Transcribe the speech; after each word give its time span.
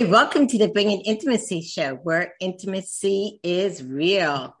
Welcome 0.00 0.46
to 0.46 0.56
the 0.56 0.68
Bringing 0.68 1.02
Intimacy 1.02 1.60
Show, 1.60 1.96
where 1.96 2.32
intimacy 2.40 3.38
is 3.42 3.84
real. 3.84 4.56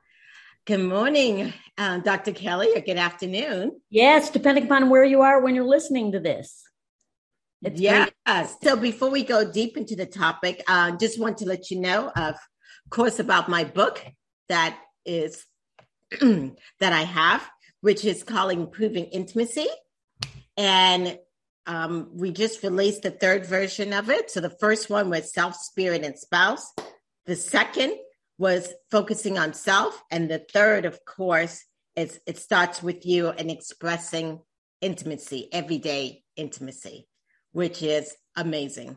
Good 0.66 0.82
morning, 0.82 1.54
uh, 1.78 2.00
Dr. 2.00 2.32
Kelly, 2.32 2.68
or 2.76 2.82
good 2.82 2.98
afternoon. 2.98 3.80
Yes, 3.88 4.28
depending 4.28 4.64
upon 4.64 4.90
where 4.90 5.02
you 5.02 5.22
are 5.22 5.40
when 5.40 5.54
you're 5.54 5.64
listening 5.64 6.12
to 6.12 6.20
this. 6.20 6.62
It's 7.62 7.80
yes. 7.80 8.10
Great. 8.26 8.48
So 8.62 8.76
before 8.76 9.08
we 9.08 9.22
go 9.22 9.50
deep 9.50 9.78
into 9.78 9.96
the 9.96 10.04
topic, 10.04 10.62
I 10.68 10.90
uh, 10.90 10.96
just 10.98 11.18
want 11.18 11.38
to 11.38 11.46
let 11.46 11.70
you 11.70 11.80
know, 11.80 12.12
of 12.14 12.36
course, 12.90 13.18
about 13.18 13.48
my 13.48 13.64
book 13.64 14.04
that 14.50 14.78
is 15.06 15.42
that 16.20 16.52
I 16.92 17.02
have, 17.04 17.48
which 17.80 18.04
is 18.04 18.22
called 18.22 18.52
Improving 18.52 19.06
Intimacy. 19.06 19.68
And 20.58 21.18
um, 21.66 22.10
we 22.12 22.32
just 22.32 22.62
released 22.62 23.02
the 23.02 23.10
third 23.10 23.46
version 23.46 23.92
of 23.92 24.10
it. 24.10 24.30
So 24.30 24.40
the 24.40 24.56
first 24.60 24.90
one 24.90 25.10
was 25.10 25.32
self, 25.32 25.56
spirit, 25.56 26.04
and 26.04 26.18
spouse. 26.18 26.72
The 27.26 27.36
second 27.36 27.96
was 28.38 28.72
focusing 28.90 29.38
on 29.38 29.52
self. 29.52 30.02
And 30.10 30.30
the 30.30 30.38
third, 30.38 30.84
of 30.84 31.04
course, 31.04 31.64
is 31.96 32.18
it 32.26 32.38
starts 32.38 32.82
with 32.82 33.04
you 33.04 33.28
and 33.28 33.50
expressing 33.50 34.40
intimacy, 34.80 35.48
everyday 35.52 36.22
intimacy, 36.36 37.06
which 37.52 37.82
is 37.82 38.16
amazing. 38.36 38.96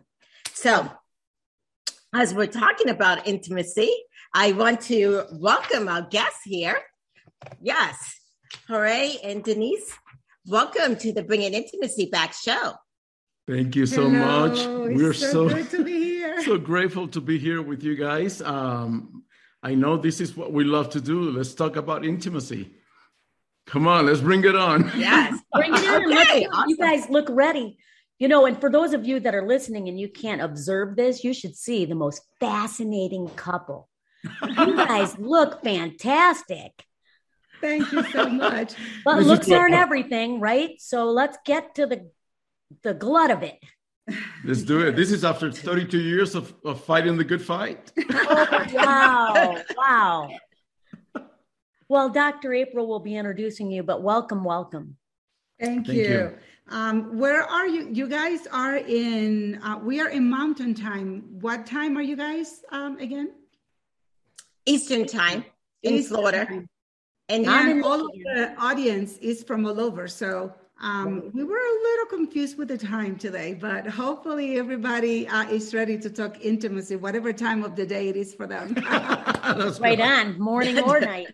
So 0.53 0.89
as 2.13 2.33
we're 2.33 2.47
talking 2.47 2.89
about 2.89 3.27
intimacy, 3.27 3.91
I 4.33 4.53
want 4.53 4.81
to 4.81 5.23
welcome 5.33 5.87
our 5.87 6.03
guests 6.03 6.41
here. 6.45 6.77
Yes, 7.61 7.97
Jorge 8.67 9.17
and 9.23 9.43
Denise 9.43 9.91
Welcome 10.45 10.97
to 10.97 11.13
the 11.13 11.23
Bringing 11.23 11.53
Intimacy 11.53 12.07
Back 12.07 12.33
show. 12.33 12.73
Thank 13.47 13.77
you 13.77 13.85
so 13.85 14.09
Hello. 14.09 14.47
much. 14.47 14.65
We're 14.93 15.13
so, 15.13 15.47
so, 15.47 16.41
so 16.41 16.57
grateful 16.57 17.07
to 17.07 17.21
be 17.21 17.39
here 17.39 17.61
with 17.61 17.81
you 17.81 17.95
guys. 17.95 18.41
Um, 18.41 19.23
I 19.63 19.73
know 19.73 19.95
this 19.95 20.19
is 20.19 20.35
what 20.35 20.51
we 20.51 20.65
love 20.65 20.89
to 20.89 20.99
do. 20.99 21.31
Let's 21.31 21.53
talk 21.53 21.77
about 21.77 22.03
intimacy. 22.03 22.71
Come 23.67 23.87
on, 23.87 24.05
let's 24.05 24.19
bring 24.19 24.43
it 24.43 24.57
on. 24.57 24.91
Yes, 24.97 25.39
bring 25.53 25.73
it 25.73 25.81
in. 25.81 26.17
Okay, 26.17 26.45
awesome. 26.47 26.69
You 26.69 26.77
guys 26.77 27.09
look 27.09 27.27
ready. 27.29 27.77
You 28.19 28.27
know, 28.27 28.45
and 28.45 28.59
for 28.59 28.69
those 28.69 28.91
of 28.91 29.07
you 29.07 29.21
that 29.21 29.33
are 29.33 29.47
listening 29.47 29.87
and 29.87 29.97
you 29.97 30.09
can't 30.09 30.41
observe 30.41 30.97
this, 30.97 31.23
you 31.23 31.33
should 31.33 31.55
see 31.55 31.85
the 31.85 31.95
most 31.95 32.21
fascinating 32.41 33.29
couple. 33.29 33.87
You 34.57 34.75
guys 34.75 35.17
look 35.17 35.63
fantastic. 35.63 36.83
Thank 37.63 37.93
you 37.93 38.03
so 38.11 38.27
much. 38.27 38.73
but 39.05 39.23
looks 39.23 39.49
aren't 39.49 39.73
everything, 39.73 40.41
right? 40.41 40.71
So 40.81 41.05
let's 41.05 41.37
get 41.45 41.75
to 41.75 41.85
the 41.85 42.09
the 42.81 42.93
glut 42.93 43.31
of 43.31 43.41
it. 43.41 43.57
Let's 44.43 44.63
do 44.63 44.81
it. 44.81 44.97
This 44.97 45.11
is 45.11 45.23
after 45.23 45.49
32 45.49 45.97
years 45.97 46.35
of, 46.35 46.53
of 46.65 46.83
fighting 46.83 47.15
the 47.15 47.23
good 47.23 47.41
fight. 47.41 47.93
oh, 48.11 48.67
wow. 48.73 49.61
Wow. 49.77 50.29
Well, 51.87 52.09
Dr. 52.09 52.53
April 52.53 52.85
will 52.85 52.99
be 52.99 53.15
introducing 53.15 53.71
you, 53.71 53.81
but 53.81 54.01
welcome, 54.01 54.43
welcome. 54.43 54.97
Thank, 55.57 55.87
Thank 55.87 55.99
you. 55.99 56.03
you. 56.03 56.35
Um, 56.67 57.17
where 57.17 57.43
are 57.43 57.67
you? 57.67 57.87
You 57.93 58.09
guys 58.09 58.45
are 58.47 58.75
in, 58.75 59.61
uh, 59.63 59.79
we 59.81 60.01
are 60.01 60.09
in 60.09 60.29
mountain 60.29 60.73
time. 60.73 61.23
What 61.39 61.65
time 61.65 61.97
are 61.97 62.01
you 62.01 62.17
guys 62.17 62.61
um, 62.71 62.97
again? 62.97 63.31
Eastern 64.65 65.05
time 65.05 65.45
in 65.83 65.93
Eastern 65.93 66.17
Florida. 66.17 66.45
Time. 66.45 66.67
And, 67.33 67.47
and 67.47 67.83
all 67.83 68.05
of 68.05 68.11
the 68.13 68.53
audience 68.59 69.17
is 69.17 69.43
from 69.43 69.65
all 69.65 69.79
over. 69.79 70.07
So 70.07 70.53
um, 70.79 71.31
we 71.33 71.43
were 71.43 71.57
a 71.57 71.81
little 71.83 72.05
confused 72.05 72.59
with 72.59 72.67
the 72.67 72.77
time 72.77 73.17
today, 73.17 73.55
but 73.55 73.87
hopefully 73.87 74.59
everybody 74.59 75.27
uh, 75.27 75.49
is 75.49 75.73
ready 75.73 75.97
to 75.97 76.09
talk 76.11 76.39
intimacy, 76.41 76.95
whatever 76.95 77.33
time 77.33 77.63
of 77.63 77.75
the 77.75 77.87
day 77.87 78.09
it 78.09 78.15
is 78.15 78.35
for 78.35 78.45
them. 78.45 78.73
That's 78.75 79.79
right, 79.79 79.97
right 79.97 80.01
on, 80.01 80.39
morning 80.39 80.79
or 80.79 80.99
night. 81.13 81.33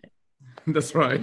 That's 0.67 0.95
right. 0.95 1.21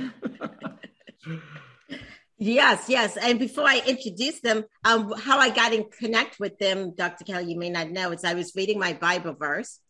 yes, 2.36 2.84
yes. 2.88 3.16
And 3.16 3.38
before 3.38 3.64
I 3.66 3.80
introduce 3.86 4.40
them, 4.40 4.64
um, 4.84 5.12
how 5.12 5.38
I 5.38 5.48
got 5.48 5.72
in 5.72 5.84
connect 5.84 6.38
with 6.38 6.58
them, 6.58 6.94
Dr. 6.94 7.24
Kelly, 7.24 7.52
you 7.52 7.58
may 7.58 7.70
not 7.70 7.90
know, 7.90 8.12
is 8.12 8.24
I 8.24 8.34
was 8.34 8.52
reading 8.54 8.78
my 8.78 8.92
Bible 8.92 9.34
verse 9.38 9.80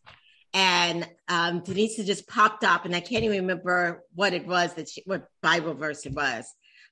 and 0.53 1.07
um, 1.27 1.61
Denise 1.61 1.97
just 1.97 2.27
popped 2.27 2.63
up, 2.63 2.85
and 2.85 2.95
I 2.95 2.99
can't 2.99 3.23
even 3.23 3.41
remember 3.41 4.03
what 4.15 4.33
it 4.33 4.47
was 4.47 4.73
that 4.75 4.89
she, 4.89 5.03
what 5.05 5.27
Bible 5.41 5.73
verse 5.73 6.05
it 6.05 6.13
was, 6.13 6.45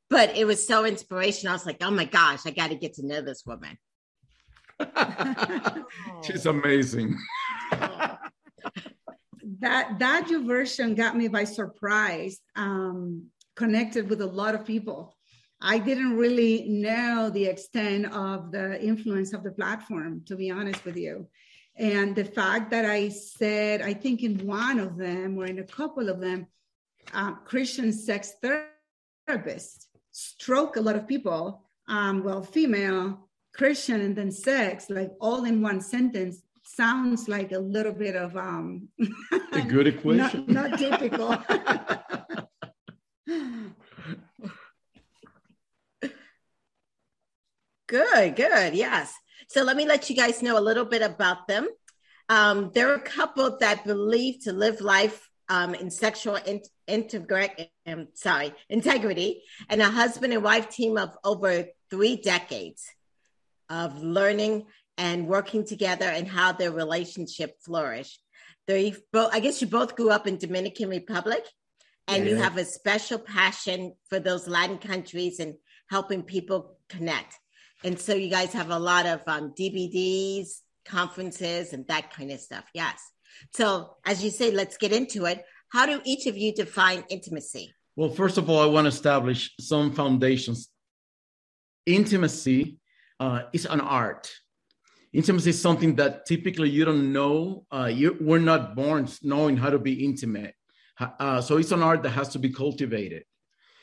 but 0.10 0.36
it 0.38 0.46
was 0.46 0.66
so 0.66 0.86
inspirational. 0.86 1.52
I 1.52 1.56
was 1.56 1.66
like, 1.66 1.82
oh 1.82 1.92
my 1.92 2.06
gosh, 2.06 2.42
I 2.46 2.52
got 2.52 2.70
to 2.70 2.76
get 2.76 2.96
to 2.96 3.06
know 3.06 3.22
this 3.22 3.44
woman. 3.46 3.78
She's 6.24 6.46
amazing. 6.46 7.18
that 9.60 10.00
that 10.00 10.28
your 10.30 10.44
version 10.44 10.96
got 10.96 11.16
me 11.16 11.28
by 11.28 11.44
surprise. 11.46 12.40
Um, 12.56 13.28
connected 13.56 14.10
with 14.10 14.22
a 14.22 14.26
lot 14.26 14.56
of 14.56 14.66
people. 14.66 15.16
I 15.62 15.80
didn't 15.80 16.18
really 16.18 16.68
know 16.68 17.30
the 17.30 17.46
extent 17.46 18.08
of 18.14 18.52
the 18.52 18.82
influence 18.82 19.34
of 19.34 19.44
the 19.44 19.52
platform, 19.52 20.24
to 20.26 20.36
be 20.36 20.52
honest 20.52 20.84
with 20.84 20.98
you. 20.98 21.28
And 21.78 22.16
the 22.16 22.24
fact 22.24 22.72
that 22.72 22.86
I 22.86 23.10
said, 23.10 23.82
I 23.82 23.94
think 23.94 24.24
in 24.24 24.46
one 24.48 24.80
of 24.80 24.98
them 24.98 25.38
or 25.38 25.46
in 25.46 25.60
a 25.60 25.64
couple 25.64 26.10
of 26.10 26.22
them, 26.22 26.48
Christian 27.46 27.92
sex 27.92 28.34
therapist 29.28 29.88
stroke 30.12 30.78
a 30.78 30.82
lot 30.82 30.96
of 30.96 31.08
people, 31.08 31.64
um, 31.88 32.24
well, 32.24 32.42
female, 32.42 33.28
Christian, 33.54 34.02
and 34.02 34.16
then 34.16 34.32
sex, 34.32 34.90
like 34.90 35.12
all 35.20 35.44
in 35.44 35.62
one 35.62 35.82
sentence, 35.82 36.42
sounds 36.64 37.28
like 37.28 37.52
a 37.52 37.60
little 37.60 37.92
bit 37.92 38.16
of 38.16 38.36
um, 38.38 38.88
a 39.52 39.62
good 39.62 39.88
equation. 39.94 40.46
not, 40.48 40.70
not 40.70 40.80
typical. 40.80 41.38
good, 47.88 48.36
good. 48.36 48.74
Yes. 48.74 49.14
So 49.48 49.64
let 49.64 49.78
me 49.78 49.86
let 49.86 50.10
you 50.10 50.16
guys 50.16 50.42
know 50.42 50.58
a 50.58 50.62
little 50.62 50.86
bit 50.86 51.02
about 51.02 51.48
them. 51.48 51.68
Um, 52.30 52.72
they're 52.74 52.96
a 52.96 53.00
couple 53.00 53.58
that 53.60 53.86
believe 53.86 54.44
to 54.44 54.54
live 54.54 54.82
life 54.82 55.30
um, 55.50 55.76
in 55.76 55.92
sexual 55.92 56.36
in- 56.36 56.62
integrity. 56.88 57.72
Um, 57.86 58.08
sorry, 58.14 58.54
integrity, 58.70 59.44
and 59.70 59.82
a 59.82 59.86
husband 59.86 60.34
and 60.34 60.44
wife 60.44 60.70
team 60.70 60.98
of 60.98 61.16
over 61.24 61.66
three 61.92 62.16
decades 62.16 62.84
of 63.70 64.02
learning 64.02 64.66
and 64.98 65.28
working 65.28 65.66
together 65.66 66.06
and 66.06 66.28
how 66.28 66.52
their 66.52 66.72
relationship 66.72 67.56
flourished. 67.62 68.22
They 68.68 68.96
both, 69.12 69.34
I 69.34 69.40
guess, 69.40 69.62
you 69.62 69.68
both 69.68 69.96
grew 69.96 70.10
up 70.10 70.26
in 70.26 70.38
Dominican 70.38 70.90
Republic, 70.90 71.46
and 72.08 72.26
yeah. 72.26 72.32
you 72.32 72.36
have 72.38 72.58
a 72.58 72.66
special 72.66 73.20
passion 73.20 73.94
for 74.10 74.20
those 74.20 74.48
Latin 74.48 74.80
countries 74.80 75.40
and 75.40 75.56
helping 75.90 76.24
people 76.24 76.78
connect. 76.90 77.38
And 77.86 78.00
so 78.00 78.16
you 78.16 78.32
guys 78.32 78.52
have 78.54 78.72
a 78.72 78.80
lot 78.80 79.06
of 79.06 79.22
um, 79.28 79.54
DVDs, 79.58 80.62
conferences, 80.86 81.72
and 81.72 81.86
that 81.88 82.12
kind 82.12 82.32
of 82.32 82.40
stuff. 82.40 82.66
Yes. 82.74 83.00
So 83.54 83.98
as 84.04 84.24
you 84.24 84.32
say, 84.32 84.50
let's 84.50 84.76
get 84.78 84.92
into 84.92 85.26
it. 85.26 85.46
How 85.72 85.86
do 85.86 86.02
each 86.04 86.26
of 86.26 86.36
you 86.36 86.52
define 86.52 87.04
intimacy? 87.10 87.76
Well, 87.96 88.10
first 88.10 88.40
of 88.40 88.50
all, 88.50 88.60
I 88.60 88.66
want 88.66 88.86
to 88.86 88.90
establish 88.90 89.54
some 89.60 89.94
foundations. 89.94 90.70
Intimacy 91.86 92.80
uh, 93.20 93.44
is 93.54 93.68
an 93.68 93.82
art. 93.82 94.32
Intimacy 95.14 95.52
is 95.52 95.62
something 95.62 95.96
that 95.98 96.26
typically 96.26 96.72
you 96.72 96.86
don't 96.86 97.14
know. 97.14 97.68
Uh, 97.72 97.86
you, 97.86 98.18
we're 98.20 98.40
not 98.40 98.76
born 98.76 99.08
knowing 99.22 99.58
how 99.58 99.70
to 99.70 99.78
be 99.78 100.04
intimate. 100.04 100.56
Uh, 101.00 101.40
so 101.40 101.58
it's 101.58 101.72
an 101.72 101.84
art 101.84 102.02
that 102.02 102.10
has 102.10 102.30
to 102.30 102.40
be 102.40 102.50
cultivated. 102.50 103.26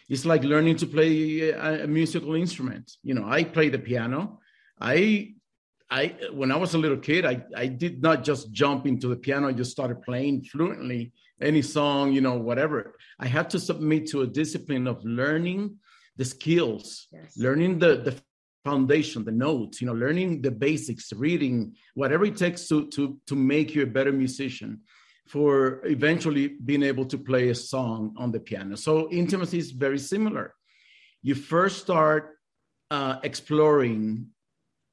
It's 0.09 0.25
like 0.25 0.43
learning 0.45 0.77
to 0.77 0.87
play 0.87 1.51
a, 1.51 1.85
a 1.85 1.87
musical 1.87 2.35
instrument. 2.35 2.93
You 3.03 3.15
know, 3.15 3.25
I 3.27 3.45
play 3.45 3.69
the 3.69 3.79
piano. 3.79 4.41
I 4.81 5.35
I 5.91 6.17
when 6.33 6.51
I 6.51 6.57
was 6.57 6.75
a 6.75 6.79
little 6.79 6.97
kid, 6.97 7.27
I, 7.27 7.45
I 7.57 7.67
did 7.67 8.03
not 8.03 8.25
just 8.25 8.51
jump 8.53 8.87
into 8.87 9.09
the 9.09 9.17
piano 9.17 9.49
and 9.49 9.57
just 9.57 9.71
started 9.71 10.03
playing 10.03 10.43
fluently 10.45 11.13
any 11.41 11.63
song, 11.63 12.13
you 12.13 12.21
know, 12.21 12.35
whatever. 12.35 12.95
I 13.19 13.27
had 13.27 13.51
to 13.51 13.61
submit 13.61 14.07
to 14.09 14.23
a 14.23 14.27
discipline 14.27 14.87
of 14.87 15.05
learning 15.05 15.77
the 16.17 16.25
skills, 16.25 17.09
yes. 17.13 17.37
learning 17.37 17.79
the, 17.79 17.97
the 17.97 18.17
foundation, 18.65 19.25
the 19.25 19.33
notes, 19.33 19.81
you 19.81 19.87
know, 19.87 19.93
learning 19.93 20.41
the 20.41 20.51
basics, 20.51 21.13
reading, 21.13 21.75
whatever 21.95 22.25
it 22.25 22.37
takes 22.37 22.69
to 22.69 22.89
to 22.89 23.19
to 23.27 23.35
make 23.35 23.75
you 23.75 23.83
a 23.83 23.87
better 23.87 24.13
musician 24.13 24.81
for 25.27 25.81
eventually 25.85 26.49
being 26.49 26.83
able 26.83 27.05
to 27.07 27.19
play 27.19 27.49
a 27.49 27.55
song 27.55 28.15
on 28.19 28.33
the 28.33 28.41
piano. 28.41 28.77
So 28.77 29.11
intimacy 29.11 29.59
is 29.59 29.71
very 29.71 29.99
similar. 29.99 30.55
You 31.23 31.35
first 31.35 31.79
start 31.79 32.37
uh, 32.91 33.19
exploring 33.23 34.27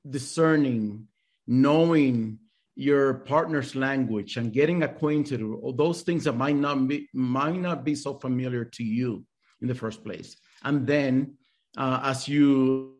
discerning, 0.09 1.07
knowing 1.47 2.39
your 2.75 3.15
partner's 3.15 3.75
language 3.75 4.37
and 4.37 4.53
getting 4.53 4.83
acquainted 4.83 5.43
with 5.43 5.75
those 5.75 6.01
things 6.01 6.23
that 6.23 6.33
might 6.33 6.55
not 6.55 6.87
be 6.87 7.09
might 7.13 7.59
not 7.59 7.83
be 7.83 7.93
so 7.93 8.13
familiar 8.13 8.63
to 8.63 8.83
you 8.83 9.25
in 9.61 9.67
the 9.67 9.75
first 9.75 10.01
place 10.01 10.37
and 10.63 10.87
then 10.87 11.35
uh, 11.77 11.99
as 12.03 12.25
you 12.25 12.95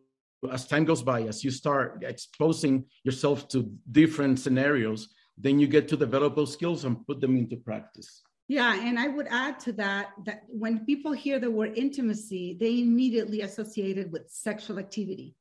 as 0.52 0.66
time 0.66 0.84
goes 0.84 1.02
by 1.02 1.22
as 1.22 1.42
you 1.42 1.50
start 1.50 2.04
exposing 2.06 2.84
yourself 3.04 3.48
to 3.48 3.72
different 3.90 4.38
scenarios 4.38 5.08
then 5.40 5.58
you 5.58 5.66
get 5.66 5.88
to 5.88 5.96
develop 5.96 6.36
those 6.36 6.52
skills 6.52 6.84
and 6.84 7.06
put 7.06 7.20
them 7.20 7.36
into 7.36 7.56
practice 7.56 8.22
yeah 8.48 8.74
and 8.86 8.98
i 8.98 9.08
would 9.08 9.28
add 9.30 9.58
to 9.58 9.72
that 9.72 10.08
that 10.24 10.42
when 10.48 10.84
people 10.84 11.12
hear 11.12 11.38
the 11.38 11.50
word 11.50 11.72
intimacy 11.76 12.56
they 12.60 12.80
immediately 12.80 13.40
associate 13.42 13.98
it 13.98 14.10
with 14.10 14.30
sexual 14.30 14.78
activity 14.78 15.34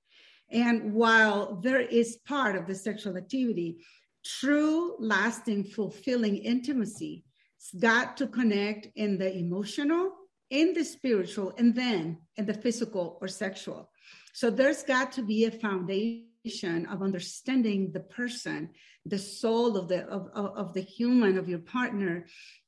and 0.52 0.94
while 0.94 1.56
there 1.62 1.82
is 1.82 2.18
part 2.26 2.56
of 2.56 2.66
the 2.66 2.76
sexual 2.76 3.18
activity, 3.18 3.78
true, 4.26 4.96
lasting, 5.00 5.64
fulfilling 5.66 6.38
intimacy 6.38 7.24
has 7.58 7.82
got 7.82 8.18
to 8.18 8.28
connect 8.28 8.88
in 8.96 9.18
the 9.18 9.36
emotional, 9.36 10.12
in 10.50 10.74
the 10.74 10.84
spiritual, 10.84 11.54
and 11.58 11.76
then 11.76 12.18
in 12.38 12.46
the 12.46 12.54
physical 12.54 13.18
or 13.22 13.28
sexual. 13.28 13.92
So 14.34 14.50
there's 14.50 14.84
got 14.84 15.12
to 15.14 15.22
be 15.22 15.46
a 15.46 15.52
foundation 15.52 16.29
of 16.46 17.02
understanding 17.02 17.92
the 17.92 18.00
person, 18.00 18.70
the 19.06 19.20
soul 19.20 19.78
of 19.78 19.88
the 19.88 20.06
of, 20.08 20.30
of, 20.34 20.58
of 20.58 20.74
the 20.74 20.82
human, 20.82 21.38
of 21.38 21.50
your 21.50 21.60
partner, 21.60 22.26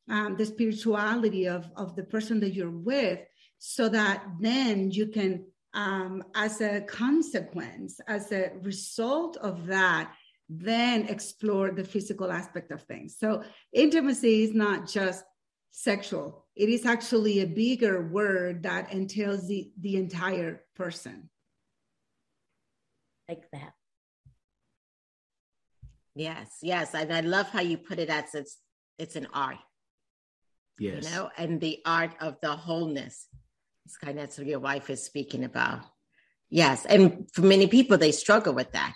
um, 0.10 0.36
the 0.38 0.46
spirituality 0.46 1.48
of, 1.48 1.70
of 1.78 1.96
the 1.96 2.04
person 2.04 2.40
that 2.42 2.54
you're 2.54 2.70
with, 2.70 3.20
so 3.60 3.88
that 3.90 4.24
then 4.42 4.92
you 4.92 5.08
can 5.08 5.46
um, 5.74 6.24
as 6.36 6.60
a 6.62 6.82
consequence, 6.82 8.00
as 8.08 8.32
a 8.32 8.52
result 8.62 9.38
of 9.38 9.68
that, 9.68 10.14
then 10.50 11.08
explore 11.08 11.72
the 11.72 11.86
physical 11.86 12.30
aspect 12.30 12.72
of 12.72 12.84
things. 12.84 13.16
So 13.18 13.44
intimacy 13.72 14.44
is 14.44 14.54
not 14.54 14.90
just 14.90 15.24
sexual. 15.72 16.46
It 16.58 16.68
is 16.68 16.86
actually 16.86 17.40
a 17.40 17.48
bigger 17.48 18.06
word 18.06 18.64
that 18.64 18.92
entails 18.92 19.48
the, 19.48 19.72
the 19.80 19.96
entire 19.96 20.66
person. 20.76 21.30
Like 23.32 23.50
that. 23.54 23.72
Yes, 26.16 26.50
yes. 26.62 26.94
And 26.94 27.14
I 27.14 27.22
love 27.22 27.48
how 27.48 27.62
you 27.62 27.78
put 27.78 27.98
it 27.98 28.10
as 28.10 28.36
it's 28.36 28.58
it's 29.00 29.16
an 29.16 29.28
art. 29.34 29.56
Yes. 30.78 31.06
You 31.06 31.10
know, 31.12 31.30
and 31.38 31.62
the 31.62 31.80
art 31.86 32.12
of 32.20 32.36
the 32.42 32.52
wholeness. 32.52 33.30
It's 33.86 33.96
kind 33.96 34.20
of 34.20 34.38
what 34.38 34.48
your 34.48 34.60
wife 34.60 34.90
is 34.90 35.02
speaking 35.02 35.46
about. 35.46 35.80
Yes. 36.50 36.86
And 36.86 37.30
for 37.32 37.44
many 37.44 37.68
people, 37.68 37.98
they 37.98 38.12
struggle 38.12 38.54
with 38.54 38.74
that. 38.74 38.94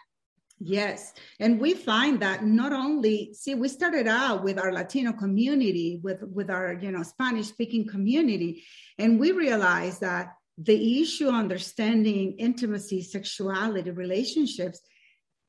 Yes. 0.59 1.13
And 1.39 1.61
we 1.61 1.73
find 1.73 2.21
that 2.21 2.43
not 2.43 2.73
only, 2.73 3.33
see, 3.33 3.55
we 3.55 3.69
started 3.69 4.05
out 4.05 4.43
with 4.43 4.59
our 4.59 4.73
Latino 4.73 5.13
community, 5.13 6.01
with, 6.03 6.21
with 6.23 6.49
our, 6.49 6.73
you 6.73 6.91
know, 6.91 7.03
Spanish 7.03 7.47
speaking 7.47 7.87
community, 7.87 8.65
and 8.99 9.17
we 9.17 9.31
realized 9.31 10.01
that 10.01 10.33
the 10.57 11.01
issue 11.01 11.27
understanding 11.27 12.35
intimacy, 12.39 13.01
sexuality, 13.01 13.91
relationships 13.91 14.79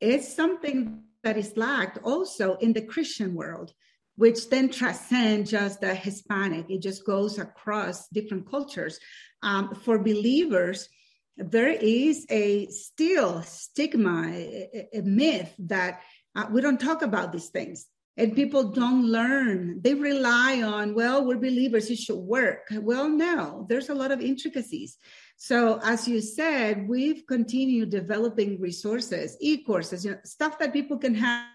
is 0.00 0.34
something 0.34 1.02
that 1.22 1.36
is 1.36 1.56
lacked 1.56 1.98
also 2.04 2.56
in 2.56 2.72
the 2.72 2.82
Christian 2.82 3.34
world 3.34 3.72
which 4.16 4.48
then 4.48 4.70
transcends 4.70 5.50
just 5.50 5.80
the 5.80 5.94
Hispanic. 5.94 6.66
It 6.70 6.82
just 6.82 7.06
goes 7.06 7.38
across 7.38 8.08
different 8.08 8.50
cultures. 8.50 8.98
Um, 9.42 9.74
for 9.74 9.98
believers, 9.98 10.88
there 11.36 11.70
is 11.70 12.26
a 12.30 12.66
still 12.68 13.42
stigma, 13.42 14.30
a, 14.32 14.88
a 14.94 15.02
myth 15.02 15.54
that 15.58 16.00
uh, 16.34 16.46
we 16.50 16.62
don't 16.62 16.80
talk 16.80 17.02
about 17.02 17.32
these 17.32 17.48
things 17.48 17.86
and 18.16 18.34
people 18.34 18.64
don't 18.70 19.06
learn. 19.06 19.80
They 19.82 19.94
rely 19.94 20.62
on, 20.62 20.94
well, 20.94 21.24
we're 21.24 21.36
believers, 21.36 21.90
it 21.90 21.98
should 21.98 22.18
work. 22.18 22.68
Well, 22.72 23.08
no, 23.08 23.66
there's 23.68 23.90
a 23.90 23.94
lot 23.94 24.10
of 24.10 24.20
intricacies. 24.20 24.96
So, 25.36 25.78
as 25.82 26.08
you 26.08 26.22
said, 26.22 26.88
we've 26.88 27.26
continued 27.26 27.90
developing 27.90 28.58
resources, 28.58 29.36
e 29.40 29.62
courses, 29.62 30.04
you 30.04 30.12
know, 30.12 30.18
stuff 30.24 30.58
that 30.58 30.72
people 30.72 30.96
can 30.96 31.14
have 31.14 31.46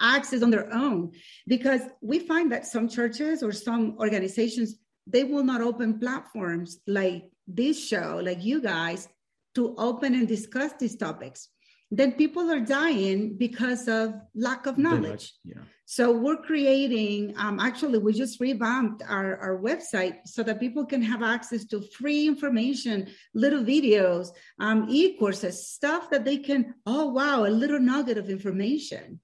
access 0.00 0.42
on 0.42 0.50
their 0.50 0.72
own 0.72 1.12
because 1.46 1.82
we 2.00 2.20
find 2.20 2.50
that 2.52 2.66
some 2.66 2.88
churches 2.88 3.42
or 3.42 3.52
some 3.52 3.96
organizations 3.98 4.76
they 5.06 5.24
will 5.24 5.42
not 5.42 5.60
open 5.60 5.98
platforms 5.98 6.80
like 6.86 7.24
this 7.46 7.88
show 7.88 8.20
like 8.22 8.42
you 8.44 8.60
guys 8.60 9.08
to 9.54 9.74
open 9.76 10.14
and 10.14 10.28
discuss 10.28 10.72
these 10.78 10.96
topics 10.96 11.48
then 11.90 12.12
people 12.12 12.50
are 12.50 12.60
dying 12.60 13.36
because 13.36 13.88
of 13.88 14.14
lack 14.34 14.66
of 14.66 14.76
knowledge 14.76 15.32
yeah. 15.44 15.62
so 15.86 16.12
we're 16.12 16.36
creating 16.36 17.32
um, 17.38 17.58
actually 17.58 17.98
we 17.98 18.12
just 18.12 18.40
revamped 18.40 19.02
our, 19.08 19.38
our 19.38 19.58
website 19.58 20.16
so 20.26 20.42
that 20.42 20.60
people 20.60 20.84
can 20.84 21.00
have 21.00 21.22
access 21.22 21.64
to 21.64 21.80
free 21.98 22.26
information 22.26 23.08
little 23.34 23.64
videos 23.64 24.28
um, 24.60 24.86
e-courses 24.90 25.66
stuff 25.66 26.10
that 26.10 26.24
they 26.24 26.36
can 26.36 26.74
oh 26.84 27.06
wow 27.08 27.46
a 27.46 27.48
little 27.48 27.80
nugget 27.80 28.18
of 28.18 28.28
information 28.28 29.18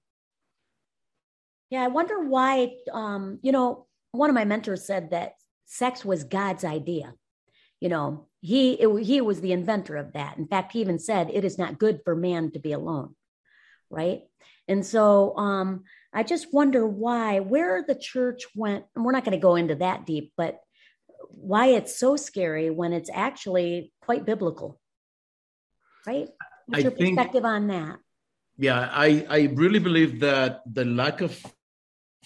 yeah, 1.69 1.83
I 1.83 1.87
wonder 1.87 2.23
why. 2.27 2.71
Um, 2.91 3.39
you 3.41 3.51
know, 3.51 3.87
one 4.11 4.29
of 4.29 4.33
my 4.33 4.45
mentors 4.45 4.85
said 4.85 5.11
that 5.11 5.33
sex 5.65 6.05
was 6.05 6.23
God's 6.23 6.63
idea. 6.63 7.13
You 7.81 7.89
know, 7.89 8.27
he 8.41 8.73
it, 8.73 9.03
he 9.03 9.21
was 9.21 9.41
the 9.41 9.51
inventor 9.51 9.97
of 9.97 10.13
that. 10.13 10.37
In 10.37 10.47
fact, 10.47 10.71
he 10.71 10.81
even 10.81 10.99
said 10.99 11.29
it 11.29 11.43
is 11.43 11.57
not 11.57 11.79
good 11.79 12.01
for 12.03 12.15
man 12.15 12.51
to 12.51 12.59
be 12.59 12.71
alone, 12.71 13.15
right? 13.89 14.21
And 14.67 14.85
so, 14.85 15.35
um, 15.37 15.83
I 16.13 16.23
just 16.23 16.53
wonder 16.53 16.87
why 16.87 17.39
where 17.39 17.83
the 17.83 17.95
church 17.95 18.45
went. 18.55 18.85
And 18.95 19.03
we're 19.03 19.11
not 19.11 19.25
going 19.25 19.37
to 19.37 19.41
go 19.41 19.55
into 19.55 19.75
that 19.75 20.05
deep, 20.05 20.33
but 20.37 20.59
why 21.29 21.67
it's 21.67 21.99
so 21.99 22.15
scary 22.15 22.69
when 22.69 22.93
it's 22.93 23.09
actually 23.13 23.91
quite 24.01 24.25
biblical, 24.25 24.79
right? 26.07 26.29
What's 26.67 26.79
I 26.79 26.87
your 26.87 26.91
think, 26.91 27.17
perspective 27.17 27.45
on 27.45 27.67
that? 27.67 27.99
Yeah, 28.57 28.89
I 28.91 29.25
I 29.29 29.39
really 29.53 29.79
believe 29.79 30.21
that 30.21 30.61
the 30.65 30.85
lack 30.85 31.21
of 31.21 31.35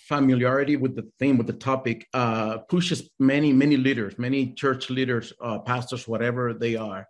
familiarity 0.08 0.76
with 0.76 0.96
the 0.96 1.10
theme, 1.20 1.38
with 1.38 1.48
the 1.48 1.54
topic, 1.54 2.08
uh, 2.14 2.60
pushes 2.70 3.10
many, 3.20 3.54
many 3.54 3.78
leaders, 3.78 4.18
many 4.18 4.54
church 4.54 4.90
leaders, 4.90 5.34
uh, 5.42 5.60
pastors, 5.60 6.08
whatever 6.08 6.54
they 6.54 6.76
are, 6.76 7.08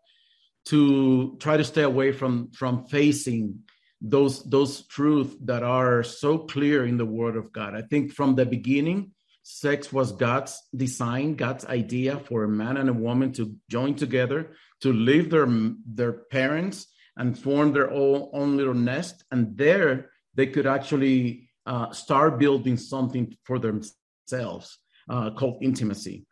to 0.66 1.38
try 1.40 1.58
to 1.58 1.64
stay 1.64 1.84
away 1.84 2.12
from 2.12 2.52
from 2.52 2.86
facing 2.86 3.60
those 4.02 4.44
those 4.44 4.88
truths 4.88 5.36
that 5.44 5.64
are 5.64 6.04
so 6.04 6.38
clear 6.38 6.86
in 6.86 6.98
the 6.98 7.06
Word 7.06 7.36
of 7.36 7.52
God. 7.52 7.76
I 7.76 7.82
think 7.82 8.14
from 8.14 8.36
the 8.36 8.46
beginning, 8.46 9.12
sex 9.44 9.92
was 9.92 10.12
God's 10.12 10.62
design, 10.76 11.36
God's 11.36 11.66
idea 11.66 12.20
for 12.20 12.44
a 12.44 12.50
man 12.50 12.78
and 12.78 12.90
a 12.90 12.94
woman 12.94 13.32
to 13.34 13.56
join 13.70 13.96
together, 13.96 14.52
to 14.82 14.94
leave 14.94 15.30
their 15.30 15.48
their 15.86 16.14
parents 16.14 16.88
and 17.18 17.38
form 17.38 17.74
their 17.74 17.92
own, 17.92 18.30
own 18.34 18.58
little 18.58 18.74
nest, 18.74 19.26
and 19.32 19.58
there 19.58 20.10
they 20.36 20.48
could 20.48 20.66
actually 20.66 21.49
uh, 21.70 21.92
start 21.92 22.40
building 22.40 22.76
something 22.76 23.38
for 23.44 23.60
themselves 23.60 24.80
uh, 25.08 25.30
called 25.30 25.60
intimacy. 25.62 26.26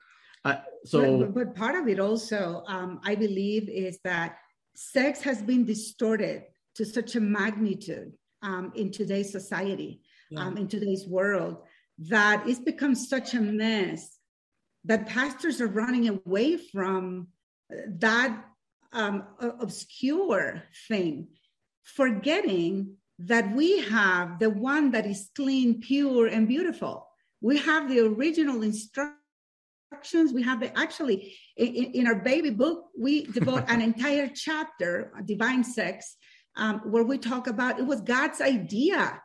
Uh, 0.44 0.56
so, 0.84 1.20
but, 1.20 1.36
but, 1.36 1.56
part 1.56 1.76
of 1.76 1.88
it 1.88 2.00
also, 2.00 2.64
um, 2.68 3.00
I 3.04 3.14
believe, 3.14 3.70
is 3.70 4.00
that 4.04 4.38
sex 4.76 5.22
has 5.22 5.42
been 5.44 5.64
distorted 5.64 6.44
to 6.76 6.86
such 6.86 7.16
a 7.16 7.20
magnitude 7.20 8.14
um, 8.42 8.72
in 8.76 8.92
today's 8.92 9.32
society, 9.32 10.02
yeah. 10.32 10.42
um, 10.42 10.58
in 10.58 10.68
today's 10.68 11.06
world, 11.06 11.58
that 12.00 12.48
it's 12.48 12.60
become 12.60 12.96
such 12.96 13.36
a 13.36 13.40
mess 13.40 14.18
that 14.86 15.08
pastors 15.08 15.62
are 15.62 15.68
running 15.68 16.10
away 16.10 16.58
from 16.58 17.28
that 18.00 18.44
um, 18.92 19.24
obscure 19.60 20.64
thing, 20.88 21.28
forgetting 21.84 22.96
that 23.20 23.56
we 23.56 23.80
have 23.82 24.40
the 24.40 24.50
one 24.50 24.92
that 24.92 25.06
is 25.06 25.30
clean, 25.36 25.82
pure, 25.82 26.28
and 26.28 26.48
beautiful. 26.48 27.08
We 27.42 27.58
have 27.58 27.90
the 27.90 28.00
original 28.00 28.62
instructions. 28.62 29.14
We 30.34 30.44
have 30.44 30.60
the 30.60 30.78
actually 30.78 31.36
in, 31.56 31.92
in 31.94 32.08
our 32.08 32.16
baby 32.16 32.52
book, 32.52 32.86
we 32.98 33.26
devote 33.38 33.64
an 33.68 33.82
entire 33.82 34.30
chapter, 34.34 35.14
divine 35.26 35.64
sex, 35.64 36.16
um, 36.56 36.80
where 36.92 37.04
we 37.04 37.18
talk 37.18 37.48
about 37.48 37.80
it 37.80 37.86
was 37.86 38.02
God's 38.02 38.42
idea. 38.42 39.22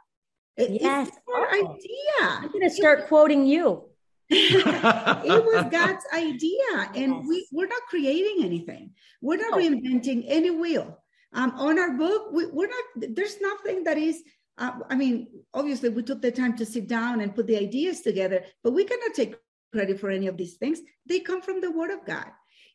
It, 0.56 0.82
yes, 0.82 1.10
our 1.34 1.48
oh. 1.50 1.54
idea. 1.54 2.28
I'm 2.42 2.52
going 2.52 2.68
to 2.68 2.70
start 2.70 3.08
quoting 3.08 3.46
you. 3.46 3.84
it 4.30 5.44
was 5.44 5.66
God's 5.70 6.04
idea, 6.14 6.90
and 6.94 7.16
yes. 7.16 7.24
we 7.28 7.46
we're 7.52 7.66
not 7.66 7.82
creating 7.88 8.44
anything. 8.44 8.92
We're 9.20 9.36
not 9.36 9.52
no. 9.52 9.56
reinventing 9.58 10.24
any 10.26 10.50
wheel. 10.50 10.98
Um, 11.34 11.52
on 11.56 11.78
our 11.78 11.92
book, 11.92 12.28
we, 12.32 12.46
we're 12.46 12.68
not. 12.68 13.14
There's 13.14 13.40
nothing 13.40 13.84
that 13.84 13.96
is 13.96 14.22
uh, 14.58 14.72
I 14.90 14.94
mean, 14.94 15.28
obviously, 15.54 15.88
we 15.88 16.02
took 16.02 16.20
the 16.20 16.30
time 16.30 16.56
to 16.56 16.66
sit 16.66 16.86
down 16.86 17.20
and 17.20 17.34
put 17.34 17.46
the 17.46 17.58
ideas 17.58 18.00
together, 18.00 18.44
but 18.62 18.72
we 18.72 18.84
cannot 18.84 19.14
take 19.14 19.36
credit 19.72 19.98
for 19.98 20.10
any 20.10 20.26
of 20.26 20.36
these 20.36 20.56
things. 20.56 20.80
They 21.06 21.20
come 21.20 21.40
from 21.40 21.60
the 21.60 21.70
Word 21.70 21.90
of 21.90 22.04
God. 22.04 22.26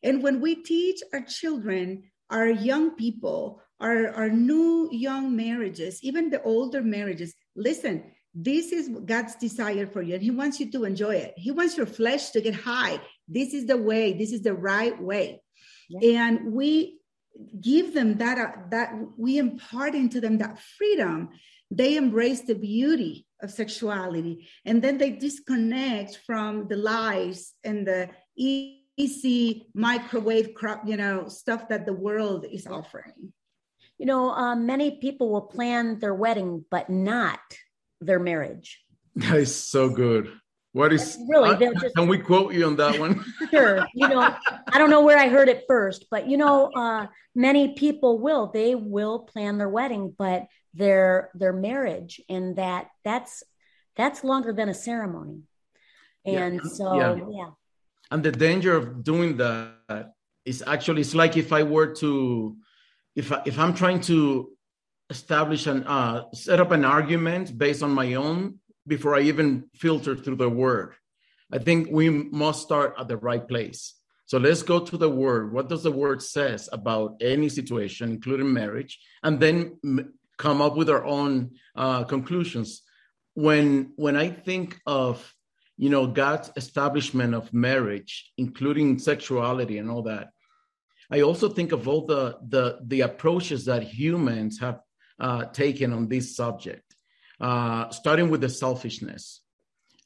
And 0.04 0.24
when 0.24 0.42
we 0.42 0.56
teach 0.56 1.00
our 1.14 1.22
children, 1.22 2.04
our 2.30 2.48
young 2.48 2.96
people, 2.96 3.62
our, 3.80 4.10
our 4.10 4.30
new 4.30 4.90
young 4.92 5.36
marriages, 5.36 6.04
even 6.04 6.30
the 6.30 6.42
older 6.42 6.82
marriages, 6.82 7.36
listen, 7.56 8.04
this 8.34 8.72
is 8.72 8.90
God's 9.06 9.36
desire 9.36 9.88
for 9.88 10.02
you, 10.02 10.16
and 10.16 10.24
He 10.24 10.32
wants 10.32 10.60
you 10.60 10.72
to 10.72 10.84
enjoy 10.84 11.16
it. 11.16 11.34
He 11.38 11.52
wants 11.52 11.78
your 11.78 11.86
flesh 11.86 12.32
to 12.32 12.42
get 12.42 12.56
high. 12.56 13.00
This 13.28 13.54
is 13.54 13.66
the 13.66 13.78
way, 13.78 14.14
this 14.14 14.32
is 14.32 14.42
the 14.42 14.54
right 14.54 15.00
way. 15.02 15.42
Yeah. 15.90 16.28
And 16.28 16.54
we 16.54 17.00
give 17.62 17.94
them 17.94 18.18
that, 18.18 18.38
uh, 18.38 18.52
that 18.72 18.94
we 19.18 19.38
impart 19.38 19.96
into 19.96 20.20
them 20.22 20.38
that 20.40 20.60
freedom 20.78 21.30
they 21.70 21.98
embrace 21.98 22.42
the 22.42 22.56
beauty 22.56 23.26
of 23.42 23.52
sexuality. 23.52 24.48
And 24.66 24.82
then 24.82 24.98
they 24.98 25.12
disconnect 25.12 26.20
from 26.26 26.68
the 26.68 26.78
lies 26.78 27.54
and 27.64 27.86
the 27.86 28.10
easy 28.36 29.68
microwave 29.74 30.54
crop 30.54 30.82
you 30.88 30.98
know 30.98 31.28
stuff 31.28 31.70
that 31.70 31.86
the 31.86 31.94
world 31.94 32.46
is 32.50 32.66
offering. 32.68 33.34
You 33.98 34.06
know 34.06 34.30
um, 34.30 34.66
many 34.66 34.92
people 34.92 35.32
will 35.32 35.42
plan 35.42 36.00
their 36.00 36.14
wedding 36.14 36.66
but 36.72 36.90
not 36.90 37.40
their 38.02 38.20
marriage. 38.20 38.84
That 39.16 39.38
is 39.38 39.56
so 39.56 39.90
good 39.90 40.32
what 40.74 40.94
is 40.94 41.18
really? 41.28 41.50
Uh, 41.50 41.74
just, 41.74 41.96
can 41.96 42.08
we 42.08 42.20
quote 42.20 42.54
you 42.54 42.66
on 42.66 42.76
that 42.76 43.00
one? 43.00 43.24
sure. 43.52 43.88
You 43.94 44.08
know, 44.08 44.20
I 44.20 44.78
don't 44.78 44.90
know 44.90 45.02
where 45.02 45.18
I 45.18 45.28
heard 45.28 45.50
it 45.50 45.64
first, 45.68 46.06
but 46.12 46.28
you 46.28 46.38
know, 46.38 46.72
uh, 46.76 47.08
many 47.34 47.74
people 47.74 48.20
will. 48.20 48.52
They 48.54 48.76
will 48.76 49.20
plan 49.20 49.58
their 49.58 49.70
wedding, 49.70 50.14
but 50.18 50.46
their 50.74 51.32
their 51.34 51.54
marriage, 51.54 52.22
and 52.30 52.58
that 52.58 52.90
that's 53.04 53.44
that's 53.96 54.24
longer 54.24 54.54
than 54.54 54.70
a 54.70 54.74
ceremony. 54.74 55.42
And 56.26 56.62
yeah. 56.64 56.70
so, 56.72 56.94
yeah. 56.96 57.16
yeah. 57.32 57.50
And 58.12 58.24
the 58.24 58.32
danger 58.32 58.76
of 58.76 59.04
doing 59.04 59.38
that 59.38 60.14
is 60.46 60.64
actually 60.66 61.02
it's 61.02 61.16
like 61.16 61.36
if 61.36 61.52
I 61.52 61.64
were 61.64 61.94
to, 61.96 62.56
if 63.16 63.32
I, 63.32 63.42
if 63.46 63.58
I'm 63.58 63.74
trying 63.74 64.02
to 64.02 64.52
establish 65.10 65.68
an 65.68 65.84
uh, 65.86 66.26
set 66.34 66.60
up 66.60 66.72
an 66.72 66.86
argument 66.86 67.58
based 67.58 67.82
on 67.82 67.92
my 67.92 68.14
own 68.14 68.60
before 68.88 69.16
I 69.16 69.22
even 69.22 69.66
filter 69.76 70.16
through 70.16 70.38
the 70.38 70.50
word. 70.50 70.94
I 71.52 71.60
think 71.60 71.90
we 71.92 72.10
must 72.10 72.62
start 72.64 72.96
at 72.98 73.08
the 73.08 73.18
right 73.18 73.46
place. 73.48 73.94
So 74.26 74.38
let's 74.38 74.64
go 74.64 74.80
to 74.80 74.98
the 74.98 75.10
word. 75.10 75.54
What 75.54 75.70
does 75.70 75.84
the 75.84 75.92
word 75.92 76.22
says 76.22 76.68
about 76.74 77.16
any 77.22 77.48
situation, 77.48 78.12
including 78.12 78.52
marriage, 78.52 79.00
and 79.24 79.40
then 79.40 79.78
come 80.38 80.62
up 80.62 80.76
with 80.76 80.90
our 80.90 81.04
own 81.04 81.52
uh, 81.76 82.04
conclusions. 82.04 82.84
When 83.34 83.94
when 83.96 84.16
I 84.16 84.30
think 84.30 84.80
of 84.86 85.34
you 85.78 85.90
know 85.90 86.08
God's 86.08 86.52
establishment 86.56 87.36
of 87.36 87.54
marriage, 87.54 88.32
including 88.38 89.00
sexuality 89.00 89.78
and 89.78 89.90
all 89.90 90.04
that, 90.04 90.30
I 91.12 91.22
also 91.22 91.50
think 91.50 91.72
of 91.72 91.88
all 91.88 92.06
the 92.06 92.38
the 92.48 92.80
the 92.86 93.02
approaches 93.02 93.66
that 93.66 93.84
humans 93.84 94.60
have 94.60 94.80
uh, 95.20 95.46
taken 95.46 95.94
on 95.94 96.08
this 96.08 96.36
subject 96.36 96.87
uh, 97.40 97.90
starting 97.90 98.30
with 98.30 98.42
the 98.42 98.50
selfishness. 98.50 99.42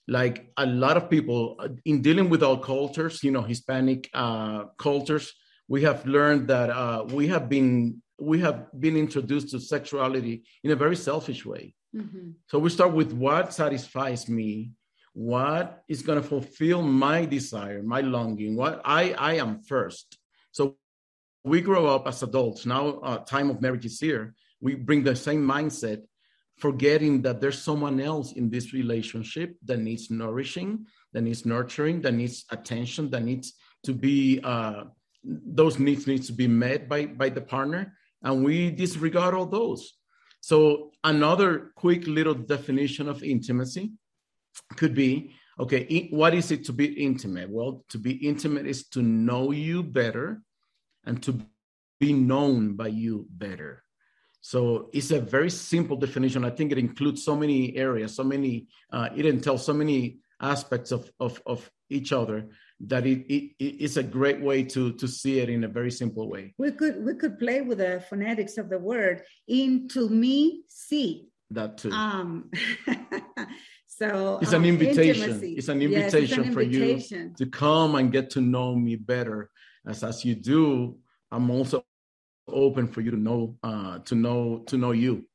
Like 0.07 0.51
a 0.57 0.65
lot 0.65 0.97
of 0.97 1.09
people 1.09 1.55
uh, 1.59 1.69
in 1.85 2.01
dealing 2.01 2.29
with 2.29 2.43
our 2.43 2.59
cultures, 2.59 3.23
you 3.23 3.31
know, 3.31 3.41
Hispanic 3.41 4.09
uh, 4.13 4.65
cultures, 4.77 5.33
we 5.67 5.83
have 5.83 6.05
learned 6.05 6.47
that 6.49 6.69
uh, 6.69 7.05
we 7.07 7.27
have 7.27 7.47
been 7.47 8.01
we 8.19 8.39
have 8.39 8.67
been 8.79 8.97
introduced 8.97 9.49
to 9.49 9.59
sexuality 9.59 10.43
in 10.63 10.71
a 10.71 10.75
very 10.75 10.95
selfish 10.95 11.45
way. 11.45 11.73
Mm-hmm. 11.95 12.31
So 12.47 12.59
we 12.59 12.69
start 12.69 12.93
with 12.93 13.13
what 13.13 13.53
satisfies 13.53 14.29
me, 14.29 14.71
what 15.13 15.83
is 15.87 16.03
going 16.03 16.21
to 16.21 16.27
fulfill 16.27 16.81
my 16.83 17.25
desire, 17.25 17.81
my 17.81 18.01
longing, 18.01 18.55
what 18.55 18.81
I 18.83 19.13
I 19.13 19.35
am 19.35 19.61
first. 19.63 20.17
So 20.51 20.75
we 21.43 21.61
grow 21.61 21.87
up 21.87 22.07
as 22.07 22.21
adults. 22.21 22.65
Now, 22.65 22.99
uh, 22.99 23.17
time 23.19 23.49
of 23.49 23.61
marriage 23.61 23.85
is 23.85 23.99
here. 23.99 24.35
We 24.59 24.75
bring 24.75 25.03
the 25.03 25.15
same 25.15 25.45
mindset 25.45 26.03
forgetting 26.61 27.23
that 27.23 27.41
there's 27.41 27.59
someone 27.59 27.99
else 27.99 28.33
in 28.33 28.49
this 28.49 28.71
relationship 28.71 29.55
that 29.65 29.79
needs 29.79 30.11
nourishing, 30.11 30.85
that 31.11 31.21
needs 31.23 31.43
nurturing, 31.43 32.01
that 32.01 32.13
needs 32.13 32.45
attention, 32.51 33.09
that 33.09 33.23
needs 33.23 33.53
to 33.83 33.93
be 33.93 34.39
uh, 34.43 34.83
those 35.23 35.79
needs 35.79 36.07
needs 36.07 36.27
to 36.27 36.33
be 36.33 36.47
met 36.47 36.87
by 36.87 37.07
by 37.07 37.29
the 37.29 37.41
partner, 37.41 37.97
and 38.21 38.45
we 38.45 38.69
disregard 38.69 39.33
all 39.33 39.47
those. 39.47 39.93
So 40.41 40.91
another 41.03 41.71
quick 41.75 42.05
little 42.07 42.33
definition 42.35 43.09
of 43.09 43.23
intimacy 43.23 43.93
could 44.77 44.93
be 44.93 45.33
okay 45.59 46.09
what 46.11 46.33
is 46.33 46.51
it 46.51 46.63
to 46.65 46.73
be 46.73 46.85
intimate? 46.85 47.49
Well 47.49 47.83
to 47.89 47.97
be 47.97 48.13
intimate 48.13 48.67
is 48.67 48.87
to 48.89 49.01
know 49.01 49.51
you 49.51 49.81
better 49.81 50.41
and 51.05 51.21
to 51.23 51.41
be 51.99 52.13
known 52.13 52.75
by 52.75 52.87
you 52.87 53.25
better 53.29 53.83
so 54.41 54.89
it's 54.91 55.11
a 55.11 55.21
very 55.21 55.51
simple 55.51 55.95
definition. 55.95 56.43
I 56.43 56.49
think 56.49 56.71
it 56.71 56.79
includes 56.79 57.23
so 57.23 57.35
many 57.35 57.77
areas, 57.77 58.15
so 58.15 58.23
many, 58.23 58.67
uh, 58.91 59.09
it 59.15 59.25
entails 59.25 59.63
so 59.65 59.73
many 59.73 60.17
aspects 60.41 60.91
of, 60.91 61.11
of, 61.19 61.39
of 61.45 61.69
each 61.89 62.11
other 62.11 62.49
that 62.87 63.05
it, 63.05 63.31
it 63.31 63.51
it's 63.59 63.97
a 63.97 64.03
great 64.03 64.41
way 64.41 64.63
to 64.63 64.93
to 64.93 65.07
see 65.07 65.39
it 65.39 65.49
in 65.49 65.63
a 65.63 65.67
very 65.67 65.91
simple 65.91 66.27
way. 66.27 66.53
We 66.57 66.71
could 66.71 67.05
we 67.05 67.13
could 67.13 67.37
play 67.37 67.61
with 67.61 67.77
the 67.77 68.03
phonetics 68.09 68.57
of 68.57 68.69
the 68.69 68.79
word 68.79 69.23
into 69.47 70.09
me 70.09 70.63
see 70.67 71.27
that 71.51 71.77
too. 71.77 71.91
Um, 71.91 72.49
so 73.87 74.39
it's 74.41 74.53
um, 74.53 74.63
an 74.63 74.69
invitation. 74.69 75.23
Intimacy. 75.23 75.53
It's 75.53 75.67
an 75.67 75.81
invitation 75.81 76.21
yes, 76.21 76.31
it's 76.31 76.47
an 76.47 76.53
for 76.53 76.61
invitation. 76.61 77.35
you 77.37 77.45
to 77.45 77.51
come 77.51 77.95
and 77.95 78.11
get 78.11 78.31
to 78.31 78.41
know 78.41 78.75
me 78.75 78.95
better. 78.95 79.51
As 79.85 80.03
as 80.03 80.25
you 80.25 80.35
do, 80.35 80.97
I'm 81.31 81.51
also 81.51 81.85
open 82.47 82.87
for 82.87 83.01
you 83.01 83.11
to 83.11 83.17
know 83.17 83.57
uh, 83.63 83.99
to 83.99 84.15
know 84.15 84.59
to 84.67 84.77
know 84.77 84.91
you. 84.91 85.25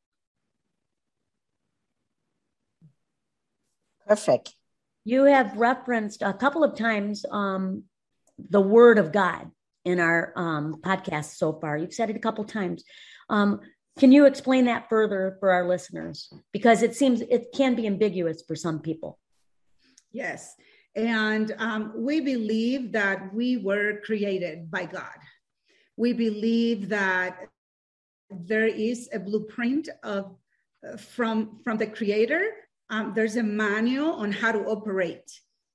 Perfect. 4.06 4.54
You 5.04 5.24
have 5.24 5.56
referenced 5.56 6.22
a 6.22 6.32
couple 6.32 6.64
of 6.64 6.76
times 6.76 7.24
um, 7.30 7.84
the 8.38 8.60
Word 8.60 8.98
of 8.98 9.12
God 9.12 9.50
in 9.84 10.00
our 10.00 10.32
um, 10.36 10.80
podcast 10.80 11.36
so 11.36 11.52
far. 11.52 11.76
You've 11.76 11.94
said 11.94 12.10
it 12.10 12.16
a 12.16 12.20
couple 12.20 12.44
times. 12.44 12.84
Um, 13.28 13.60
can 13.98 14.12
you 14.12 14.26
explain 14.26 14.66
that 14.66 14.88
further 14.88 15.36
for 15.40 15.52
our 15.52 15.66
listeners? 15.66 16.32
Because 16.52 16.82
it 16.82 16.94
seems 16.94 17.20
it 17.22 17.46
can 17.54 17.74
be 17.74 17.86
ambiguous 17.86 18.42
for 18.46 18.54
some 18.54 18.80
people. 18.80 19.18
Yes. 20.12 20.54
And 20.94 21.54
um, 21.58 21.92
we 21.96 22.20
believe 22.20 22.92
that 22.92 23.34
we 23.34 23.58
were 23.58 24.00
created 24.04 24.70
by 24.70 24.86
God 24.86 25.16
we 25.96 26.12
believe 26.12 26.88
that 26.90 27.48
there 28.30 28.66
is 28.66 29.08
a 29.12 29.18
blueprint 29.18 29.88
of 30.02 30.36
uh, 30.86 30.96
from 30.96 31.60
from 31.64 31.78
the 31.78 31.86
creator. 31.86 32.50
Um, 32.90 33.12
there's 33.14 33.36
a 33.36 33.42
manual 33.42 34.12
on 34.12 34.30
how 34.30 34.52
to 34.52 34.64
operate. 34.66 35.30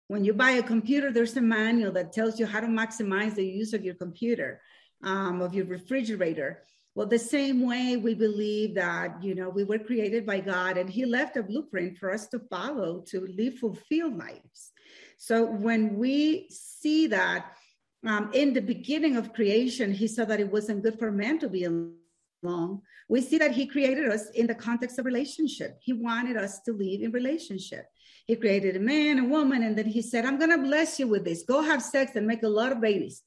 When 0.08 0.24
you 0.24 0.34
buy 0.34 0.52
a 0.52 0.64
computer 0.64 1.12
there's 1.12 1.38
a 1.38 1.42
manual 1.42 1.92
that 1.94 2.14
tells 2.14 2.40
you 2.40 2.46
how 2.46 2.60
to 2.60 2.68
maximize 2.68 3.36
the 3.36 3.46
use 3.46 3.74
of 3.74 3.84
your 3.84 3.96
computer 3.96 4.62
um, 5.04 5.42
of 5.42 5.54
your 5.54 5.66
refrigerator. 5.66 6.64
Well 6.94 7.08
the 7.08 7.20
same 7.20 7.66
way 7.66 7.96
we 7.96 8.14
believe 8.14 8.76
that 8.76 9.24
you 9.24 9.34
know 9.34 9.50
we 9.50 9.64
were 9.64 9.80
created 9.80 10.26
by 10.26 10.42
god 10.42 10.78
and 10.78 10.90
he 10.90 11.06
left 11.06 11.38
a 11.38 11.44
blueprint 11.44 11.98
for 11.98 12.12
us 12.12 12.28
to 12.28 12.40
follow 12.40 13.04
to 13.08 13.28
live 13.38 13.58
fulfilled 13.58 14.18
lives. 14.18 14.72
So 15.18 15.46
when 15.46 15.98
we 15.98 16.48
see 16.50 17.08
that 17.08 17.54
um, 18.06 18.32
in 18.34 18.54
the 18.54 18.62
beginning 18.62 19.16
of 19.16 19.34
creation, 19.34 19.94
he 19.94 20.08
saw 20.08 20.26
that 20.26 20.40
it 20.40 20.52
wasn't 20.52 20.84
good 20.84 20.98
for 20.98 21.12
man 21.12 21.38
to 21.40 21.50
be 21.50 21.66
alone. 21.66 22.82
We 23.08 23.22
see 23.22 23.38
that 23.38 23.52
he 23.52 23.68
created 23.68 24.10
us 24.10 24.30
in 24.32 24.48
the 24.48 24.56
context 24.56 24.98
of 24.98 25.06
relationship. 25.06 25.78
He 25.82 25.94
wanted 25.94 26.38
us 26.38 26.62
to 26.62 26.74
live 26.74 27.02
in 27.02 27.12
relationship. 27.12 27.86
He 28.26 28.36
created 28.36 28.76
a 28.76 28.80
man, 28.80 29.20
a 29.20 29.26
woman, 29.26 29.64
and 29.64 29.78
then 29.78 29.86
he 29.86 30.02
said, 30.02 30.26
I'm 30.26 30.40
going 30.40 30.52
to 30.52 30.58
bless 30.58 31.00
you 31.00 31.08
with 31.08 31.26
this. 31.26 31.44
Go 31.44 31.62
have 31.62 31.82
sex 31.82 32.16
and 32.16 32.26
make 32.26 32.44
a 32.44 32.48
lot 32.48 32.72
of 32.72 32.82
babies. 32.82 33.22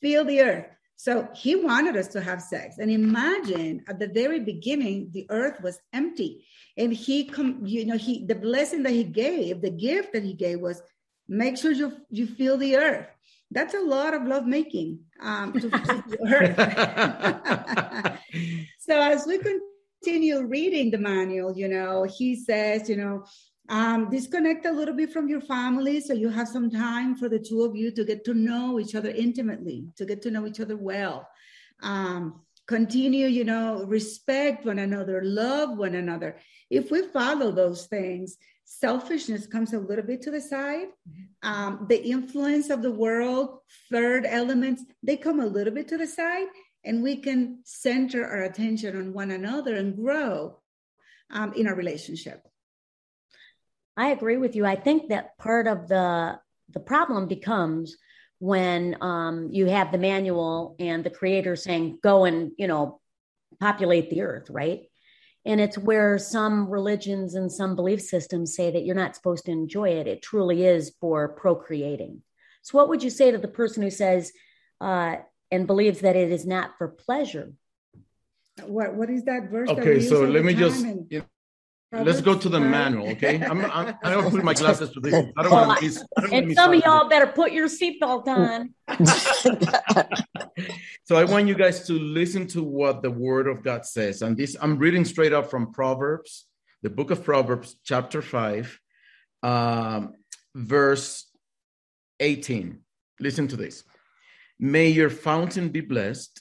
Fill 0.00 0.24
the 0.24 0.40
earth. 0.40 0.66
So 0.96 1.28
he 1.34 1.56
wanted 1.56 1.96
us 1.96 2.08
to 2.08 2.20
have 2.20 2.40
sex. 2.40 2.78
And 2.78 2.90
imagine 2.90 3.84
at 3.88 3.98
the 3.98 4.08
very 4.08 4.40
beginning, 4.40 5.10
the 5.12 5.26
earth 5.28 5.60
was 5.62 5.80
empty. 5.92 6.46
And 6.76 6.92
he, 6.92 7.24
com- 7.24 7.66
you 7.66 7.84
know, 7.84 7.96
he, 7.96 8.24
the 8.24 8.34
blessing 8.34 8.84
that 8.84 8.92
he 8.92 9.04
gave, 9.04 9.60
the 9.60 9.70
gift 9.70 10.12
that 10.12 10.22
he 10.22 10.32
gave 10.32 10.60
was 10.60 10.80
make 11.28 11.58
sure 11.58 11.72
you, 11.72 11.92
you 12.10 12.26
fill 12.26 12.56
the 12.56 12.76
earth 12.76 13.08
that's 13.54 13.74
a 13.74 13.80
lot 13.80 14.12
of 14.14 14.24
love 14.24 14.46
making 14.46 14.98
um, 15.22 15.52
to, 15.52 15.70
to 15.70 15.78
so 18.78 19.00
as 19.00 19.26
we 19.26 19.38
continue 19.38 20.42
reading 20.42 20.90
the 20.90 20.98
manual, 20.98 21.56
you 21.56 21.68
know, 21.68 22.02
he 22.02 22.36
says, 22.36 22.88
you 22.88 22.96
know, 22.96 23.24
um, 23.68 24.10
disconnect 24.10 24.66
a 24.66 24.72
little 24.72 24.94
bit 24.94 25.12
from 25.12 25.28
your 25.28 25.40
family 25.40 26.00
so 26.00 26.12
you 26.12 26.28
have 26.28 26.48
some 26.48 26.70
time 26.70 27.14
for 27.16 27.30
the 27.30 27.38
two 27.38 27.62
of 27.62 27.74
you 27.74 27.90
to 27.92 28.04
get 28.04 28.24
to 28.24 28.34
know 28.34 28.78
each 28.78 28.94
other 28.94 29.08
intimately, 29.08 29.86
to 29.96 30.04
get 30.04 30.20
to 30.22 30.30
know 30.30 30.46
each 30.46 30.60
other 30.60 30.76
well. 30.76 31.26
Um, 31.82 32.42
continue, 32.66 33.26
you 33.26 33.44
know, 33.44 33.84
respect 33.84 34.66
one 34.66 34.80
another, 34.80 35.22
love 35.24 35.78
one 35.78 35.94
another. 35.94 36.38
If 36.70 36.90
we 36.90 37.08
follow 37.08 37.52
those 37.52 37.86
things, 37.86 38.36
selfishness 38.64 39.46
comes 39.46 39.72
a 39.72 39.78
little 39.78 40.04
bit 40.04 40.22
to 40.22 40.30
the 40.30 40.40
side. 40.40 40.88
Mm-hmm. 41.08 41.48
Um, 41.48 41.86
the 41.88 42.02
influence 42.02 42.70
of 42.70 42.82
the 42.82 42.90
world, 42.90 43.58
third 43.90 44.26
elements, 44.26 44.82
they 45.02 45.16
come 45.16 45.40
a 45.40 45.46
little 45.46 45.72
bit 45.72 45.88
to 45.88 45.98
the 45.98 46.06
side, 46.06 46.46
and 46.84 47.02
we 47.02 47.16
can 47.16 47.60
center 47.64 48.26
our 48.26 48.44
attention 48.44 48.96
on 48.96 49.12
one 49.12 49.30
another 49.30 49.76
and 49.76 49.96
grow 49.96 50.60
um, 51.30 51.52
in 51.54 51.66
our 51.66 51.74
relationship. 51.74 52.46
I 53.96 54.08
agree 54.08 54.38
with 54.38 54.56
you. 54.56 54.66
I 54.66 54.76
think 54.76 55.10
that 55.10 55.38
part 55.38 55.66
of 55.66 55.88
the 55.88 56.38
the 56.70 56.80
problem 56.80 57.28
becomes 57.28 57.96
when 58.38 58.96
um, 59.00 59.48
you 59.52 59.66
have 59.66 59.92
the 59.92 59.98
manual 59.98 60.74
and 60.78 61.04
the 61.04 61.10
creator 61.10 61.54
saying, 61.54 61.98
"Go 62.02 62.24
and 62.24 62.52
you 62.58 62.66
know 62.66 63.00
populate 63.60 64.10
the 64.10 64.22
earth," 64.22 64.50
right? 64.50 64.82
And 65.46 65.60
it's 65.60 65.76
where 65.76 66.18
some 66.18 66.70
religions 66.70 67.34
and 67.34 67.52
some 67.52 67.76
belief 67.76 68.00
systems 68.00 68.56
say 68.56 68.70
that 68.70 68.84
you're 68.84 68.94
not 68.94 69.14
supposed 69.14 69.44
to 69.44 69.52
enjoy 69.52 69.90
it. 69.90 70.06
It 70.06 70.22
truly 70.22 70.64
is 70.64 70.94
for 71.00 71.28
procreating. 71.28 72.22
So, 72.62 72.78
what 72.78 72.88
would 72.88 73.02
you 73.02 73.10
say 73.10 73.30
to 73.30 73.38
the 73.38 73.48
person 73.48 73.82
who 73.82 73.90
says 73.90 74.32
uh, 74.80 75.16
and 75.50 75.66
believes 75.66 76.00
that 76.00 76.16
it 76.16 76.32
is 76.32 76.46
not 76.46 76.78
for 76.78 76.88
pleasure? 76.88 77.52
What 78.64 78.94
What 78.94 79.10
is 79.10 79.24
that 79.24 79.50
verse? 79.50 79.68
Okay, 79.68 79.98
that 79.98 80.08
so 80.08 80.24
let 80.24 80.44
me 80.44 80.54
just. 80.54 80.84
And- 80.84 81.24
Let's 81.92 82.20
go 82.20 82.36
to 82.36 82.48
the 82.48 82.58
manual, 82.58 83.10
okay? 83.10 83.40
I'm, 83.44 83.64
I'm, 83.66 83.94
I 84.02 84.10
don't 84.10 84.28
put 84.30 84.42
my 84.42 84.54
glasses 84.54 84.90
to 84.90 85.00
this. 85.00 85.14
I 85.14 85.42
don't 85.42 85.52
well, 85.52 85.68
want 85.68 85.78
to 85.78 85.84
miss. 85.84 86.04
And 86.32 86.52
some 86.54 86.72
of 86.72 86.80
y'all 86.80 87.08
better 87.08 87.28
put 87.28 87.52
your 87.52 87.68
seatbelt 87.68 88.26
on. 88.26 88.74
so 91.04 91.16
I 91.16 91.24
want 91.24 91.46
you 91.46 91.54
guys 91.54 91.86
to 91.86 91.92
listen 91.92 92.48
to 92.48 92.64
what 92.64 93.02
the 93.02 93.10
Word 93.10 93.46
of 93.46 93.62
God 93.62 93.86
says, 93.86 94.22
and 94.22 94.36
this 94.36 94.56
I'm 94.60 94.78
reading 94.78 95.04
straight 95.04 95.32
up 95.32 95.50
from 95.50 95.72
Proverbs, 95.72 96.46
the 96.82 96.90
book 96.90 97.12
of 97.12 97.22
Proverbs, 97.22 97.76
chapter 97.84 98.22
five, 98.22 98.80
um, 99.42 100.14
verse 100.54 101.26
eighteen. 102.18 102.80
Listen 103.20 103.46
to 103.48 103.56
this. 103.56 103.84
May 104.58 104.88
your 104.88 105.10
fountain 105.10 105.68
be 105.68 105.80
blessed, 105.80 106.40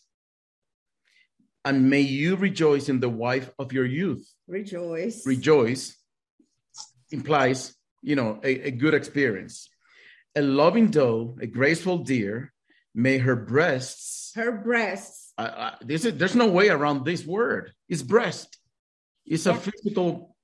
and 1.65 1.89
may 1.89 2.01
you 2.01 2.35
rejoice 2.35 2.89
in 2.89 2.99
the 2.99 3.09
wife 3.09 3.49
of 3.57 3.71
your 3.71 3.85
youth 3.85 4.33
Rejoice. 4.47 5.25
Rejoice 5.25 5.95
implies, 7.11 7.75
you 8.01 8.15
know, 8.15 8.39
a, 8.43 8.67
a 8.67 8.71
good 8.71 8.93
experience. 8.93 9.69
A 10.35 10.41
loving 10.41 10.89
doe, 10.89 11.37
a 11.41 11.47
graceful 11.47 11.99
deer, 11.99 12.51
may 12.93 13.19
her 13.19 13.35
breasts. 13.35 14.33
Her 14.35 14.51
breasts. 14.51 15.31
Uh, 15.37 15.71
this 15.81 16.05
is, 16.05 16.17
there's 16.17 16.35
no 16.35 16.47
way 16.47 16.69
around 16.69 17.05
this 17.05 17.25
word. 17.25 17.71
It's 17.87 18.01
breast. 18.01 18.57
It's 19.25 19.45
yeah. 19.45 19.53
a 19.53 19.55
physical 19.55 20.35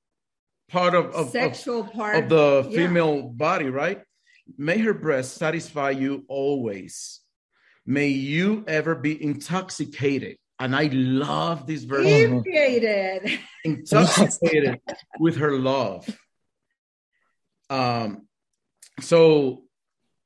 part 0.69 0.95
of, 0.95 1.13
of 1.13 1.29
sexual 1.29 1.81
of, 1.81 1.93
part 1.93 2.23
of 2.23 2.29
the 2.29 2.71
female 2.73 3.15
yeah. 3.15 3.31
body, 3.33 3.69
right? 3.69 4.01
May 4.57 4.77
her 4.79 4.93
breast 4.93 5.35
satisfy 5.35 5.91
you 5.91 6.23
always. 6.27 7.19
May 7.85 8.07
you 8.07 8.63
ever 8.67 8.95
be 8.95 9.21
intoxicated 9.21 10.37
and 10.59 10.75
I 10.75 10.89
love 10.91 11.65
this 11.65 11.83
verse. 11.83 12.05
Intoxicated. 12.05 13.39
Intoxicated 13.63 14.81
with 15.19 15.37
her 15.37 15.53
love. 15.53 16.05
Um, 17.69 18.27
so 18.99 19.63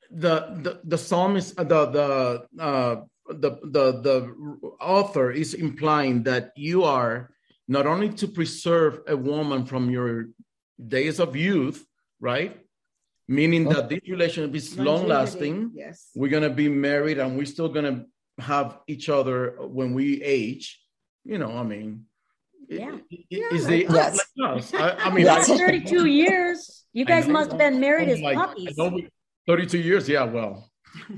the 0.09 0.57
the 0.61 0.79
the 0.83 0.97
psalmist 0.97 1.55
the 1.55 1.63
the 1.63 2.61
uh, 2.61 2.95
the 3.29 3.51
the 3.63 3.85
the 4.01 4.35
author 4.81 5.31
is 5.31 5.53
implying 5.53 6.23
that 6.23 6.51
you 6.55 6.83
are 6.83 7.29
not 7.67 7.85
only 7.85 8.09
to 8.09 8.27
preserve 8.27 9.01
a 9.07 9.15
woman 9.15 9.65
from 9.65 9.89
your 9.89 10.29
days 10.77 11.19
of 11.19 11.35
youth, 11.35 11.85
right? 12.19 12.59
Meaning 13.27 13.69
that 13.69 13.87
this 13.87 14.01
relationship 14.07 14.53
is 14.55 14.77
long 14.77 15.07
lasting. 15.07 15.71
Yes. 15.73 16.09
We're 16.15 16.29
gonna 16.29 16.49
be 16.49 16.67
married 16.67 17.19
and 17.19 17.37
we're 17.37 17.45
still 17.45 17.69
gonna 17.69 18.05
have 18.39 18.79
each 18.87 19.09
other 19.09 19.55
when 19.59 19.93
we 19.93 20.21
age. 20.21 20.79
You 21.23 21.37
know, 21.37 21.55
I 21.55 21.63
mean, 21.63 22.05
yeah. 22.67 22.97
Is 23.29 23.65
they 23.65 23.85
yes. 23.85 24.19
like 24.37 24.73
I, 24.73 24.95
I, 25.05 25.09
mean, 25.13 25.27
I, 25.27 25.41
32 25.41 26.05
years. 26.05 26.85
You 26.93 27.05
guys 27.05 27.27
must 27.27 27.51
have 27.51 27.59
been 27.59 27.79
married 27.79 28.09
as 28.09 28.19
like, 28.19 28.37
puppies. 28.37 28.75
32 29.47 29.79
years, 29.79 30.07
yeah. 30.07 30.23
Well, 30.23 30.69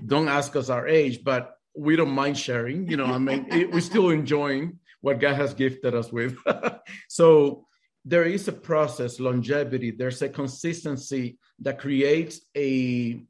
don't 0.06 0.28
ask 0.28 0.56
us 0.56 0.70
our 0.70 0.88
age, 0.88 1.24
but 1.24 1.56
we 1.76 1.96
don't 1.96 2.12
mind 2.12 2.38
sharing. 2.38 2.90
You 2.90 2.98
know, 2.98 3.06
I 3.06 3.18
mean, 3.18 3.48
it, 3.52 3.72
we're 3.72 3.82
still 3.82 4.10
enjoying 4.10 4.80
what 5.02 5.20
God 5.20 5.36
has 5.36 5.54
gifted 5.54 5.94
us 5.94 6.12
with. 6.12 6.38
so 7.10 7.68
there 8.06 8.24
is 8.24 8.48
a 8.48 8.54
process, 8.54 9.20
longevity. 9.20 9.92
There's 9.92 10.22
a 10.22 10.30
consistency 10.30 11.38
that 11.60 11.80
creates 11.80 12.42
a 12.56 13.22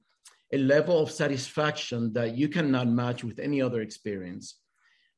a 0.55 0.57
level 0.57 0.97
of 1.03 1.11
satisfaction 1.11 2.13
that 2.13 2.37
you 2.39 2.47
cannot 2.47 2.87
match 2.87 3.23
with 3.23 3.39
any 3.39 3.61
other 3.61 3.81
experience. 3.81 4.45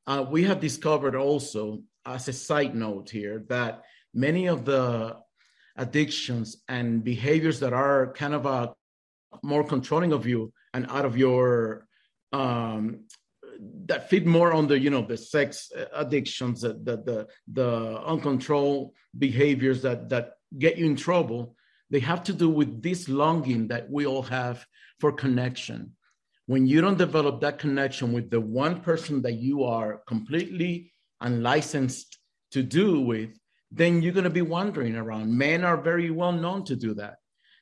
Uh, 0.08 0.26
we 0.36 0.42
have 0.44 0.60
discovered 0.60 1.16
also, 1.16 1.62
as 2.06 2.28
a 2.28 2.34
side 2.34 2.74
note 2.74 3.10
here, 3.10 3.44
that 3.48 3.84
many 4.14 4.48
of 4.48 4.66
the 4.66 5.16
addictions 5.76 6.48
and 6.68 7.04
behaviors 7.04 7.60
that 7.60 7.74
are 7.74 8.14
kind 8.14 8.34
of 8.34 8.46
a 8.46 8.74
more 9.44 9.64
controlling 9.64 10.12
of 10.12 10.26
you 10.26 10.52
and 10.74 10.88
out 10.90 11.06
of 11.06 11.16
your 11.18 11.86
um, 12.34 13.02
that 13.86 14.10
fit 14.10 14.26
more 14.26 14.54
on 14.54 14.68
the 14.68 14.78
you 14.80 14.90
know 14.90 15.02
the 15.02 15.18
sex 15.18 15.72
addictions 15.94 16.62
the 16.62 16.74
the 16.88 16.96
the, 17.10 17.28
the 17.60 17.72
uncontrolled 18.14 18.94
behaviors 19.18 19.82
that 19.82 20.10
that 20.10 20.26
get 20.58 20.78
you 20.78 20.86
in 20.86 20.96
trouble 20.96 21.57
they 21.90 22.00
have 22.00 22.24
to 22.24 22.34
do 22.34 22.50
with 22.50 22.82
this 22.82 23.08
longing 23.08 23.68
that 23.70 23.90
we 23.90 24.06
all 24.06 24.24
have 24.24 24.66
for 25.00 25.12
connection. 25.12 25.94
When 26.46 26.66
you 26.66 26.82
don't 26.82 26.98
develop 26.98 27.42
that 27.42 27.60
connection 27.60 28.14
with 28.14 28.30
the 28.30 28.42
one 28.42 28.82
person 28.82 29.22
that 29.24 29.34
you 29.34 29.64
are 29.64 30.02
completely 30.08 30.92
unlicensed 31.22 32.18
to 32.52 32.64
do 32.64 33.02
with, 33.02 33.38
then 33.72 34.02
you're 34.02 34.14
going 34.14 34.24
to 34.24 34.30
be 34.30 34.42
wandering 34.42 34.96
around. 34.96 35.38
Men 35.38 35.64
are 35.64 35.78
very 35.78 36.10
well 36.10 36.32
known 36.32 36.64
to 36.66 36.76
do 36.76 36.94
that. 36.96 37.16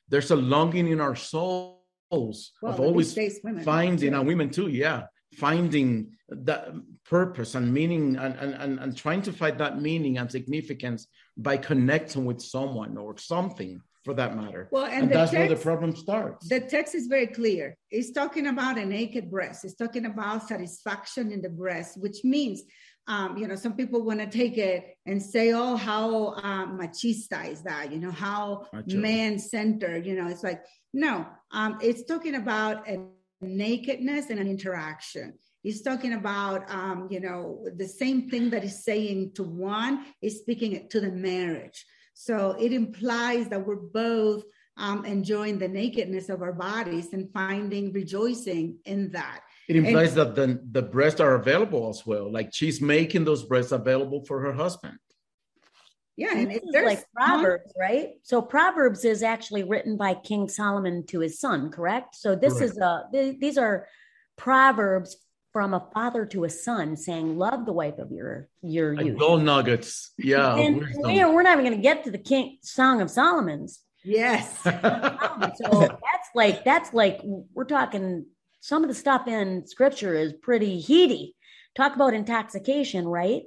There's 0.08 0.30
a 0.30 0.36
longing 0.36 0.88
in 0.88 1.00
our 1.00 1.16
souls 1.16 1.80
well, 2.10 2.72
of 2.72 2.78
always 2.80 3.12
finding, 3.64 4.14
and 4.14 4.26
women 4.26 4.50
too, 4.50 4.68
yeah, 4.68 5.04
finding 5.34 6.12
that 6.28 6.68
purpose 7.04 7.56
and 7.56 7.72
meaning 7.72 8.16
and, 8.16 8.34
and, 8.34 8.78
and, 8.78 8.96
trying 8.96 9.22
to 9.22 9.32
find 9.32 9.58
that 9.58 9.80
meaning 9.80 10.18
and 10.18 10.30
significance 10.30 11.08
by 11.36 11.56
connecting 11.56 12.24
with 12.24 12.40
someone 12.40 12.96
or 12.96 13.16
something 13.18 13.80
for 14.06 14.14
that 14.14 14.36
matter. 14.36 14.68
Well, 14.70 14.86
and, 14.86 15.02
and 15.02 15.10
that's 15.10 15.32
text, 15.32 15.48
where 15.48 15.56
the 15.56 15.62
problem 15.62 15.94
starts. 15.96 16.48
The 16.48 16.60
text 16.60 16.94
is 16.94 17.08
very 17.08 17.26
clear. 17.26 17.76
It's 17.90 18.12
talking 18.12 18.46
about 18.46 18.78
a 18.78 18.86
naked 18.86 19.28
breast. 19.28 19.64
It's 19.64 19.74
talking 19.74 20.06
about 20.06 20.46
satisfaction 20.48 21.32
in 21.32 21.42
the 21.42 21.50
breast, 21.50 22.00
which 22.00 22.18
means, 22.22 22.62
um, 23.08 23.36
you 23.36 23.48
know, 23.48 23.56
some 23.56 23.74
people 23.74 24.04
want 24.04 24.20
to 24.20 24.28
take 24.28 24.58
it 24.58 24.96
and 25.06 25.20
say, 25.20 25.52
"Oh, 25.52 25.74
how 25.74 26.34
um, 26.50 26.78
machista 26.80 27.40
is 27.50 27.62
that?" 27.62 27.92
You 27.92 27.98
know, 27.98 28.12
how 28.12 28.66
man-centered. 28.86 30.06
You 30.06 30.14
know, 30.18 30.28
it's 30.28 30.44
like 30.44 30.62
no. 30.94 31.26
Um, 31.50 31.78
it's 31.82 32.04
talking 32.04 32.36
about 32.36 32.88
a 32.88 32.94
nakedness 33.40 34.30
and 34.30 34.38
an 34.38 34.48
interaction. 34.48 35.34
He's 35.62 35.82
talking 35.82 36.12
about, 36.12 36.70
um, 36.70 37.08
you 37.10 37.18
know, 37.26 37.66
the 37.76 37.88
same 37.88 38.30
thing 38.30 38.50
that 38.50 38.62
he's 38.62 38.84
saying 38.84 39.32
to 39.34 39.42
one 39.42 40.04
is 40.22 40.38
speaking 40.38 40.88
to 40.92 41.00
the 41.00 41.10
marriage. 41.10 41.84
So 42.18 42.56
it 42.58 42.72
implies 42.72 43.48
that 43.50 43.66
we're 43.66 43.76
both 43.76 44.42
um, 44.78 45.04
enjoying 45.04 45.58
the 45.58 45.68
nakedness 45.68 46.30
of 46.30 46.40
our 46.40 46.54
bodies 46.54 47.12
and 47.12 47.30
finding 47.30 47.92
rejoicing 47.92 48.78
in 48.86 49.10
that. 49.12 49.42
It 49.68 49.76
implies 49.76 50.16
and, 50.16 50.34
that 50.34 50.34
the, 50.34 50.60
the 50.72 50.80
breasts 50.80 51.20
are 51.20 51.34
available 51.34 51.90
as 51.90 52.06
well. 52.06 52.32
Like 52.32 52.54
she's 52.54 52.80
making 52.80 53.26
those 53.26 53.42
breasts 53.42 53.72
available 53.72 54.24
for 54.24 54.40
her 54.40 54.54
husband. 54.54 54.98
Yeah, 56.16 56.34
and 56.34 56.50
it's 56.50 56.64
like 56.72 57.04
Proverbs, 57.14 57.70
right? 57.78 58.12
So 58.22 58.40
Proverbs 58.40 59.04
is 59.04 59.22
actually 59.22 59.64
written 59.64 59.98
by 59.98 60.14
King 60.14 60.48
Solomon 60.48 61.04
to 61.08 61.20
his 61.20 61.38
son, 61.38 61.70
correct? 61.70 62.16
So 62.16 62.34
this 62.34 62.54
correct. 62.54 62.72
is 62.72 62.78
a 62.78 63.36
these 63.38 63.58
are 63.58 63.86
proverbs 64.36 65.18
from 65.56 65.72
a 65.72 65.88
father 65.94 66.26
to 66.26 66.44
a 66.44 66.50
son 66.50 66.98
saying, 66.98 67.38
"Love 67.38 67.64
the 67.64 67.72
wife 67.72 67.96
of 67.96 68.12
your 68.12 68.46
your 68.60 68.92
youth." 68.92 69.18
Gold 69.18 69.42
nuggets, 69.42 70.10
yeah. 70.18 70.54
and 70.54 70.76
we're, 70.98 71.32
we're 71.32 71.42
not 71.42 71.58
even 71.58 71.64
going 71.64 71.78
to 71.78 71.82
get 71.82 72.04
to 72.04 72.10
the 72.10 72.18
King 72.18 72.58
Song 72.60 73.00
of 73.00 73.10
Solomon's. 73.10 73.80
Yes. 74.04 74.60
so 74.64 74.70
that's 74.74 76.28
like 76.34 76.62
that's 76.62 76.92
like 76.92 77.22
we're 77.24 77.64
talking. 77.64 78.26
Some 78.60 78.84
of 78.84 78.88
the 78.88 78.94
stuff 78.94 79.28
in 79.28 79.66
Scripture 79.66 80.14
is 80.14 80.34
pretty 80.34 80.78
heady. 80.78 81.34
Talk 81.74 81.96
about 81.96 82.12
intoxication, 82.12 83.06
right? 83.08 83.44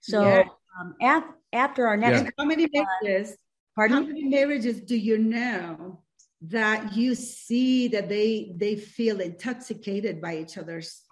So 0.00 0.22
yeah. 0.22 0.42
um, 0.78 0.96
af- 1.00 1.34
after 1.54 1.86
our 1.86 1.96
next, 1.96 2.24
yeah. 2.24 2.30
how 2.36 2.44
many 2.44 2.68
marriages? 2.70 3.38
Pardon? 3.74 3.96
How 3.96 4.02
many 4.02 4.24
marriages 4.24 4.82
do 4.82 4.98
you 4.98 5.16
know 5.16 6.02
that 6.42 6.94
you 6.94 7.14
see 7.14 7.88
that 7.88 8.10
they 8.10 8.52
they 8.54 8.76
feel 8.76 9.22
intoxicated 9.22 10.20
by 10.20 10.36
each 10.36 10.58
other's 10.58 11.04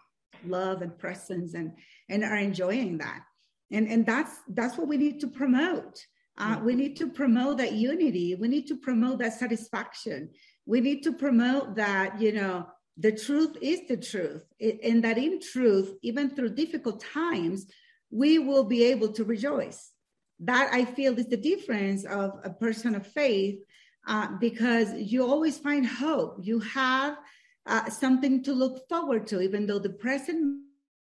love 0.47 0.83
and 0.83 0.99
presence 0.99 1.55
and 1.55 1.73
and 2.09 2.25
are 2.25 2.37
enjoying 2.37 2.99
that? 2.99 3.23
And 3.71 3.89
and 3.89 4.05
that's 4.05 4.33
that's 4.49 4.77
what 4.77 4.89
we 4.89 4.97
need 4.97 5.21
to 5.21 5.29
promote. 5.29 5.99
Uh, 6.39 6.61
we 6.63 6.75
need 6.75 6.97
to 6.97 7.09
promote 7.09 7.57
that 7.59 7.73
unity. 7.73 8.35
We 8.35 8.49
need 8.49 8.67
to 8.67 8.77
promote 8.77 9.21
that 9.21 9.33
satisfaction. 9.33 10.31
We 10.67 10.81
need 10.81 11.03
to 11.05 11.13
promote 11.13 11.77
that, 11.77 12.21
you 12.21 12.33
know, 12.33 12.67
the 12.99 13.13
truth 13.13 13.57
is 13.63 13.81
the 13.89 13.97
truth. 13.97 14.43
and 14.61 15.03
that 15.05 15.17
in 15.17 15.41
truth, 15.41 15.95
even 16.03 16.31
through 16.31 16.55
difficult 16.55 17.01
times, 17.01 17.67
we 18.11 18.39
will 18.39 18.65
be 18.65 18.85
able 18.85 19.13
to 19.13 19.25
rejoice. 19.25 19.93
That 20.41 20.71
I 20.73 20.85
feel 20.85 21.19
is 21.19 21.29
the 21.29 21.37
difference 21.39 22.05
of 22.05 22.33
a 22.45 22.51
person 22.51 22.95
of 22.95 23.07
faith 23.07 23.59
uh, 24.07 24.29
because 24.39 24.93
you 24.93 25.27
always 25.27 25.59
find 25.59 25.87
hope. 25.87 26.39
You 26.43 26.61
have 26.61 27.17
uh, 27.67 27.91
something 27.91 28.43
to 28.45 28.53
look 28.53 28.89
forward 28.89 29.27
to, 29.29 29.41
even 29.41 29.67
though 29.67 29.79
the 29.79 29.91
present 29.91 30.63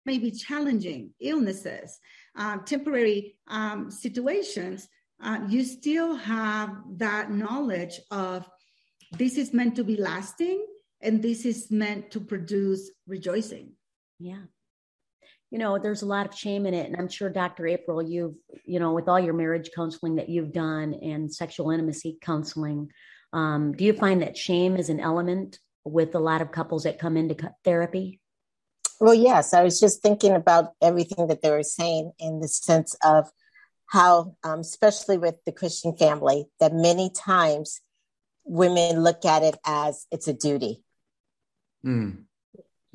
may 0.04 0.18
be 0.18 0.30
challenging, 0.30 1.12
illnesses, 1.20 1.98
uh, 2.36 2.58
temporary 2.58 3.36
um, 3.48 3.90
situations 3.90 4.88
uh, 5.22 5.40
you 5.48 5.64
still 5.64 6.14
have 6.14 6.70
that 6.96 7.30
knowledge 7.30 8.00
of 8.10 8.48
this 9.12 9.36
is 9.36 9.52
meant 9.52 9.76
to 9.76 9.84
be 9.84 9.96
lasting 9.96 10.64
and 11.00 11.22
this 11.22 11.44
is 11.44 11.70
meant 11.70 12.10
to 12.12 12.20
produce 12.20 12.90
rejoicing. 13.06 13.72
Yeah. 14.18 14.42
You 15.50 15.58
know, 15.58 15.78
there's 15.78 16.02
a 16.02 16.06
lot 16.06 16.26
of 16.26 16.36
shame 16.36 16.66
in 16.66 16.74
it. 16.74 16.86
And 16.86 16.96
I'm 16.96 17.08
sure, 17.08 17.30
Dr. 17.30 17.66
April, 17.66 18.02
you've, 18.02 18.34
you 18.64 18.78
know, 18.78 18.92
with 18.92 19.08
all 19.08 19.18
your 19.18 19.34
marriage 19.34 19.70
counseling 19.74 20.16
that 20.16 20.28
you've 20.28 20.52
done 20.52 20.94
and 20.94 21.32
sexual 21.32 21.70
intimacy 21.70 22.18
counseling, 22.20 22.90
um, 23.32 23.72
do 23.72 23.84
you 23.84 23.94
find 23.94 24.22
that 24.22 24.36
shame 24.36 24.76
is 24.76 24.90
an 24.90 25.00
element 25.00 25.58
with 25.90 26.14
a 26.14 26.20
lot 26.20 26.42
of 26.42 26.52
couples 26.52 26.84
that 26.84 26.98
come 26.98 27.16
into 27.16 27.52
therapy? 27.64 28.20
Well, 29.00 29.14
yes. 29.14 29.54
I 29.54 29.62
was 29.62 29.78
just 29.78 30.02
thinking 30.02 30.34
about 30.34 30.72
everything 30.82 31.28
that 31.28 31.42
they 31.42 31.50
were 31.50 31.62
saying 31.62 32.12
in 32.18 32.40
the 32.40 32.48
sense 32.48 32.96
of 33.04 33.30
how, 33.86 34.36
um, 34.44 34.60
especially 34.60 35.18
with 35.18 35.36
the 35.46 35.52
Christian 35.52 35.96
family, 35.96 36.46
that 36.60 36.74
many 36.74 37.10
times 37.10 37.80
women 38.44 39.02
look 39.02 39.24
at 39.24 39.42
it 39.42 39.56
as 39.64 40.06
it's 40.10 40.28
a 40.28 40.32
duty. 40.32 40.82
Mm. 41.84 42.24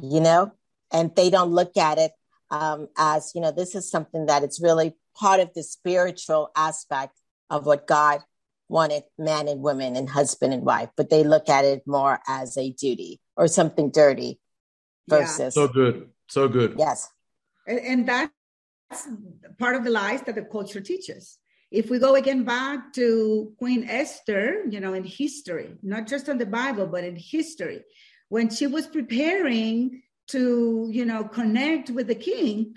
You 0.02 0.20
know, 0.20 0.52
and 0.92 1.16
they 1.16 1.30
don't 1.30 1.52
look 1.52 1.78
at 1.78 1.98
it 1.98 2.12
um, 2.52 2.88
as, 2.98 3.32
you 3.34 3.42
know, 3.42 3.52
this 3.52 3.74
is 3.74 3.90
something 3.90 4.28
that 4.28 4.44
it's 4.44 4.62
really 4.62 4.96
part 5.16 5.40
of 5.40 5.54
the 5.54 5.64
spiritual 5.64 6.52
aspect 6.56 7.18
of 7.50 7.66
what 7.66 7.88
God 7.88 8.22
wanted 8.70 9.04
man 9.18 9.48
and 9.48 9.62
woman 9.62 9.96
and 9.96 10.10
husband 10.10 10.54
and 10.54 10.64
wife, 10.64 10.90
but 10.96 11.10
they 11.10 11.24
look 11.24 11.50
at 11.50 11.66
it 11.66 11.84
more 11.86 12.20
as 12.28 12.58
a 12.58 12.72
duty 12.72 13.22
or 13.36 13.48
something 13.48 13.92
dirty 13.92 14.40
versus. 15.08 15.56
Yeah. 15.56 15.64
So 15.64 15.68
good. 15.68 16.10
So 16.28 16.48
good. 16.48 16.76
Yes. 16.78 17.10
And, 17.68 17.80
and 17.80 18.08
that's 18.08 19.08
part 19.60 19.76
of 19.76 19.84
the 19.84 19.90
lies 19.90 20.22
that 20.24 20.36
the 20.36 20.44
culture 20.44 20.82
teaches. 20.82 21.38
If 21.72 21.90
we 21.90 21.98
go 21.98 22.16
again 22.16 22.44
back 22.44 22.94
to 22.94 23.54
Queen 23.58 23.88
Esther, 23.90 24.64
you 24.70 24.80
know, 24.80 24.94
in 24.94 25.04
history, 25.04 25.76
not 25.82 26.08
just 26.08 26.30
in 26.30 26.38
the 26.38 26.46
Bible, 26.46 26.86
but 26.86 27.04
in 27.04 27.16
history, 27.16 27.84
when 28.30 28.50
she 28.50 28.68
was 28.68 28.86
preparing 28.86 30.04
to, 30.28 30.88
you 30.92 31.06
know, 31.06 31.24
connect 31.24 31.90
with 31.90 32.08
the 32.08 32.16
king, 32.16 32.76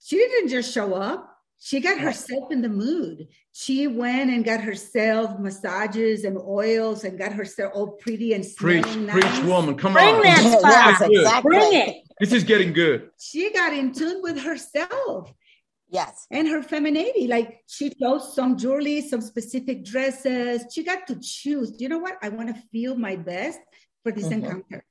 she 0.00 0.16
didn't 0.16 0.48
just 0.48 0.72
show 0.72 0.94
up. 0.94 1.35
She 1.58 1.80
got 1.80 1.98
herself 1.98 2.52
in 2.52 2.62
the 2.62 2.68
mood. 2.68 3.28
She 3.52 3.86
went 3.86 4.30
and 4.30 4.44
got 4.44 4.60
herself 4.60 5.38
massages 5.38 6.24
and 6.24 6.36
oils 6.38 7.04
and 7.04 7.18
got 7.18 7.32
herself 7.32 7.72
all 7.74 7.92
pretty 7.92 8.34
and 8.34 8.44
preach, 8.56 8.84
nice. 8.96 9.12
preach, 9.12 9.44
woman, 9.44 9.76
come 9.76 9.94
Bring 9.94 10.14
on. 10.14 10.22
That 10.22 10.62
yes, 10.62 11.00
exactly. 11.02 11.50
Bring 11.50 11.72
it. 11.72 11.96
This 12.20 12.32
is 12.32 12.44
getting 12.44 12.72
good. 12.72 13.10
She 13.18 13.52
got 13.52 13.72
in 13.72 13.92
tune 13.92 14.22
with 14.22 14.38
herself. 14.38 15.32
Yes. 15.88 16.26
And 16.30 16.48
her 16.48 16.62
femininity. 16.62 17.26
Like 17.26 17.60
she 17.66 17.90
chose 17.90 18.34
some 18.34 18.58
jewelry, 18.58 19.00
some 19.00 19.20
specific 19.20 19.84
dresses. 19.84 20.64
She 20.72 20.82
got 20.82 21.06
to 21.06 21.18
choose. 21.20 21.80
You 21.80 21.88
know 21.88 21.98
what? 21.98 22.16
I 22.22 22.28
want 22.28 22.54
to 22.54 22.62
feel 22.72 22.96
my 22.96 23.16
best 23.16 23.60
for 24.02 24.12
this 24.12 24.24
mm-hmm. 24.24 24.44
encounter. 24.44 24.84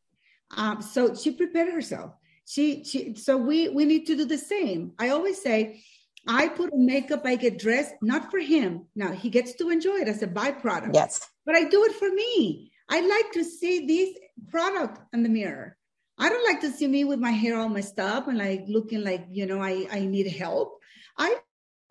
Um, 0.56 0.82
so 0.82 1.14
she 1.16 1.32
prepared 1.32 1.74
herself. 1.74 2.14
She 2.48 2.84
she 2.84 3.16
so 3.16 3.38
we 3.38 3.70
we 3.70 3.86
need 3.86 4.06
to 4.08 4.16
do 4.16 4.26
the 4.26 4.38
same. 4.38 4.94
I 5.00 5.10
always 5.10 5.42
say, 5.42 5.82
I 6.28 6.48
put 6.50 6.74
on 6.74 6.86
makeup, 6.86 7.22
I 7.26 7.36
get 7.36 7.60
dressed, 7.60 7.94
not 8.02 8.32
for 8.32 8.40
him. 8.40 8.88
Now 8.96 9.12
he 9.12 9.30
gets 9.30 9.54
to 9.56 9.70
enjoy 9.70 9.98
it 9.98 10.08
as 10.08 10.24
a 10.24 10.28
byproduct. 10.28 10.94
Yes. 10.94 11.22
But 11.46 11.56
I 11.56 11.66
do 11.66 11.84
it 11.86 11.94
for 11.94 12.10
me. 12.10 12.72
I 12.90 13.02
like 13.02 13.32
to 13.34 13.44
see 13.44 13.86
this 13.86 14.18
product 14.50 15.00
in 15.14 15.24
the 15.24 15.30
mirror. 15.30 15.78
I 16.18 16.30
don't 16.30 16.48
like 16.48 16.62
to 16.62 16.72
see 16.72 16.88
me 16.88 17.04
with 17.04 17.20
my 17.20 17.32
hair 17.32 17.58
all 17.58 17.70
messed 17.70 18.00
up 18.00 18.28
and 18.28 18.38
like 18.38 18.64
looking 18.68 19.04
like, 19.04 19.26
you 19.32 19.46
know, 19.46 19.62
I, 19.62 19.88
I 19.92 20.00
need 20.06 20.28
help. 20.28 20.80
I 21.18 21.38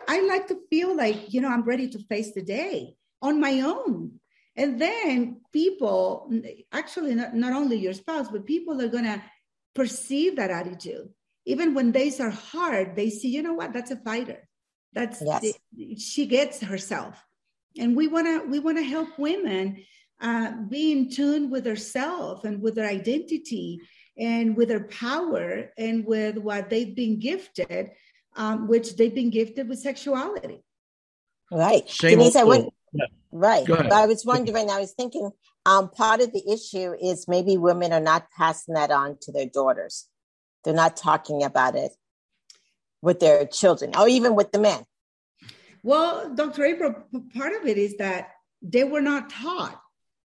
I 0.06 0.20
like 0.20 0.48
to 0.48 0.58
feel 0.70 0.96
like, 0.96 1.32
you 1.32 1.40
know, 1.40 1.48
I'm 1.48 1.62
ready 1.62 1.88
to 1.88 1.98
face 1.98 2.34
the 2.34 2.42
day 2.42 2.96
on 3.22 3.40
my 3.40 3.60
own. 3.60 4.20
And 4.56 4.80
then 4.80 5.40
people, 5.52 6.30
actually, 6.72 7.14
not, 7.14 7.34
not 7.34 7.52
only 7.52 7.76
your 7.76 7.94
spouse, 7.94 8.28
but 8.28 8.46
people 8.46 8.80
are 8.80 8.88
going 8.88 9.04
to 9.04 9.22
perceive 9.74 10.36
that 10.36 10.50
attitude. 10.50 11.08
Even 11.46 11.74
when 11.74 11.92
days 11.92 12.20
are 12.20 12.30
hard, 12.30 12.96
they 12.96 13.10
see, 13.10 13.28
you 13.28 13.42
know 13.42 13.54
what, 13.54 13.72
that's 13.72 13.90
a 13.90 13.96
fighter. 13.96 14.48
That's 14.92 15.22
yes. 15.24 15.42
the, 15.72 15.96
she 15.96 16.26
gets 16.26 16.60
herself. 16.60 17.22
And 17.78 17.96
we 17.96 18.06
want 18.06 18.26
to 18.26 18.48
we 18.48 18.60
want 18.60 18.78
to 18.78 18.84
help 18.84 19.18
women 19.18 19.84
uh, 20.20 20.52
be 20.68 20.92
in 20.92 21.10
tune 21.10 21.50
with 21.50 21.66
herself 21.66 22.44
and 22.44 22.62
with 22.62 22.76
their 22.76 22.88
identity 22.88 23.80
and 24.16 24.56
with 24.56 24.68
their 24.68 24.84
power 24.84 25.72
and 25.76 26.06
with 26.06 26.38
what 26.38 26.70
they've 26.70 26.94
been 26.94 27.18
gifted 27.18 27.90
um, 28.36 28.68
which 28.68 28.96
they've 28.96 29.14
been 29.14 29.30
gifted 29.30 29.68
with 29.68 29.78
sexuality. 29.78 30.62
Right. 31.50 31.86
Denise, 32.00 32.36
I 32.36 32.44
went, 32.44 32.72
yeah. 32.92 33.06
right. 33.30 33.68
I 33.70 34.06
was 34.06 34.24
wondering, 34.24 34.70
I 34.70 34.80
was 34.80 34.92
thinking 34.92 35.30
um, 35.66 35.88
part 35.90 36.20
of 36.20 36.32
the 36.32 36.42
issue 36.50 36.94
is 37.00 37.28
maybe 37.28 37.56
women 37.56 37.92
are 37.92 38.00
not 38.00 38.26
passing 38.36 38.74
that 38.74 38.90
on 38.90 39.18
to 39.22 39.32
their 39.32 39.46
daughters. 39.46 40.08
They're 40.64 40.74
not 40.74 40.96
talking 40.96 41.42
about 41.42 41.76
it 41.76 41.92
with 43.02 43.20
their 43.20 43.46
children 43.46 43.92
or 43.96 44.08
even 44.08 44.34
with 44.34 44.52
the 44.52 44.58
men. 44.58 44.84
Well, 45.82 46.34
Dr. 46.34 46.64
April, 46.64 46.94
part 47.36 47.52
of 47.54 47.66
it 47.66 47.76
is 47.76 47.98
that 47.98 48.30
they 48.62 48.84
were 48.84 49.02
not 49.02 49.28
taught. 49.28 49.78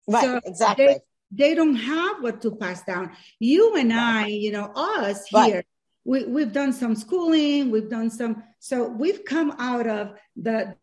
Right, 0.07 0.23
so 0.23 0.39
exactly. 0.45 0.85
They, 0.85 0.99
they, 1.31 1.55
don't 1.55 1.75
have 1.75 2.23
what 2.23 2.41
to 2.41 2.55
pass 2.55 2.83
down. 2.83 3.11
You 3.39 3.75
and 3.75 3.91
I, 3.91 4.27
you 4.27 4.51
know, 4.51 4.71
us 4.73 5.25
here, 5.27 5.55
right 5.55 5.65
we, 6.03 6.25
we've 6.25 6.51
done 6.51 6.73
some 6.73 6.95
schooling, 6.95 7.71
we've 7.71 7.89
done 7.89 8.09
some, 8.09 8.43
so 8.59 8.87
we've 8.87 9.23
come 9.25 9.51
out 9.57 9.87
of 9.87 10.13
the 10.35 10.75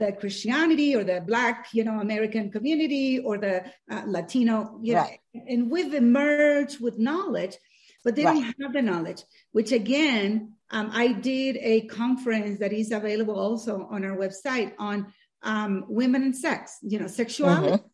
the 0.00 0.10
Christianity 0.10 0.96
or 0.96 1.04
the 1.04 1.22
Black, 1.24 1.68
you 1.72 1.84
know, 1.84 2.00
American 2.00 2.50
community 2.50 3.20
or 3.20 3.38
the 3.38 3.64
uh, 3.88 4.02
Latino, 4.06 4.80
you 4.82 4.96
right. 4.96 5.20
know, 5.32 5.42
and 5.46 5.70
we've 5.70 5.94
emerged 5.94 6.80
with 6.80 6.98
knowledge, 6.98 7.56
but 8.04 8.14
they 8.14 8.24
right. 8.24 8.34
don't 8.34 8.62
have 8.62 8.72
the 8.72 8.82
knowledge. 8.82 9.22
Which 9.52 9.72
again, 9.72 10.54
um, 10.70 10.90
I 10.92 11.12
did 11.12 11.56
a 11.60 11.82
conference 11.82 12.60
that 12.60 12.72
is 12.72 12.92
available 12.92 13.38
also 13.38 13.88
on 13.90 14.04
our 14.04 14.16
website 14.16 14.72
on 14.78 15.12
um, 15.42 15.84
women 15.88 16.22
and 16.22 16.36
sex, 16.36 16.78
you 16.82 16.98
know, 16.98 17.06
sexuality, 17.06 17.76
mm-hmm. 17.76 17.86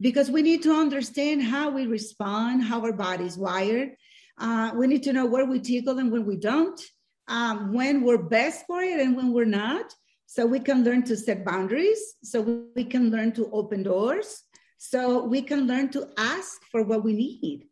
because 0.00 0.30
we 0.30 0.42
need 0.42 0.62
to 0.62 0.72
understand 0.72 1.42
how 1.42 1.70
we 1.70 1.86
respond, 1.86 2.62
how 2.64 2.80
our 2.80 2.92
body's 2.92 3.38
wired, 3.38 3.90
uh, 4.38 4.72
we 4.74 4.86
need 4.86 5.02
to 5.04 5.12
know 5.12 5.26
where 5.26 5.44
we 5.44 5.60
tickle 5.60 5.98
and 5.98 6.12
when 6.12 6.24
we 6.24 6.36
don't, 6.36 6.80
um, 7.28 7.72
when 7.72 8.02
we're 8.02 8.22
best 8.22 8.66
for 8.66 8.80
it 8.82 9.00
and 9.00 9.16
when 9.16 9.32
we're 9.32 9.44
not. 9.44 9.92
So 10.26 10.46
we 10.46 10.60
can 10.60 10.84
learn 10.84 11.02
to 11.04 11.16
set 11.16 11.44
boundaries. 11.44 12.00
So 12.22 12.68
we 12.76 12.84
can 12.84 13.10
learn 13.10 13.32
to 13.32 13.50
open 13.50 13.82
doors. 13.82 14.42
So 14.76 15.24
we 15.24 15.42
can 15.42 15.66
learn 15.66 15.88
to 15.90 16.08
ask 16.16 16.60
for 16.70 16.82
what 16.82 17.02
we 17.02 17.14
need. 17.14 17.66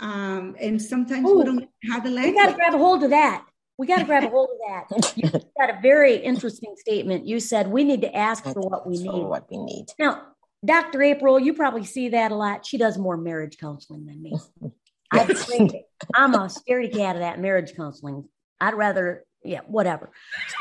Um, 0.00 0.56
and 0.60 0.80
sometimes 0.80 1.28
Ooh, 1.28 1.38
we 1.38 1.44
don't 1.44 1.68
have 1.90 2.04
the 2.04 2.10
language. 2.10 2.34
We 2.34 2.40
got 2.40 2.50
to 2.50 2.54
grab 2.54 2.74
a 2.74 2.78
hold 2.78 3.02
of 3.02 3.10
that. 3.10 3.44
We 3.78 3.86
got 3.86 3.98
to 3.98 4.04
grab 4.04 4.24
a 4.24 4.28
hold 4.28 4.50
of 4.50 4.58
that. 4.68 5.12
You 5.16 5.30
got 5.30 5.70
a 5.70 5.78
very 5.80 6.16
interesting 6.16 6.74
statement. 6.76 7.26
You 7.26 7.40
said 7.40 7.68
we 7.68 7.84
need 7.84 8.02
to 8.02 8.14
ask 8.14 8.44
for 8.44 8.60
what 8.60 8.86
we 8.86 8.98
need. 8.98 9.24
What 9.24 9.50
we 9.50 9.58
need. 9.58 9.86
Now, 9.98 10.22
Dr. 10.64 11.02
April, 11.02 11.38
you 11.38 11.54
probably 11.54 11.84
see 11.84 12.10
that 12.10 12.32
a 12.32 12.34
lot. 12.34 12.66
She 12.66 12.78
does 12.78 12.98
more 12.98 13.16
marriage 13.16 13.58
counseling 13.58 14.06
than 14.06 14.22
me. 14.22 14.36
I 15.10 15.20
I'm 16.14 16.34
a 16.34 16.48
scaredy 16.48 16.92
cat 16.92 17.16
of 17.16 17.20
that 17.20 17.40
marriage 17.40 17.74
counseling. 17.74 18.28
I'd 18.60 18.74
rather, 18.74 19.24
yeah, 19.42 19.60
whatever. 19.66 20.10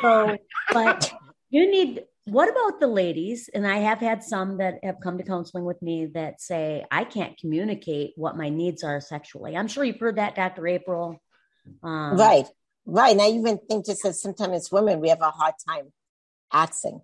So, 0.01 0.37
but 0.71 1.11
you 1.49 1.69
need, 1.69 2.03
what 2.27 2.49
about 2.49 2.81
the 2.81 2.87
ladies? 2.87 3.49
And 3.53 3.65
I 3.65 3.77
have 3.77 3.99
had 3.99 4.21
some 4.21 4.57
that 4.57 4.79
have 4.83 4.99
come 5.01 5.17
to 5.17 5.23
counseling 5.23 5.63
with 5.63 5.81
me 5.81 6.07
that 6.07 6.41
say, 6.41 6.85
I 6.91 7.05
can't 7.05 7.37
communicate 7.37 8.11
what 8.17 8.35
my 8.35 8.49
needs 8.49 8.83
are 8.83 8.99
sexually. 8.99 9.55
I'm 9.55 9.69
sure 9.69 9.85
you've 9.85 9.99
heard 9.99 10.17
that, 10.17 10.35
Dr. 10.35 10.67
April. 10.67 11.21
Um, 11.81 12.17
right. 12.17 12.45
Right. 12.85 13.13
And 13.13 13.21
I 13.21 13.29
even 13.29 13.59
think 13.69 13.85
just 13.85 14.03
that 14.03 14.15
sometimes 14.15 14.55
as 14.55 14.71
women, 14.71 14.99
we 14.99 15.07
have 15.07 15.21
a 15.21 15.31
hard 15.31 15.53
time 15.69 15.93
asking 16.51 16.99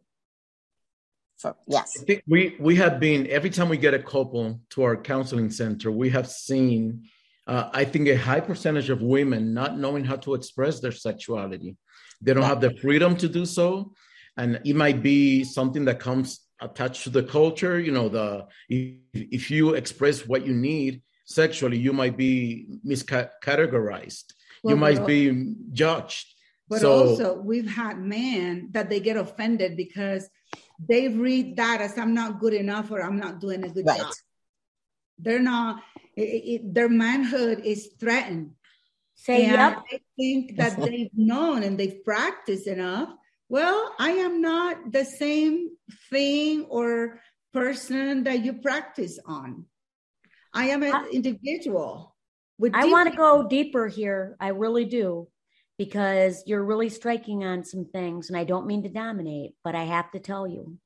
for, 1.37 1.55
yes. 1.67 1.93
I 2.01 2.03
think 2.03 2.23
we, 2.27 2.57
we 2.59 2.75
have 2.75 2.99
been, 2.99 3.25
every 3.27 3.49
time 3.49 3.69
we 3.69 3.77
get 3.77 3.93
a 3.93 4.03
couple 4.03 4.59
to 4.71 4.83
our 4.83 4.97
counseling 4.97 5.51
center, 5.51 5.89
we 5.89 6.09
have 6.09 6.27
seen, 6.27 7.05
uh, 7.47 7.69
I 7.71 7.85
think, 7.85 8.09
a 8.09 8.17
high 8.17 8.41
percentage 8.41 8.89
of 8.89 9.01
women 9.01 9.53
not 9.53 9.77
knowing 9.77 10.03
how 10.03 10.17
to 10.17 10.33
express 10.33 10.81
their 10.81 10.91
sexuality. 10.91 11.77
They 12.21 12.33
don't 12.33 12.43
have 12.43 12.59
the 12.59 12.75
freedom 12.81 13.15
to 13.17 13.29
do 13.29 13.45
so. 13.45 13.93
And 14.37 14.59
it 14.65 14.75
might 14.75 15.03
be 15.03 15.43
something 15.43 15.85
that 15.85 15.99
comes 15.99 16.39
attached 16.59 17.03
to 17.03 17.09
the 17.09 17.23
culture. 17.23 17.79
You 17.79 17.91
know, 17.91 18.09
the 18.09 18.47
if, 18.69 18.97
if 19.13 19.51
you 19.51 19.73
express 19.75 20.25
what 20.25 20.45
you 20.45 20.53
need 20.53 21.01
sexually, 21.25 21.77
you 21.77 21.93
might 21.93 22.17
be 22.17 22.67
miscategorized 22.85 24.33
well, 24.63 24.73
you 24.73 24.79
might 24.79 25.05
be 25.05 25.55
judged. 25.71 26.33
But 26.69 26.81
so, 26.81 27.09
also, 27.09 27.35
we've 27.35 27.69
had 27.69 27.99
men 27.99 28.69
that 28.71 28.89
they 28.89 28.99
get 28.99 29.17
offended 29.17 29.75
because 29.75 30.29
they 30.79 31.09
read 31.09 31.57
that 31.57 31.81
as 31.81 31.97
I'm 31.97 32.13
not 32.13 32.39
good 32.39 32.53
enough 32.53 32.89
or 32.89 33.01
I'm 33.01 33.17
not 33.17 33.39
doing 33.39 33.63
a 33.63 33.69
good 33.69 33.85
right. 33.85 33.99
job. 33.99 34.13
They're 35.19 35.39
not, 35.39 35.83
it, 36.15 36.21
it, 36.21 36.73
their 36.73 36.89
manhood 36.89 37.61
is 37.63 37.91
threatened. 37.99 38.51
Say, 39.15 39.45
and 39.45 39.53
yep. 39.53 39.83
They 39.91 40.01
think 40.17 40.57
that 40.57 40.81
they've 40.81 41.11
known 41.13 41.63
and 41.63 41.77
they've 41.77 42.03
practiced 42.03 42.67
enough. 42.67 43.09
Well, 43.53 43.93
I 43.99 44.09
am 44.13 44.41
not 44.41 44.91
the 44.91 45.05
same 45.05 45.69
thing 46.09 46.65
or 46.69 47.19
person 47.53 48.23
that 48.23 48.43
you 48.43 48.53
practice 48.53 49.19
on. 49.23 49.65
I 50.51 50.69
am 50.69 50.81
an 50.81 51.05
individual. 51.13 52.15
I 52.73 52.85
want 52.85 53.11
to 53.11 53.15
go 53.15 53.47
deeper 53.47 53.87
here. 53.87 54.35
I 54.39 54.47
really 54.47 54.85
do, 54.85 55.27
because 55.77 56.41
you're 56.47 56.65
really 56.65 56.89
striking 56.89 57.43
on 57.43 57.63
some 57.63 57.85
things, 57.85 58.29
and 58.29 58.37
I 58.39 58.43
don't 58.43 58.65
mean 58.65 58.81
to 58.83 58.89
dominate, 58.89 59.51
but 59.63 59.75
I 59.75 59.83
have 59.83 60.09
to 60.13 60.19
tell 60.19 60.47
you 60.47 60.79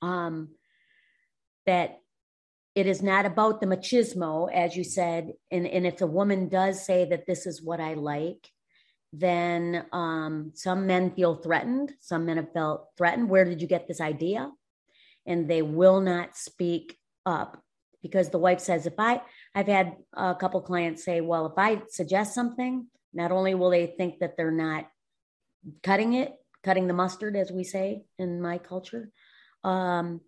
um, 0.00 0.48
that 1.66 1.98
it 2.74 2.86
is 2.86 3.02
not 3.02 3.26
about 3.26 3.60
the 3.60 3.66
machismo, 3.66 4.50
as 4.50 4.74
you 4.74 4.84
said. 4.84 5.34
And, 5.50 5.66
and 5.66 5.86
if 5.86 6.00
a 6.00 6.06
woman 6.06 6.48
does 6.48 6.82
say 6.82 7.04
that 7.10 7.26
this 7.26 7.44
is 7.44 7.60
what 7.60 7.78
I 7.78 7.92
like, 7.92 8.48
then 9.12 9.84
um, 9.92 10.52
some 10.54 10.86
men 10.86 11.10
feel 11.10 11.36
threatened. 11.36 11.92
Some 12.00 12.26
men 12.26 12.36
have 12.36 12.52
felt 12.52 12.88
threatened. 12.96 13.28
Where 13.28 13.44
did 13.44 13.60
you 13.60 13.66
get 13.66 13.88
this 13.88 14.00
idea? 14.00 14.50
And 15.26 15.48
they 15.48 15.62
will 15.62 16.00
not 16.00 16.36
speak 16.36 16.96
up 17.26 17.62
because 18.02 18.30
the 18.30 18.38
wife 18.38 18.60
says, 18.60 18.86
if 18.86 18.94
I, 18.98 19.20
I've 19.54 19.66
had 19.66 19.96
a 20.14 20.34
couple 20.34 20.60
clients 20.60 21.04
say, 21.04 21.20
well, 21.20 21.46
if 21.46 21.54
I 21.56 21.82
suggest 21.88 22.34
something, 22.34 22.86
not 23.12 23.32
only 23.32 23.54
will 23.54 23.70
they 23.70 23.86
think 23.86 24.20
that 24.20 24.36
they're 24.36 24.50
not 24.50 24.86
cutting 25.82 26.14
it, 26.14 26.32
cutting 26.62 26.86
the 26.86 26.94
mustard, 26.94 27.36
as 27.36 27.50
we 27.50 27.64
say 27.64 28.04
in 28.18 28.40
my 28.40 28.58
culture, 28.58 29.10
um, 29.64 30.20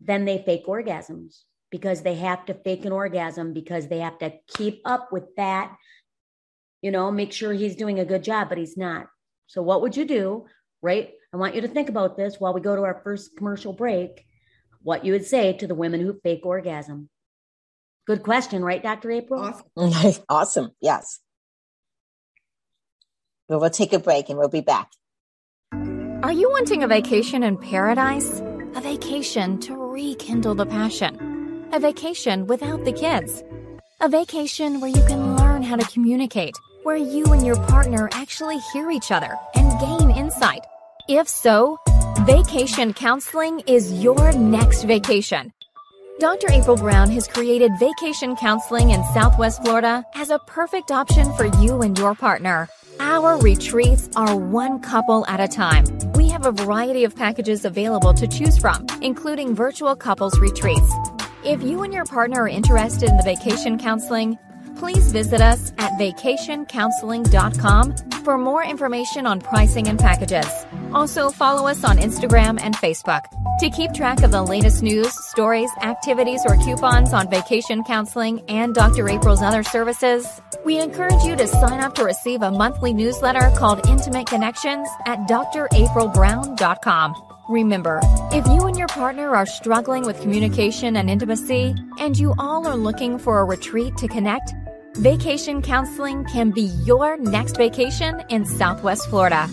then 0.00 0.24
they 0.24 0.38
fake 0.38 0.66
orgasms 0.66 1.42
because 1.70 2.02
they 2.02 2.14
have 2.14 2.46
to 2.46 2.54
fake 2.54 2.84
an 2.84 2.92
orgasm 2.92 3.52
because 3.52 3.88
they 3.88 3.98
have 3.98 4.18
to 4.18 4.32
keep 4.48 4.80
up 4.84 5.12
with 5.12 5.24
that, 5.36 5.76
you 6.82 6.90
know, 6.90 7.10
make 7.10 7.32
sure 7.32 7.52
he's 7.52 7.76
doing 7.76 7.98
a 7.98 8.04
good 8.04 8.24
job, 8.24 8.48
but 8.48 8.58
he's 8.58 8.76
not. 8.76 9.06
So, 9.46 9.62
what 9.62 9.82
would 9.82 9.96
you 9.96 10.04
do? 10.04 10.46
Right? 10.82 11.10
I 11.32 11.36
want 11.36 11.54
you 11.54 11.60
to 11.62 11.68
think 11.68 11.88
about 11.88 12.16
this 12.16 12.36
while 12.38 12.54
we 12.54 12.60
go 12.60 12.76
to 12.76 12.82
our 12.82 13.00
first 13.04 13.36
commercial 13.36 13.72
break 13.72 14.24
what 14.82 15.04
you 15.04 15.12
would 15.12 15.26
say 15.26 15.52
to 15.54 15.66
the 15.66 15.74
women 15.74 16.00
who 16.00 16.18
fake 16.22 16.46
orgasm. 16.46 17.08
Good 18.06 18.22
question, 18.22 18.64
right, 18.64 18.82
Dr. 18.82 19.10
April? 19.10 19.54
Awesome. 19.76 20.24
awesome. 20.28 20.70
Yes. 20.80 21.20
Well, 23.48 23.60
we'll 23.60 23.70
take 23.70 23.92
a 23.92 23.98
break 23.98 24.28
and 24.28 24.38
we'll 24.38 24.48
be 24.48 24.60
back. 24.60 24.90
Are 26.22 26.32
you 26.32 26.50
wanting 26.50 26.82
a 26.82 26.88
vacation 26.88 27.42
in 27.42 27.56
paradise? 27.56 28.40
A 28.74 28.80
vacation 28.80 29.58
to 29.60 29.76
rekindle 29.76 30.54
the 30.54 30.66
passion. 30.66 31.66
A 31.72 31.78
vacation 31.78 32.46
without 32.46 32.84
the 32.84 32.92
kids. 32.92 33.42
A 34.00 34.08
vacation 34.08 34.80
where 34.80 34.90
you 34.90 35.02
can 35.06 35.36
learn 35.36 35.62
how 35.62 35.76
to 35.76 35.84
communicate, 35.92 36.54
where 36.88 36.96
you 36.96 37.26
and 37.34 37.44
your 37.44 37.62
partner 37.66 38.08
actually 38.12 38.56
hear 38.72 38.90
each 38.90 39.12
other 39.12 39.36
and 39.54 39.78
gain 39.78 40.10
insight. 40.10 40.64
If 41.06 41.28
so, 41.28 41.76
Vacation 42.24 42.94
counseling 42.94 43.60
is 43.66 44.02
your 44.02 44.32
next 44.32 44.84
vacation. 44.84 45.52
Dr. 46.18 46.50
April 46.50 46.78
Brown 46.78 47.10
has 47.10 47.28
created 47.28 47.72
vacation 47.78 48.36
counseling 48.36 48.88
in 48.88 49.04
Southwest 49.12 49.62
Florida 49.62 50.02
as 50.14 50.30
a 50.30 50.38
perfect 50.46 50.90
option 50.90 51.30
for 51.34 51.44
you 51.60 51.82
and 51.82 51.98
your 51.98 52.14
partner. 52.14 52.70
Our 53.00 53.38
retreats 53.38 54.08
are 54.16 54.34
one 54.34 54.80
couple 54.80 55.26
at 55.26 55.40
a 55.40 55.46
time. 55.46 55.84
We 56.14 56.30
have 56.30 56.46
a 56.46 56.52
variety 56.52 57.04
of 57.04 57.14
packages 57.14 57.66
available 57.66 58.14
to 58.14 58.26
choose 58.26 58.56
from, 58.56 58.86
including 59.02 59.54
virtual 59.54 59.94
couples 59.94 60.38
retreats. 60.38 60.90
If 61.44 61.62
you 61.62 61.82
and 61.82 61.92
your 61.92 62.06
partner 62.06 62.44
are 62.44 62.48
interested 62.48 63.10
in 63.10 63.16
the 63.18 63.22
vacation 63.22 63.78
counseling, 63.78 64.38
please 64.78 65.12
visit 65.12 65.40
us 65.40 65.72
at 65.78 65.92
vacationcounseling.com 65.92 67.96
for 68.24 68.38
more 68.38 68.64
information 68.64 69.26
on 69.26 69.40
pricing 69.40 69.88
and 69.88 69.98
packages. 69.98 70.46
Also, 70.92 71.30
follow 71.30 71.66
us 71.66 71.84
on 71.84 71.98
Instagram 71.98 72.58
and 72.60 72.74
Facebook. 72.76 73.24
To 73.60 73.70
keep 73.70 73.92
track 73.92 74.22
of 74.22 74.30
the 74.30 74.42
latest 74.42 74.82
news, 74.82 75.12
stories, 75.26 75.70
activities, 75.82 76.40
or 76.46 76.56
coupons 76.56 77.12
on 77.12 77.28
vacation 77.28 77.84
counseling 77.84 78.42
and 78.48 78.74
Dr. 78.74 79.08
April's 79.08 79.42
other 79.42 79.62
services, 79.62 80.26
we 80.64 80.80
encourage 80.80 81.22
you 81.24 81.36
to 81.36 81.46
sign 81.46 81.80
up 81.80 81.94
to 81.96 82.04
receive 82.04 82.42
a 82.42 82.50
monthly 82.50 82.92
newsletter 82.92 83.50
called 83.56 83.86
Intimate 83.88 84.26
Connections 84.26 84.88
at 85.06 85.18
draprilbrown.com. 85.28 87.14
Remember, 87.48 88.00
if 88.30 88.46
you 88.46 88.66
and 88.66 88.76
your 88.76 88.88
partner 88.88 89.34
are 89.34 89.46
struggling 89.46 90.04
with 90.04 90.20
communication 90.20 90.96
and 90.96 91.08
intimacy, 91.08 91.74
and 91.98 92.18
you 92.18 92.34
all 92.38 92.66
are 92.66 92.76
looking 92.76 93.18
for 93.18 93.40
a 93.40 93.44
retreat 93.44 93.96
to 93.96 94.06
connect, 94.06 94.52
Vacation 94.98 95.62
counseling 95.62 96.24
can 96.24 96.50
be 96.50 96.62
your 96.62 97.16
next 97.18 97.56
vacation 97.56 98.20
in 98.30 98.44
Southwest 98.44 99.08
Florida. 99.08 99.48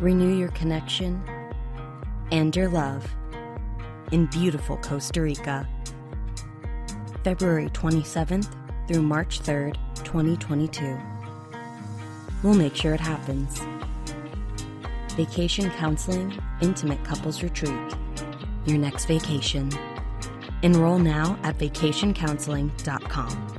Renew 0.00 0.36
your 0.36 0.48
connection 0.48 1.22
and 2.32 2.56
your 2.56 2.68
love 2.68 3.08
in 4.10 4.26
beautiful 4.26 4.76
Costa 4.78 5.22
Rica. 5.22 5.68
February 7.22 7.68
27th 7.68 8.52
through 8.88 9.02
March 9.02 9.40
3rd, 9.40 9.76
2022. 10.02 10.98
We'll 12.42 12.54
make 12.54 12.74
sure 12.74 12.94
it 12.94 13.00
happens. 13.00 13.60
Vacation 15.12 15.70
Counseling 15.72 16.38
Intimate 16.60 17.02
Couples 17.04 17.42
Retreat. 17.42 17.94
Your 18.66 18.78
next 18.78 19.06
vacation. 19.06 19.70
Enroll 20.62 20.98
now 20.98 21.38
at 21.42 21.58
vacationcounseling.com. 21.58 23.56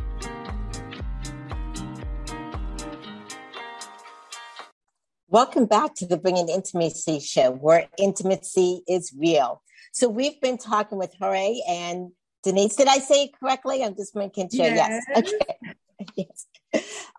Welcome 5.28 5.66
back 5.66 5.96
to 5.96 6.06
the 6.06 6.18
Bringing 6.18 6.50
Intimacy 6.50 7.20
Show, 7.20 7.52
where 7.52 7.88
intimacy 7.98 8.84
is 8.88 9.14
real. 9.18 9.62
So 9.94 10.10
we've 10.10 10.40
been 10.42 10.58
talking 10.58 10.98
with 10.98 11.14
Jorge 11.20 11.60
and 11.68 12.12
Denise. 12.44 12.76
Did 12.76 12.88
I 12.88 13.00
say 13.00 13.24
it 13.24 13.32
correctly? 13.40 13.84
I'm 13.84 13.96
just 13.96 14.16
making 14.16 14.50
sure. 14.50 14.66
Yes. 14.66 15.04
yes. 15.08 15.34
Okay. 15.34 15.76
yes 16.16 16.48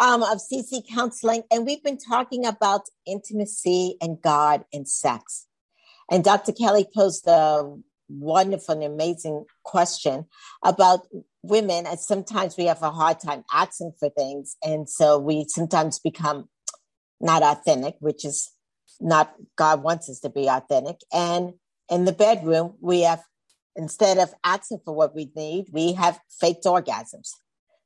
um, 0.01 0.23
of 0.23 0.39
CC 0.39 0.83
Counseling, 0.89 1.43
and 1.51 1.67
we've 1.67 1.83
been 1.83 1.99
talking 1.99 2.47
about 2.47 2.83
intimacy 3.07 3.97
and 4.01 4.21
God 4.23 4.65
and 4.73 4.89
sex. 4.89 5.47
And 6.11 6.25
Dr. 6.25 6.53
Kelly 6.53 6.87
posed 6.95 7.27
a 7.27 7.75
wonderful 8.09 8.75
and 8.75 8.85
amazing 8.85 9.45
question 9.65 10.27
about 10.65 11.07
women, 11.43 11.87
and 11.87 11.99
sometimes 11.99 12.57
we 12.57 12.67
have 12.67 12.83
a 12.83 12.91
hard 12.91 13.21
time 13.21 13.45
asking 13.53 13.93
for 13.99 14.11
things, 14.11 14.57
and 14.63 14.89
so 14.89 15.19
we 15.19 15.47
sometimes 15.49 15.99
become 15.99 16.49
not 17.21 17.43
authentic, 17.43 17.97
which 18.01 18.25
is 18.25 18.51
not 19.01 19.35
God 19.57 19.83
wants 19.83 20.11
us 20.11 20.21
to 20.21 20.31
be 20.31 20.49
authentic. 20.49 20.97
And 21.13 21.55
in 21.89 22.05
the 22.05 22.13
bedroom, 22.13 22.75
we 22.81 23.03
have 23.03 23.23
instead 23.77 24.19
of 24.19 24.35
asking 24.45 24.81
for 24.85 24.95
what 24.95 25.15
we 25.15 25.31
need, 25.35 25.67
we 25.73 25.95
have 25.95 26.21
faked 26.41 26.65
orgasms. 26.65 27.31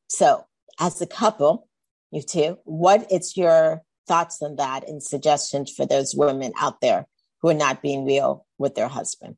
So 0.08 0.44
as 0.78 1.00
a 1.00 1.06
couple, 1.06 1.68
you 2.10 2.22
two, 2.22 2.58
what 2.64 3.10
is 3.10 3.36
your 3.36 3.82
thoughts 4.06 4.40
on 4.42 4.56
that 4.56 4.88
and 4.88 5.02
suggestions 5.02 5.72
for 5.72 5.86
those 5.86 6.14
women 6.14 6.52
out 6.58 6.80
there 6.80 7.06
who 7.42 7.48
are 7.48 7.54
not 7.54 7.82
being 7.82 8.04
real 8.04 8.46
with 8.58 8.74
their 8.74 8.88
husband? 8.88 9.36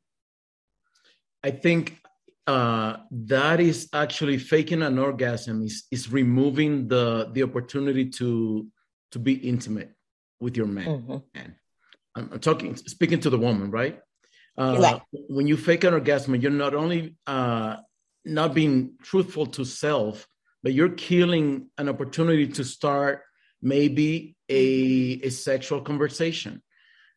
I 1.43 1.51
think 1.51 1.99
uh, 2.47 2.97
that 3.11 3.59
is 3.59 3.89
actually 3.93 4.37
faking 4.37 4.81
an 4.81 4.99
orgasm 4.99 5.63
is, 5.63 5.85
is 5.91 6.11
removing 6.11 6.87
the 6.87 7.29
the 7.31 7.43
opportunity 7.43 8.09
to 8.09 8.67
to 9.11 9.19
be 9.19 9.33
intimate 9.33 9.91
with 10.39 10.57
your 10.57 10.67
man. 10.67 10.87
Mm-hmm. 10.87 11.51
I'm 12.15 12.39
talking, 12.39 12.75
speaking 12.75 13.19
to 13.21 13.29
the 13.29 13.37
woman, 13.37 13.71
right? 13.71 13.99
Uh, 14.57 14.99
When 15.29 15.47
you 15.47 15.57
fake 15.57 15.83
an 15.83 15.93
orgasm, 15.93 16.35
you're 16.35 16.51
not 16.51 16.73
only 16.75 17.15
uh, 17.27 17.77
not 18.25 18.53
being 18.53 18.95
truthful 19.01 19.45
to 19.47 19.63
self, 19.63 20.27
but 20.63 20.73
you're 20.73 20.89
killing 20.89 21.69
an 21.77 21.89
opportunity 21.89 22.47
to 22.47 22.63
start 22.63 23.23
maybe 23.61 24.35
a, 24.49 25.21
a 25.23 25.29
sexual 25.29 25.81
conversation. 25.81 26.61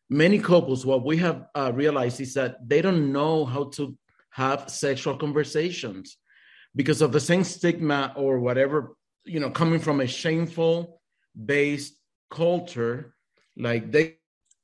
Many 0.09 0.39
couples, 0.39 0.85
what 0.85 1.05
we 1.05 1.17
have 1.17 1.47
uh, 1.55 1.71
realized 1.73 2.21
is 2.21 2.33
that 2.35 2.57
they 2.67 2.81
don't 2.81 3.11
know 3.11 3.45
how 3.45 3.65
to 3.75 3.97
have 4.31 4.69
sexual 4.69 5.17
conversations 5.17 6.17
because 6.75 7.01
of 7.01 7.11
the 7.11 7.19
same 7.19 7.43
stigma 7.43 8.13
or 8.15 8.39
whatever, 8.39 8.95
you 9.25 9.39
know, 9.39 9.49
coming 9.49 9.79
from 9.79 10.01
a 10.01 10.07
shameful 10.07 11.01
based 11.33 11.95
culture, 12.29 13.13
like 13.55 13.91
they 13.91 14.17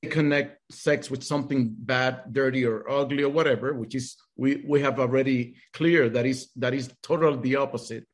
connect 0.10 0.60
sex 0.72 1.10
with 1.10 1.24
something 1.24 1.74
bad, 1.78 2.24
dirty, 2.32 2.66
or 2.66 2.90
ugly, 2.90 3.24
or 3.24 3.30
whatever, 3.30 3.74
which 3.74 3.96
is 3.96 4.16
we 4.36 4.64
we 4.68 4.82
have 4.82 5.00
already 5.00 5.56
clear 5.74 6.10
that 6.10 6.26
is 6.26 6.50
that 6.56 6.74
is 6.74 6.92
totally 7.04 7.40
the 7.42 7.56
opposite. 7.58 8.06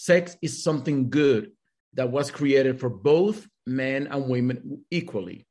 Sex 0.00 0.34
is 0.40 0.64
something 0.64 1.10
good 1.10 1.52
that 1.92 2.10
was 2.10 2.30
created 2.30 2.80
for 2.80 2.88
both 2.88 3.46
men 3.66 4.06
and 4.06 4.30
women 4.30 4.82
equally. 4.90 5.46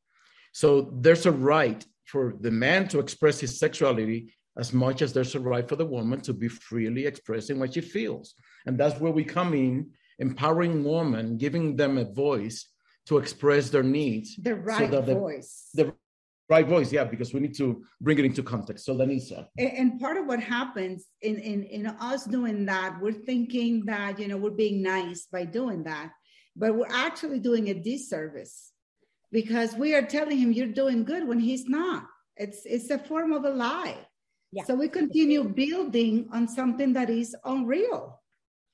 So 0.54 0.92
there's 1.02 1.28
a 1.28 1.32
right 1.32 1.86
for 2.06 2.34
the 2.42 2.50
man 2.50 2.88
to 2.88 3.00
express 3.00 3.40
his 3.40 3.60
sexuality 3.60 4.34
as 4.58 4.74
much 4.74 5.04
as 5.04 5.14
there's 5.14 5.36
a 5.36 5.40
right 5.40 5.70
for 5.70 5.76
the 5.76 5.86
woman 5.86 6.20
to 6.22 6.34
be 6.34 6.48
freely 6.48 7.06
expressing 7.06 7.60
what 7.60 7.76
she 7.76 7.82
feels. 7.82 8.34
And 8.66 8.76
that's 8.76 9.00
where 9.00 9.12
we 9.12 9.24
come 9.24 9.54
in, 9.54 9.92
empowering 10.18 10.84
women, 10.84 11.38
giving 11.38 11.76
them 11.76 12.00
a 12.00 12.06
voice 12.06 12.66
to 13.06 13.20
express 13.20 13.70
their 13.70 13.84
needs. 13.84 14.36
The 14.38 14.56
right 14.56 14.90
so 14.90 15.02
voice. 15.02 15.70
The, 15.76 15.94
right 16.50 16.68
voice, 16.68 16.92
yeah, 16.92 17.04
because 17.04 17.34
we 17.34 17.40
need 17.40 17.56
to 17.58 17.84
bring 18.02 18.18
it 18.18 18.26
into 18.26 18.42
context. 18.42 18.86
So, 18.86 18.96
Danisa. 18.96 19.48
And, 19.58 19.72
and 19.72 20.00
part 20.00 20.18
of 20.18 20.26
what 20.26 20.42
happens 20.42 21.06
in, 21.22 21.38
in, 21.38 21.64
in 21.64 21.88
us 21.88 22.26
doing 22.26 22.66
that, 22.66 22.98
we're 23.00 23.14
thinking 23.14 23.86
that, 23.86 24.20
you 24.20 24.28
know, 24.28 24.38
we're 24.38 24.50
being 24.52 24.82
nice 24.82 25.28
by 25.32 25.46
doing 25.46 25.84
that, 25.84 26.12
but 26.56 26.76
we're 26.76 26.88
actually 26.90 27.40
doing 27.40 27.70
a 27.70 27.74
disservice 27.74 28.72
because 29.32 29.76
we 29.76 29.94
are 29.94 30.02
telling 30.02 30.38
him 30.38 30.52
you're 30.52 30.68
doing 30.68 31.04
good 31.04 31.28
when 31.28 31.40
he's 31.40 31.66
not. 31.66 32.04
It's, 32.36 32.66
it's 32.66 32.90
a 32.90 32.98
form 32.98 33.32
of 33.32 33.46
a 33.46 33.52
lie. 33.52 33.98
Yeah. 34.52 34.64
So 34.64 34.74
we 34.74 34.90
continue 34.90 35.44
building 35.44 36.30
on 36.34 36.48
something 36.48 36.94
that 36.94 37.10
is 37.12 37.36
unreal. 37.46 38.20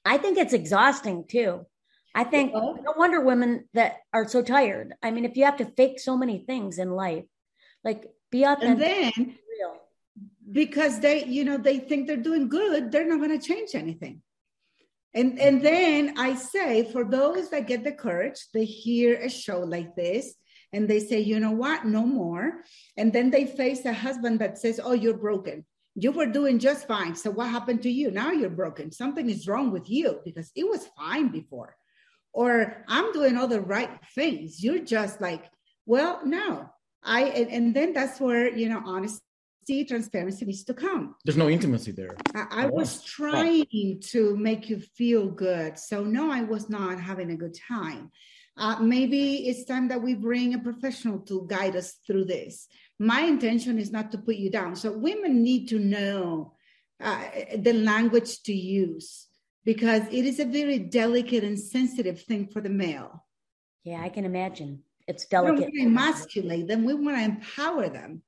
I 0.06 0.18
think 0.18 0.38
it's 0.38 0.54
exhausting 0.54 1.26
too. 1.28 1.66
I 2.14 2.24
think 2.24 2.54
no 2.54 2.94
wonder 2.96 3.20
women 3.20 3.66
that 3.74 3.98
are 4.14 4.26
so 4.26 4.42
tired. 4.42 4.94
I 5.04 5.12
mean, 5.12 5.26
if 5.26 5.36
you 5.36 5.44
have 5.44 5.58
to 5.58 5.66
fake 5.66 6.00
so 6.00 6.16
many 6.16 6.46
things 6.46 6.80
in 6.80 6.92
life, 6.92 7.26
like 7.86 8.12
be 8.32 8.43
authentic. 8.43 8.69
And 8.69 8.82
then 8.82 9.13
real. 9.15 9.78
because 10.52 11.00
they, 11.00 11.24
you 11.26 11.45
know, 11.45 11.58
they 11.58 11.80
think 11.80 12.08
they're 12.08 12.17
doing 12.17 12.50
good, 12.50 12.91
they're 12.91 13.08
not 13.08 13.19
going 13.19 13.39
to 13.39 13.48
change 13.48 13.76
anything. 13.76 14.21
And 15.13 15.39
and 15.39 15.62
then 15.62 16.15
I 16.17 16.36
say 16.36 16.91
for 16.91 17.06
those 17.06 17.50
that 17.52 17.67
get 17.67 17.86
the 17.86 17.93
courage, 17.93 18.48
they 18.54 18.65
hear 18.65 19.15
a 19.15 19.30
show 19.30 19.60
like 19.60 19.95
this 19.95 20.36
and 20.74 20.89
they 20.89 21.00
say, 21.00 21.21
you 21.21 21.39
know 21.39 21.52
what, 21.52 21.86
no 21.86 22.06
more. 22.06 22.63
And 22.98 23.13
then 23.13 23.32
they 23.32 23.45
face 23.45 23.86
a 23.86 23.93
husband 23.93 24.39
that 24.39 24.58
says, 24.58 24.82
oh, 24.84 24.91
you're 24.91 25.17
broken. 25.17 25.65
You 25.95 26.12
were 26.12 26.26
doing 26.26 26.60
just 26.60 26.86
fine. 26.86 27.15
So 27.15 27.32
what 27.32 27.50
happened 27.50 27.84
to 27.84 27.89
you? 27.89 28.12
Now 28.12 28.32
you're 28.32 28.50
broken. 28.50 28.91
Something 28.91 29.30
is 29.30 29.48
wrong 29.48 29.71
with 29.71 29.89
you 29.89 30.19
because 30.26 30.52
it 30.54 30.67
was 30.67 30.89
fine 30.98 31.30
before 31.30 31.78
or 32.36 32.84
I'm 32.89 33.13
doing 33.13 33.38
all 33.38 33.48
the 33.48 33.62
right 33.62 33.89
things. 34.13 34.62
You're 34.62 34.84
just 34.84 35.21
like, 35.21 35.50
well, 35.86 36.19
no. 36.26 36.69
I 37.06 37.24
and, 37.24 37.52
and 37.52 37.74
then 37.74 37.94
that's 37.94 38.20
where 38.20 38.54
you 38.56 38.68
know 38.68 38.82
honesty, 38.84 39.86
transparency 39.88 40.46
needs 40.46 40.63
to 40.65 40.74
come. 40.74 41.15
There's 41.24 41.38
no 41.38 41.50
intimacy 41.50 41.91
there. 41.91 42.15
I, 42.34 42.63
I 42.63 42.65
was 42.68 43.04
trying 43.04 44.00
to 44.02 44.36
make 44.36 44.70
you 44.70 44.80
feel 44.80 45.28
good. 45.30 45.78
So 45.78 46.04
no, 46.04 46.32
I 46.32 46.41
was 46.41 46.70
not 46.70 47.00
having 47.00 47.32
a 47.32 47.38
good 47.38 47.56
time. 47.56 48.12
Uh, 48.58 48.80
maybe 48.80 49.48
it's 49.50 49.65
time 49.65 49.89
that 49.89 50.02
we 50.02 50.13
bring 50.13 50.54
a 50.54 50.60
professional 50.60 51.20
to 51.20 51.46
guide 51.50 51.76
us 51.76 51.98
through 52.08 52.26
this. 52.26 52.68
My 53.00 53.22
intention 53.22 53.78
is 53.78 53.91
not 53.91 54.12
to 54.13 54.18
put 54.18 54.38
you 54.38 54.50
down. 54.50 54.76
So 54.76 54.98
women 54.98 55.44
need 55.44 55.68
to 55.70 55.80
know 55.80 56.54
uh, 57.02 57.22
the 57.58 57.74
language 57.74 58.41
to 58.44 58.54
use 58.54 59.28
because 59.65 60.04
it 60.10 60.26
is 60.26 60.39
a 60.39 60.46
very 60.46 60.80
delicate 60.80 61.44
and 61.44 61.60
sensitive 61.60 62.22
thing 62.22 62.48
for 62.48 62.62
the 62.62 62.70
male. 62.70 63.26
Yeah, 63.84 64.02
I 64.02 64.08
can 64.10 64.24
imagine. 64.24 64.85
It's 65.08 65.26
delicate. 65.26 65.56
We 65.56 65.62
want 65.62 65.74
to 65.74 65.82
emasculate 65.82 66.68
them. 66.68 66.84
We 66.84 66.94
want 66.94 67.18
to 67.18 67.24
empower 67.24 67.89
them. 67.89 68.22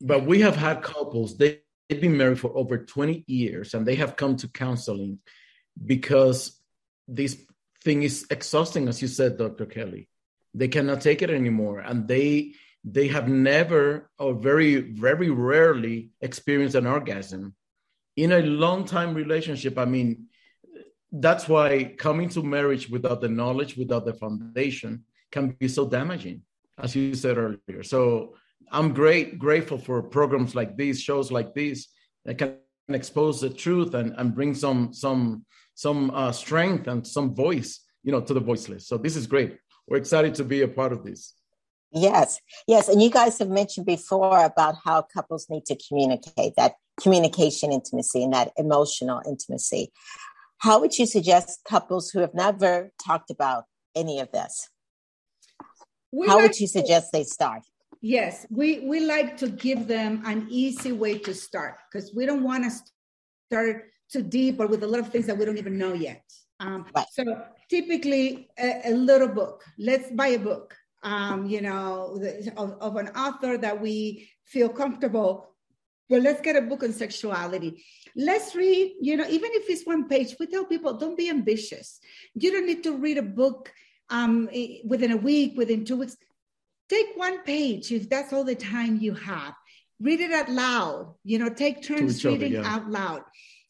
But 0.00 0.26
we 0.26 0.40
have 0.40 0.56
had 0.56 0.82
couples, 0.82 1.38
they, 1.38 1.60
they've 1.88 2.00
been 2.00 2.16
married 2.16 2.40
for 2.40 2.54
over 2.56 2.78
20 2.78 3.24
years 3.26 3.74
and 3.74 3.86
they 3.86 3.94
have 3.94 4.16
come 4.16 4.36
to 4.36 4.48
counseling 4.48 5.20
because 5.84 6.60
this 7.08 7.40
thing 7.82 8.02
is 8.02 8.26
exhausting, 8.30 8.88
as 8.88 9.00
you 9.00 9.08
said, 9.08 9.38
Dr. 9.38 9.66
Kelly. 9.66 10.08
They 10.52 10.68
cannot 10.68 11.00
take 11.00 11.22
it 11.22 11.30
anymore. 11.30 11.80
And 11.80 12.08
they 12.08 12.54
they 12.86 13.08
have 13.08 13.28
never 13.28 14.08
or 14.16 14.34
very, 14.34 14.76
very 14.76 15.28
rarely 15.28 16.10
experienced 16.20 16.76
an 16.76 16.86
orgasm. 16.86 17.56
In 18.14 18.30
a 18.30 18.42
long 18.42 18.84
time 18.84 19.12
relationship, 19.12 19.76
I 19.76 19.86
mean, 19.86 20.28
that's 21.10 21.48
why 21.48 21.94
coming 21.98 22.28
to 22.30 22.42
marriage 22.44 22.88
without 22.88 23.20
the 23.20 23.28
knowledge, 23.28 23.76
without 23.76 24.06
the 24.06 24.14
foundation, 24.14 25.04
can 25.32 25.48
be 25.58 25.68
so 25.68 25.88
damaging, 25.88 26.42
as 26.78 26.94
you 26.94 27.14
said 27.14 27.38
earlier. 27.38 27.82
So 27.82 28.34
I'm 28.70 28.92
great, 28.92 29.38
grateful 29.38 29.78
for 29.78 30.02
programs 30.02 30.54
like 30.54 30.76
these, 30.76 31.00
shows 31.00 31.30
like 31.30 31.54
these 31.54 31.88
that 32.24 32.38
can 32.38 32.56
expose 32.88 33.40
the 33.40 33.50
truth 33.50 33.94
and, 33.94 34.14
and 34.16 34.34
bring 34.34 34.54
some 34.54 34.92
some 34.92 35.44
some 35.74 36.10
uh, 36.10 36.32
strength 36.32 36.88
and 36.88 37.06
some 37.06 37.34
voice, 37.34 37.80
you 38.02 38.12
know, 38.12 38.20
to 38.20 38.34
the 38.34 38.40
voiceless. 38.40 38.88
So 38.88 38.96
this 38.96 39.16
is 39.16 39.26
great. 39.26 39.58
We're 39.86 39.98
excited 39.98 40.34
to 40.36 40.44
be 40.44 40.62
a 40.62 40.68
part 40.68 40.92
of 40.92 41.04
this. 41.04 41.34
Yes, 41.92 42.40
yes, 42.66 42.88
and 42.88 43.00
you 43.00 43.10
guys 43.10 43.38
have 43.38 43.48
mentioned 43.48 43.86
before 43.86 44.44
about 44.44 44.74
how 44.84 45.02
couples 45.02 45.46
need 45.48 45.64
to 45.66 45.78
communicate 45.88 46.54
that 46.56 46.74
communication 47.00 47.72
intimacy 47.72 48.24
and 48.24 48.32
that 48.32 48.52
emotional 48.56 49.22
intimacy. 49.26 49.92
How 50.58 50.80
would 50.80 50.98
you 50.98 51.06
suggest 51.06 51.60
couples 51.68 52.10
who 52.10 52.20
have 52.20 52.34
never 52.34 52.90
talked 53.04 53.30
about 53.30 53.64
any 53.94 54.20
of 54.20 54.32
this? 54.32 54.68
We 56.12 56.26
How 56.26 56.36
like 56.36 56.42
would 56.50 56.60
you 56.60 56.66
suggest 56.66 57.12
to, 57.12 57.18
they 57.18 57.24
start? 57.24 57.62
Yes, 58.00 58.46
we, 58.50 58.80
we 58.80 59.00
like 59.00 59.36
to 59.38 59.48
give 59.48 59.86
them 59.86 60.22
an 60.24 60.46
easy 60.50 60.92
way 60.92 61.18
to 61.18 61.34
start 61.34 61.76
because 61.90 62.14
we 62.14 62.26
don't 62.26 62.42
want 62.42 62.64
to 62.64 62.70
start 63.50 63.90
too 64.10 64.22
deep 64.22 64.60
or 64.60 64.66
with 64.66 64.82
a 64.82 64.86
lot 64.86 65.00
of 65.00 65.08
things 65.10 65.26
that 65.26 65.36
we 65.36 65.44
don't 65.44 65.58
even 65.58 65.78
know 65.78 65.92
yet. 65.92 66.22
Um, 66.60 66.86
right. 66.94 67.06
So 67.12 67.24
typically, 67.68 68.48
a, 68.58 68.90
a, 68.90 68.92
little 68.92 69.28
book. 69.28 69.64
Let's 69.78 70.10
buy 70.10 70.28
a 70.28 70.38
book. 70.38 70.74
Um, 71.02 71.46
you 71.46 71.60
know, 71.60 72.16
the, 72.18 72.52
of, 72.56 72.76
of 72.80 72.96
an 72.96 73.08
author 73.08 73.58
that 73.58 73.80
we 73.80 74.28
feel 74.44 74.68
comfortable 74.68 75.56
well, 76.08 76.20
let's 76.20 76.40
get 76.40 76.56
a 76.56 76.62
book 76.62 76.82
on 76.84 76.92
sexuality. 76.92 77.84
Let's 78.14 78.54
read, 78.54 78.94
you 79.00 79.16
know, 79.16 79.26
even 79.28 79.50
if 79.54 79.68
it's 79.68 79.84
one 79.84 80.08
page, 80.08 80.36
we 80.38 80.46
tell 80.46 80.64
people 80.64 80.94
don't 80.94 81.18
be 81.18 81.28
ambitious. 81.28 81.98
You 82.34 82.52
don't 82.52 82.66
need 82.66 82.84
to 82.84 82.96
read 82.96 83.18
a 83.18 83.22
book 83.22 83.72
um, 84.10 84.48
within 84.84 85.12
a 85.12 85.16
week, 85.16 85.56
within 85.56 85.84
two 85.84 85.96
weeks. 85.96 86.16
Take 86.88 87.08
one 87.16 87.42
page 87.42 87.90
if 87.90 88.08
that's 88.08 88.32
all 88.32 88.44
the 88.44 88.54
time 88.54 88.98
you 89.00 89.14
have. 89.14 89.54
Read 90.00 90.20
it 90.20 90.30
out 90.30 90.48
loud, 90.48 91.14
you 91.24 91.38
know, 91.38 91.48
take 91.48 91.82
turns 91.82 92.24
reading 92.24 92.56
other, 92.56 92.68
yeah. 92.68 92.74
out 92.74 92.90
loud. 92.90 93.22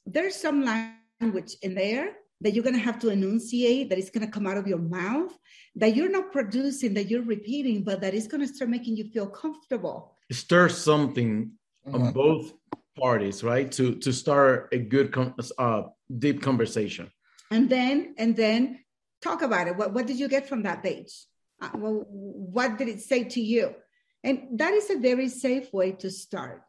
There's 0.04 0.34
some 0.34 0.64
language 0.64 1.56
in 1.62 1.74
there 1.74 2.14
that 2.40 2.52
you're 2.52 2.64
going 2.64 2.74
to 2.76 2.82
have 2.82 2.98
to 2.98 3.08
enunciate, 3.08 3.88
that 3.88 3.98
is 3.98 4.10
going 4.10 4.26
to 4.26 4.30
come 4.30 4.46
out 4.46 4.58
of 4.58 4.66
your 4.66 4.78
mouth, 4.78 5.32
that 5.76 5.96
you're 5.96 6.10
not 6.10 6.32
producing, 6.32 6.94
that 6.94 7.08
you're 7.08 7.22
repeating, 7.22 7.82
but 7.82 8.00
that 8.00 8.12
is 8.12 8.26
going 8.26 8.40
to 8.40 8.52
start 8.52 8.70
making 8.70 8.96
you 8.96 9.04
feel 9.10 9.26
comfortable. 9.26 10.16
Stir 10.30 10.68
something 10.68 11.52
mm-hmm. 11.86 11.94
on 11.94 12.12
both 12.12 12.52
parties, 12.98 13.44
right? 13.44 13.70
To 13.72 13.94
to 13.94 14.12
start 14.12 14.68
a 14.72 14.78
good, 14.78 15.14
uh, 15.58 15.82
deep 16.18 16.42
conversation. 16.42 17.10
And 17.50 17.68
then 17.68 18.14
and 18.18 18.34
then 18.36 18.80
talk 19.22 19.42
about 19.42 19.68
it. 19.68 19.76
What 19.76 19.92
what 19.92 20.06
did 20.06 20.18
you 20.18 20.28
get 20.28 20.48
from 20.48 20.62
that 20.62 20.82
page? 20.82 21.12
Uh, 21.60 21.70
well, 21.74 22.06
what 22.10 22.78
did 22.78 22.88
it 22.88 23.00
say 23.00 23.24
to 23.24 23.40
you? 23.40 23.74
And 24.22 24.58
that 24.58 24.74
is 24.74 24.90
a 24.90 24.98
very 24.98 25.28
safe 25.28 25.72
way 25.72 25.92
to 25.92 26.10
start. 26.10 26.62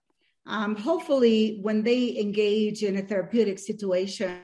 Um, 0.46 0.76
hopefully, 0.76 1.60
when 1.62 1.84
they 1.84 2.18
engage 2.18 2.84
in 2.84 2.98
a 2.98 3.02
therapeutic 3.02 3.60
situation, 3.60 4.42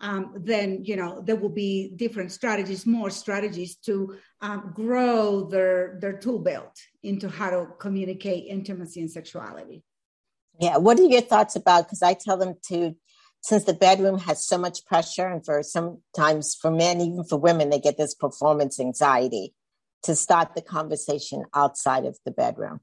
um, 0.00 0.34
then 0.36 0.84
you 0.84 0.96
know 0.96 1.22
there 1.24 1.36
will 1.36 1.48
be 1.48 1.92
different 1.96 2.32
strategies, 2.32 2.84
more 2.86 3.10
strategies 3.10 3.76
to 3.76 4.16
um, 4.40 4.72
grow 4.74 5.48
their 5.48 5.98
their 6.00 6.18
tool 6.18 6.38
belt 6.38 6.76
into 7.02 7.28
how 7.28 7.50
to 7.50 7.68
communicate 7.78 8.46
intimacy 8.48 9.00
and 9.00 9.10
sexuality. 9.10 9.82
Yeah, 10.60 10.76
what 10.76 10.98
are 10.98 11.04
your 11.04 11.22
thoughts 11.22 11.56
about? 11.56 11.86
Because 11.86 12.02
I 12.02 12.14
tell 12.14 12.36
them 12.36 12.54
to, 12.68 12.94
since 13.42 13.64
the 13.64 13.74
bedroom 13.74 14.18
has 14.20 14.46
so 14.46 14.56
much 14.56 14.86
pressure, 14.86 15.26
and 15.26 15.44
for 15.44 15.62
sometimes 15.62 16.54
for 16.54 16.70
men, 16.70 17.00
even 17.00 17.24
for 17.24 17.38
women, 17.38 17.70
they 17.70 17.80
get 17.80 17.98
this 17.98 18.14
performance 18.14 18.80
anxiety. 18.80 19.54
to 20.04 20.16
start 20.16 20.56
the 20.56 20.62
conversation 20.62 21.44
outside 21.54 22.04
of 22.04 22.18
the 22.24 22.32
bedroom. 22.32 22.80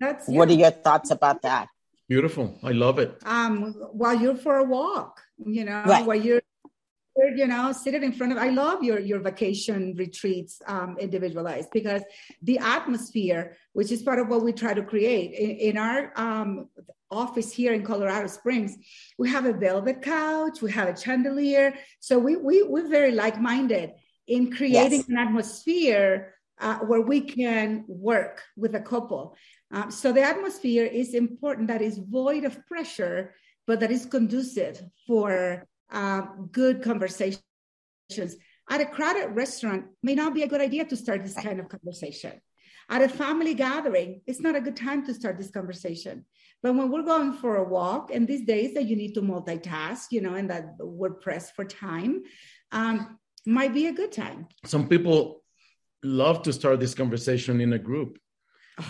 That's, 0.00 0.26
what 0.26 0.48
yeah. 0.48 0.54
are 0.54 0.58
your 0.58 0.70
thoughts 0.70 1.10
about 1.10 1.42
that? 1.42 1.68
Beautiful. 2.08 2.58
I 2.62 2.72
love 2.72 2.98
it. 2.98 3.10
Um, 3.24 3.74
while 3.92 4.18
you're 4.18 4.36
for 4.36 4.56
a 4.56 4.64
walk, 4.64 5.20
you 5.44 5.64
know, 5.64 5.84
right. 5.86 6.06
while 6.06 6.16
you're 6.16 6.42
you 7.36 7.46
know 7.46 7.72
sitting 7.72 8.02
in 8.02 8.12
front 8.12 8.32
of 8.32 8.38
i 8.38 8.48
love 8.48 8.82
your 8.82 8.98
your 8.98 9.20
vacation 9.20 9.94
retreats 9.98 10.62
um, 10.66 10.96
individualized 10.98 11.68
because 11.70 12.02
the 12.40 12.58
atmosphere 12.58 13.54
which 13.74 13.92
is 13.92 14.02
part 14.02 14.18
of 14.18 14.28
what 14.28 14.42
we 14.42 14.50
try 14.50 14.72
to 14.72 14.82
create 14.82 15.32
in, 15.32 15.50
in 15.68 15.76
our 15.76 16.12
um, 16.16 16.68
office 17.12 17.52
here 17.52 17.72
in 17.72 17.82
colorado 17.84 18.26
springs 18.26 18.76
we 19.18 19.28
have 19.28 19.46
a 19.46 19.52
velvet 19.52 20.02
couch 20.02 20.62
we 20.62 20.70
have 20.72 20.88
a 20.88 20.96
chandelier 20.96 21.74
so 22.00 22.18
we, 22.18 22.36
we 22.36 22.62
we're 22.62 22.88
very 22.88 23.12
like-minded 23.12 23.92
in 24.26 24.50
creating 24.50 25.00
yes. 25.00 25.08
an 25.08 25.18
atmosphere 25.18 26.34
uh, 26.60 26.78
where 26.78 27.00
we 27.00 27.20
can 27.20 27.84
work 27.86 28.42
with 28.56 28.74
a 28.74 28.80
couple 28.80 29.36
um, 29.72 29.90
so 29.90 30.12
the 30.12 30.22
atmosphere 30.22 30.84
is 30.84 31.14
important 31.14 31.68
that 31.68 31.82
is 31.82 31.98
void 31.98 32.44
of 32.44 32.64
pressure 32.66 33.34
but 33.66 33.80
that 33.80 33.90
is 33.90 34.06
conducive 34.06 34.82
for 35.06 35.66
uh, 35.90 36.22
good 36.50 36.82
conversations. 36.82 37.42
At 38.70 38.80
a 38.80 38.86
crowded 38.86 39.34
restaurant, 39.34 39.86
may 40.02 40.14
not 40.14 40.34
be 40.34 40.42
a 40.42 40.48
good 40.48 40.60
idea 40.60 40.84
to 40.86 40.96
start 40.96 41.22
this 41.22 41.34
kind 41.34 41.60
of 41.60 41.68
conversation. 41.68 42.40
At 42.92 43.00
a 43.00 43.08
family 43.08 43.54
gathering, 43.54 44.20
it's 44.26 44.40
not 44.40 44.54
a 44.54 44.60
good 44.60 44.76
time 44.76 45.06
to 45.06 45.14
start 45.14 45.38
this 45.38 45.50
conversation. 45.50 46.26
But 46.62 46.74
when 46.74 46.90
we're 46.90 47.08
going 47.14 47.32
for 47.32 47.56
a 47.56 47.64
walk, 47.64 48.10
and 48.14 48.28
these 48.28 48.44
days 48.44 48.74
that 48.74 48.84
you 48.84 48.96
need 48.96 49.14
to 49.14 49.22
multitask, 49.22 50.08
you 50.10 50.20
know, 50.20 50.34
and 50.34 50.50
that 50.50 50.76
we're 50.78 51.14
pressed 51.14 51.56
for 51.56 51.64
time, 51.64 52.22
um, 52.70 53.18
might 53.46 53.72
be 53.72 53.86
a 53.86 53.94
good 53.94 54.12
time. 54.12 54.46
Some 54.66 54.88
people 54.88 55.42
love 56.02 56.42
to 56.42 56.52
start 56.52 56.80
this 56.80 56.94
conversation 56.94 57.62
in 57.62 57.72
a 57.72 57.78
group 57.78 58.18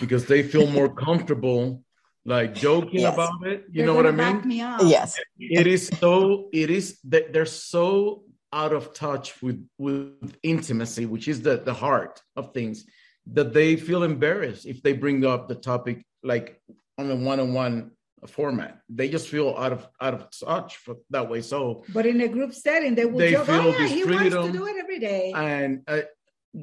because 0.01 0.25
they 0.25 0.43
feel 0.43 0.67
more 0.67 0.93
comfortable 1.07 1.81
like 2.25 2.53
joking 2.55 3.01
yes. 3.01 3.13
about 3.13 3.47
it. 3.47 3.63
You 3.71 3.77
They're 3.77 3.85
know 3.85 3.95
what 3.95 4.05
I 4.05 4.11
mean? 4.11 4.45
Me 4.45 4.57
yes. 4.57 5.17
It 5.39 5.65
is 5.65 5.87
so. 5.87 6.49
It 6.51 6.69
is 6.69 6.99
that 7.05 7.31
they're 7.31 7.45
so 7.45 8.23
out 8.51 8.73
of 8.73 8.93
touch 8.93 9.41
with 9.41 9.65
with 9.77 10.35
intimacy, 10.43 11.05
which 11.05 11.29
is 11.29 11.41
the 11.41 11.55
the 11.57 11.73
heart 11.73 12.21
of 12.35 12.53
things, 12.53 12.85
that 13.27 13.53
they 13.53 13.75
feel 13.75 14.03
embarrassed 14.03 14.65
if 14.65 14.81
they 14.81 14.93
bring 14.93 15.25
up 15.25 15.47
the 15.47 15.55
topic 15.55 16.05
like 16.23 16.61
on 16.97 17.09
a 17.09 17.15
one 17.15 17.39
on 17.39 17.53
one 17.53 17.91
format. 18.27 18.79
They 18.89 19.09
just 19.09 19.27
feel 19.27 19.55
out 19.57 19.71
of 19.71 19.87
out 20.01 20.13
of 20.13 20.27
touch 20.31 20.77
for, 20.77 20.95
that 21.09 21.29
way. 21.29 21.41
So, 21.41 21.83
but 21.93 22.05
in 22.05 22.21
a 22.21 22.27
group 22.27 22.53
setting, 22.53 22.95
they 22.95 23.05
will 23.05 23.19
they 23.19 23.31
joke, 23.31 23.47
feel 23.47 23.55
oh, 23.55 23.77
yeah, 23.77 23.87
he 23.87 24.03
wants 24.03 24.35
to 24.35 24.51
do 24.51 24.67
it 24.67 24.75
every 24.79 24.99
day. 24.99 25.33
And 25.35 25.81
uh, 25.87 26.01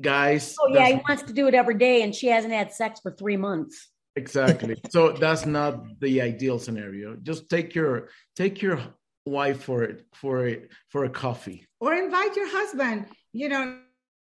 guys, 0.00 0.56
oh 0.60 0.68
yeah, 0.68 0.86
he 0.88 1.00
wants 1.08 1.24
to 1.24 1.32
do 1.32 1.48
it 1.48 1.54
every 1.54 1.76
day, 1.76 2.02
and 2.02 2.14
she 2.14 2.28
hasn't 2.28 2.52
had 2.52 2.72
sex 2.72 3.00
for 3.00 3.10
three 3.10 3.36
months. 3.36 3.88
Exactly. 4.16 4.76
so 4.90 5.12
that's 5.12 5.46
not 5.46 6.00
the 6.00 6.20
ideal 6.20 6.58
scenario. 6.58 7.16
Just 7.16 7.48
take 7.48 7.74
your 7.74 8.08
take 8.36 8.62
your 8.62 8.80
wife 9.26 9.62
for 9.62 9.82
it 9.82 10.06
for 10.14 10.46
it 10.46 10.70
for 10.88 11.04
a 11.04 11.10
coffee. 11.10 11.66
Or 11.80 11.94
invite 11.94 12.36
your 12.36 12.50
husband. 12.50 13.06
You 13.32 13.48
know, 13.48 13.78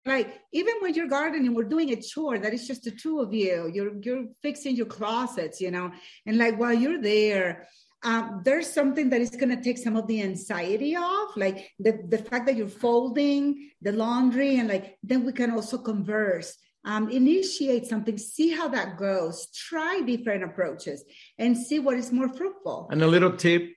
like 0.07 0.41
even 0.53 0.75
when 0.81 0.95
you're 0.95 1.09
gardening 1.09 1.55
we're 1.55 1.65
doing 1.65 1.93
a 1.93 2.01
chore 2.01 2.39
that 2.39 2.55
is 2.55 2.67
just 2.67 2.85
the 2.85 2.91
two 2.91 3.21
of 3.21 3.35
you 3.35 3.71
you're 3.73 3.93
you're 4.03 4.27
fixing 4.43 4.77
your 4.77 4.87
closets 4.87 5.61
you 5.61 5.71
know 5.71 5.91
and 6.27 6.39
like 6.39 6.59
while 6.59 6.75
you're 6.75 7.01
there 7.01 7.69
um, 8.05 8.43
there's 8.45 8.73
something 8.73 9.11
that 9.11 9.21
is 9.21 9.31
going 9.31 9.49
to 9.49 9.61
take 9.61 9.79
some 9.79 9.97
of 9.97 10.07
the 10.07 10.23
anxiety 10.23 10.95
off 10.95 11.37
like 11.37 11.73
the, 11.79 11.99
the 12.09 12.19
fact 12.19 12.47
that 12.47 12.57
you're 12.57 12.69
folding 12.69 13.71
the 13.83 13.93
laundry 13.93 14.59
and 14.59 14.69
like 14.69 14.97
then 15.03 15.25
we 15.25 15.33
can 15.33 15.51
also 15.51 15.79
converse 15.79 16.57
um, 16.87 17.11
initiate 17.11 17.85
something, 17.87 18.17
see 18.17 18.51
how 18.51 18.69
that 18.69 18.97
goes, 18.97 19.49
try 19.49 20.01
different 20.07 20.45
approaches, 20.45 21.05
and 21.37 21.59
see 21.59 21.81
what 21.81 21.97
is 21.97 22.13
more 22.13 22.29
fruitful. 22.29 22.89
And 22.91 23.03
a 23.03 23.09
little 23.09 23.33
tip 23.33 23.73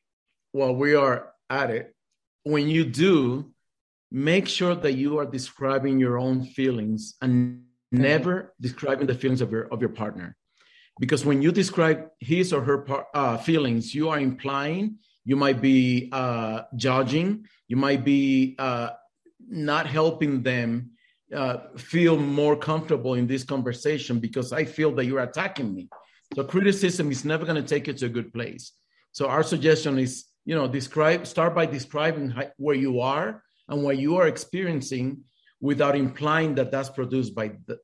while 0.52 0.76
we 0.76 0.94
are 0.94 1.34
at 1.50 1.72
it 1.72 1.96
when 2.44 2.70
you 2.70 2.86
do, 2.86 3.52
make 4.12 4.48
sure 4.48 4.76
that 4.76 4.94
you 4.94 5.20
are 5.20 5.26
describing 5.26 6.00
your 6.00 6.18
own 6.18 6.44
feelings 6.44 7.16
and 7.22 7.64
never 7.92 8.54
describing 8.60 9.08
the 9.08 9.14
feelings 9.14 9.42
of 9.42 9.52
your, 9.52 9.68
of 9.74 9.82
your 9.82 9.90
partner. 9.90 10.36
Because 11.00 11.26
when 11.26 11.42
you 11.42 11.52
describe 11.52 12.10
his 12.20 12.52
or 12.52 12.62
her 12.62 13.06
uh, 13.14 13.38
feelings, 13.38 13.96
you 13.96 14.10
are 14.10 14.20
implying, 14.20 14.98
you 15.24 15.36
might 15.36 15.62
be 15.62 16.10
uh, 16.12 16.64
judging, 16.76 17.46
you 17.68 17.78
might 17.78 18.04
be 18.04 18.56
uh, 18.60 18.90
not 19.48 19.86
helping 19.86 20.44
them 20.44 20.92
uh, 21.34 21.58
feel 21.78 22.18
more 22.18 22.56
comfortable 22.56 23.14
in 23.14 23.28
this 23.28 23.44
conversation 23.44 24.20
because 24.20 24.52
I 24.52 24.66
feel 24.66 24.92
that 24.96 25.06
you're 25.06 25.22
attacking 25.22 25.74
me. 25.74 25.88
So 26.36 26.44
criticism 26.44 27.12
is 27.12 27.24
never 27.24 27.46
going 27.46 27.62
to 27.62 27.68
take 27.68 27.88
you 27.88 27.94
to 27.94 28.06
a 28.08 28.10
good 28.10 28.34
place. 28.34 28.74
So 29.12 29.28
our 29.28 29.44
suggestion 29.44 29.98
is, 29.98 30.26
you 30.46 30.56
know, 30.56 30.68
describe, 30.68 31.26
start 31.28 31.56
by 31.56 31.66
describing 31.66 32.34
where 32.58 32.76
you 32.76 33.00
are 33.00 33.44
and 33.70 33.84
what 33.84 33.98
you 33.98 34.18
are 34.18 34.28
experiencing 34.28 35.24
without 35.62 35.96
implying 35.96 36.56
that 36.56 36.72
that's 36.72 36.90
produced 36.90 37.36
by 37.36 37.52
the, 37.68 37.78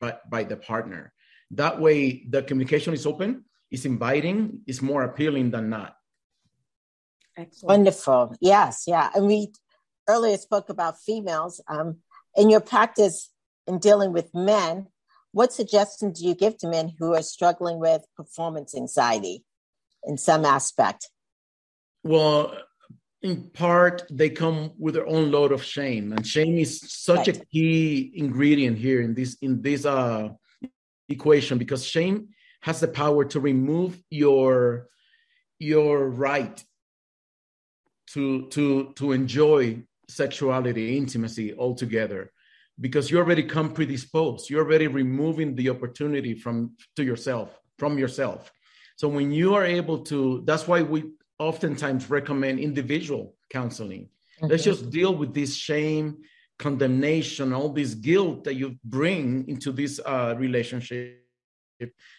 by, 0.00 0.16
by 0.30 0.44
the 0.44 0.56
partner. 0.56 1.12
That 1.52 1.80
way, 1.80 2.24
the 2.28 2.42
communication 2.42 2.94
is 2.94 3.06
open, 3.06 3.44
is 3.70 3.84
inviting, 3.84 4.60
is 4.66 4.80
more 4.80 5.02
appealing 5.02 5.50
than 5.50 5.70
not. 5.70 5.94
Excellent. 7.36 7.68
Wonderful. 7.68 8.36
Yes, 8.40 8.84
yeah. 8.86 9.10
And 9.14 9.26
we 9.26 9.52
earlier 10.08 10.36
spoke 10.36 10.68
about 10.68 11.00
females. 11.00 11.60
Um, 11.68 11.98
in 12.36 12.50
your 12.50 12.60
practice 12.60 13.30
in 13.66 13.78
dealing 13.78 14.12
with 14.12 14.34
men, 14.34 14.88
what 15.32 15.52
suggestions 15.52 16.20
do 16.20 16.26
you 16.26 16.34
give 16.34 16.58
to 16.58 16.68
men 16.68 16.94
who 16.98 17.14
are 17.14 17.22
struggling 17.22 17.78
with 17.78 18.02
performance 18.16 18.74
anxiety 18.76 19.44
in 20.04 20.18
some 20.18 20.44
aspect? 20.44 21.10
Well, 22.02 22.54
in 23.22 23.50
part, 23.50 24.04
they 24.10 24.30
come 24.30 24.72
with 24.78 24.94
their 24.94 25.06
own 25.06 25.30
load 25.30 25.50
of 25.50 25.64
shame, 25.64 26.12
and 26.12 26.26
shame 26.26 26.56
is 26.56 26.80
such 26.80 27.26
right. 27.26 27.36
a 27.36 27.44
key 27.46 28.12
ingredient 28.14 28.78
here 28.78 29.00
in 29.00 29.14
this 29.14 29.36
in 29.42 29.60
this 29.60 29.84
uh, 29.84 30.28
equation 31.08 31.58
because 31.58 31.84
shame 31.84 32.28
has 32.60 32.80
the 32.80 32.88
power 32.88 33.24
to 33.24 33.40
remove 33.40 34.00
your 34.10 34.88
your 35.58 36.08
right 36.08 36.62
to 38.12 38.46
to 38.48 38.92
to 38.94 39.12
enjoy 39.12 39.82
sexuality, 40.08 40.96
intimacy 40.96 41.54
altogether, 41.54 42.32
because 42.80 43.10
you 43.10 43.18
already 43.18 43.42
come 43.42 43.72
predisposed. 43.72 44.48
You're 44.48 44.64
already 44.64 44.86
removing 44.86 45.54
the 45.56 45.70
opportunity 45.70 46.34
from 46.34 46.72
to 46.96 47.02
yourself, 47.02 47.58
from 47.78 47.98
yourself. 47.98 48.52
So 48.96 49.08
when 49.08 49.30
you 49.30 49.54
are 49.54 49.64
able 49.64 49.98
to, 50.04 50.42
that's 50.44 50.66
why 50.66 50.82
we 50.82 51.04
oftentimes 51.38 52.10
recommend 52.10 52.58
individual 52.58 53.34
counseling. 53.50 54.08
Mm-hmm. 54.40 54.46
Let's 54.50 54.64
just 54.64 54.90
deal 54.90 55.14
with 55.14 55.34
this 55.34 55.54
shame, 55.54 56.18
condemnation, 56.58 57.52
all 57.52 57.70
this 57.70 57.94
guilt 57.94 58.44
that 58.44 58.54
you 58.54 58.76
bring 58.84 59.48
into 59.48 59.72
this 59.72 60.00
uh, 60.04 60.34
relationship 60.36 61.24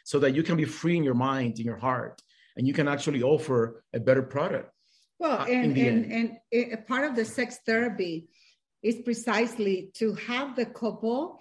so 0.03 0.19
that 0.19 0.35
you 0.35 0.43
can 0.43 0.55
be 0.55 0.65
free 0.65 0.97
in 0.97 1.03
your 1.03 1.13
mind, 1.13 1.59
in 1.59 1.65
your 1.65 1.77
heart, 1.77 2.21
and 2.55 2.67
you 2.67 2.73
can 2.73 2.87
actually 2.87 3.21
offer 3.21 3.83
a 3.93 3.99
better 3.99 4.23
product. 4.23 4.71
Well, 5.19 5.41
uh, 5.41 5.45
and, 5.45 5.77
and, 5.77 6.11
and, 6.11 6.37
and 6.53 6.87
part 6.87 7.05
of 7.09 7.15
the 7.15 7.25
sex 7.25 7.59
therapy 7.65 8.29
is 8.81 9.01
precisely 9.03 9.91
to 9.95 10.13
have 10.15 10.55
the 10.55 10.65
couple, 10.65 11.39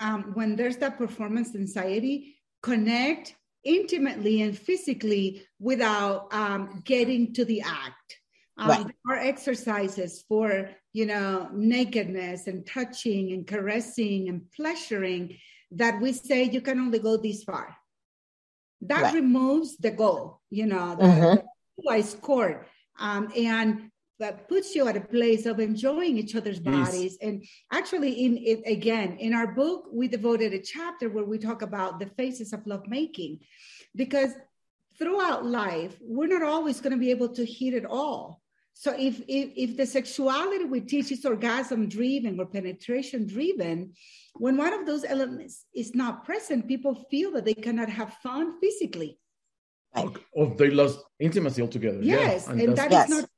um, 0.00 0.32
when 0.34 0.56
there's 0.56 0.78
that 0.78 0.98
performance 0.98 1.54
anxiety, 1.54 2.36
connect 2.62 3.36
intimately 3.64 4.42
and 4.42 4.58
physically 4.58 5.42
without 5.58 6.32
um, 6.32 6.82
getting 6.84 7.32
to 7.34 7.44
the 7.44 7.62
act. 7.62 8.18
Um, 8.58 8.68
right. 8.68 8.86
There 8.86 9.16
are 9.16 9.20
exercises 9.20 10.24
for, 10.28 10.70
you 10.92 11.06
know, 11.06 11.48
nakedness 11.52 12.46
and 12.46 12.66
touching 12.66 13.32
and 13.32 13.46
caressing 13.46 14.28
and 14.28 14.50
pleasuring 14.52 15.38
that 15.72 16.00
we 16.00 16.12
say 16.12 16.44
you 16.44 16.60
can 16.60 16.78
only 16.78 16.98
go 16.98 17.16
this 17.16 17.44
far. 17.44 17.76
That 18.82 19.02
right. 19.02 19.14
removes 19.14 19.76
the 19.76 19.92
goal, 19.92 20.40
you 20.50 20.66
know, 20.66 20.96
the, 20.96 21.04
mm-hmm. 21.04 21.46
the 21.78 22.16
court 22.20 22.66
um, 22.98 23.32
and 23.36 23.91
that 24.22 24.48
puts 24.52 24.68
you 24.76 24.82
at 24.90 24.96
a 25.02 25.08
place 25.16 25.44
of 25.50 25.56
enjoying 25.70 26.14
each 26.22 26.34
other's 26.38 26.62
bodies. 26.74 27.12
Yes. 27.14 27.26
And 27.26 27.34
actually, 27.78 28.12
in 28.24 28.32
it 28.52 28.60
again, 28.76 29.10
in 29.26 29.32
our 29.38 29.48
book, 29.62 29.80
we 29.98 30.04
devoted 30.16 30.50
a 30.52 30.62
chapter 30.74 31.06
where 31.14 31.28
we 31.32 31.38
talk 31.48 31.60
about 31.62 31.98
the 32.00 32.10
phases 32.18 32.52
of 32.56 32.60
lovemaking, 32.72 33.32
because 34.02 34.32
throughout 34.98 35.42
life, 35.62 35.94
we're 36.14 36.34
not 36.36 36.44
always 36.54 36.76
going 36.82 36.96
to 36.96 37.04
be 37.06 37.10
able 37.16 37.30
to 37.38 37.44
hit 37.44 37.72
it 37.80 37.86
all. 38.00 38.24
So 38.84 38.90
if, 39.08 39.14
if 39.28 39.46
if 39.64 39.70
the 39.80 39.88
sexuality 39.98 40.64
we 40.74 40.80
teach 40.92 41.08
is 41.16 41.24
orgasm 41.32 41.80
driven 41.98 42.32
or 42.40 42.46
penetration 42.58 43.20
driven, 43.34 43.78
when 44.44 44.54
one 44.64 44.72
of 44.78 44.82
those 44.88 45.04
elements 45.14 45.54
is 45.82 45.88
not 46.02 46.24
present, 46.28 46.70
people 46.74 46.94
feel 47.10 47.28
that 47.32 47.44
they 47.48 47.58
cannot 47.66 47.90
have 47.98 48.10
fun 48.26 48.44
physically. 48.62 49.12
Right. 49.94 50.16
Or 50.38 50.44
they 50.60 50.70
lost 50.70 50.98
intimacy 51.28 51.60
altogether. 51.66 52.00
Yes, 52.00 52.46
yeah, 52.46 52.52
and, 52.52 52.60
and 52.62 52.76
that 52.80 52.90
yes. 52.90 53.04
is 53.04 53.10
not 53.14 53.20
true. 53.20 53.28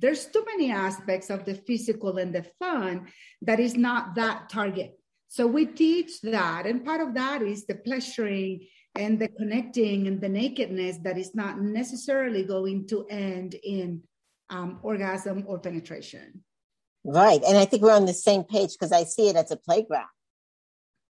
There's 0.00 0.26
too 0.26 0.44
many 0.46 0.72
aspects 0.72 1.30
of 1.30 1.44
the 1.44 1.54
physical 1.54 2.18
and 2.18 2.34
the 2.34 2.44
fun 2.58 3.08
that 3.42 3.60
is 3.60 3.76
not 3.76 4.14
that 4.16 4.48
target. 4.48 4.98
So 5.28 5.46
we 5.46 5.66
teach 5.66 6.20
that. 6.22 6.66
And 6.66 6.84
part 6.84 7.00
of 7.00 7.14
that 7.14 7.42
is 7.42 7.66
the 7.66 7.76
pleasuring 7.76 8.66
and 8.96 9.18
the 9.18 9.28
connecting 9.28 10.08
and 10.08 10.20
the 10.20 10.28
nakedness 10.28 10.98
that 11.04 11.16
is 11.16 11.34
not 11.34 11.60
necessarily 11.60 12.42
going 12.42 12.88
to 12.88 13.06
end 13.08 13.54
in 13.62 14.02
um, 14.48 14.80
orgasm 14.82 15.44
or 15.46 15.58
penetration. 15.60 16.42
Right. 17.04 17.40
And 17.46 17.56
I 17.56 17.64
think 17.64 17.82
we're 17.82 17.94
on 17.94 18.06
the 18.06 18.14
same 18.14 18.42
page 18.42 18.70
because 18.72 18.92
I 18.92 19.04
see 19.04 19.28
it 19.28 19.36
as 19.36 19.50
a 19.50 19.56
playground. 19.56 20.08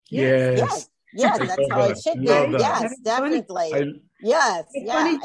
Yes. 0.09 0.57
Yes. 0.59 0.89
Yes, 1.13 1.39
that's 1.39 1.71
how 1.71 1.81
it 1.85 1.97
should 1.97 2.19
be. 2.19 2.25
Yes, 2.27 2.99
definitely. 3.03 3.71
I, 3.73 3.83
yes. 4.21 4.65
It's 4.73 4.87
yeah. 4.87 5.17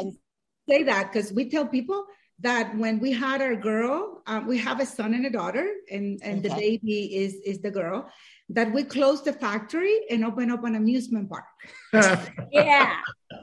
Say 0.68 0.82
that 0.84 1.12
because 1.12 1.30
we 1.30 1.50
tell 1.50 1.66
people 1.66 2.06
that 2.44 2.76
when 2.76 3.00
we 3.00 3.12
had 3.12 3.42
our 3.42 3.56
girl, 3.56 4.22
um, 4.26 4.46
we 4.46 4.58
have 4.58 4.80
a 4.80 4.86
son 4.86 5.14
and 5.14 5.26
a 5.26 5.30
daughter, 5.30 5.66
and, 5.90 6.20
and 6.22 6.38
okay. 6.38 6.48
the 6.48 6.54
baby 6.54 7.16
is 7.16 7.34
is 7.44 7.60
the 7.60 7.70
girl 7.70 8.08
that 8.50 8.72
we 8.72 8.84
closed 8.84 9.24
the 9.24 9.32
factory 9.32 10.00
and 10.10 10.24
open 10.24 10.50
up 10.50 10.64
an 10.64 10.74
amusement 10.74 11.28
park. 11.28 11.44
yeah, 12.52 12.96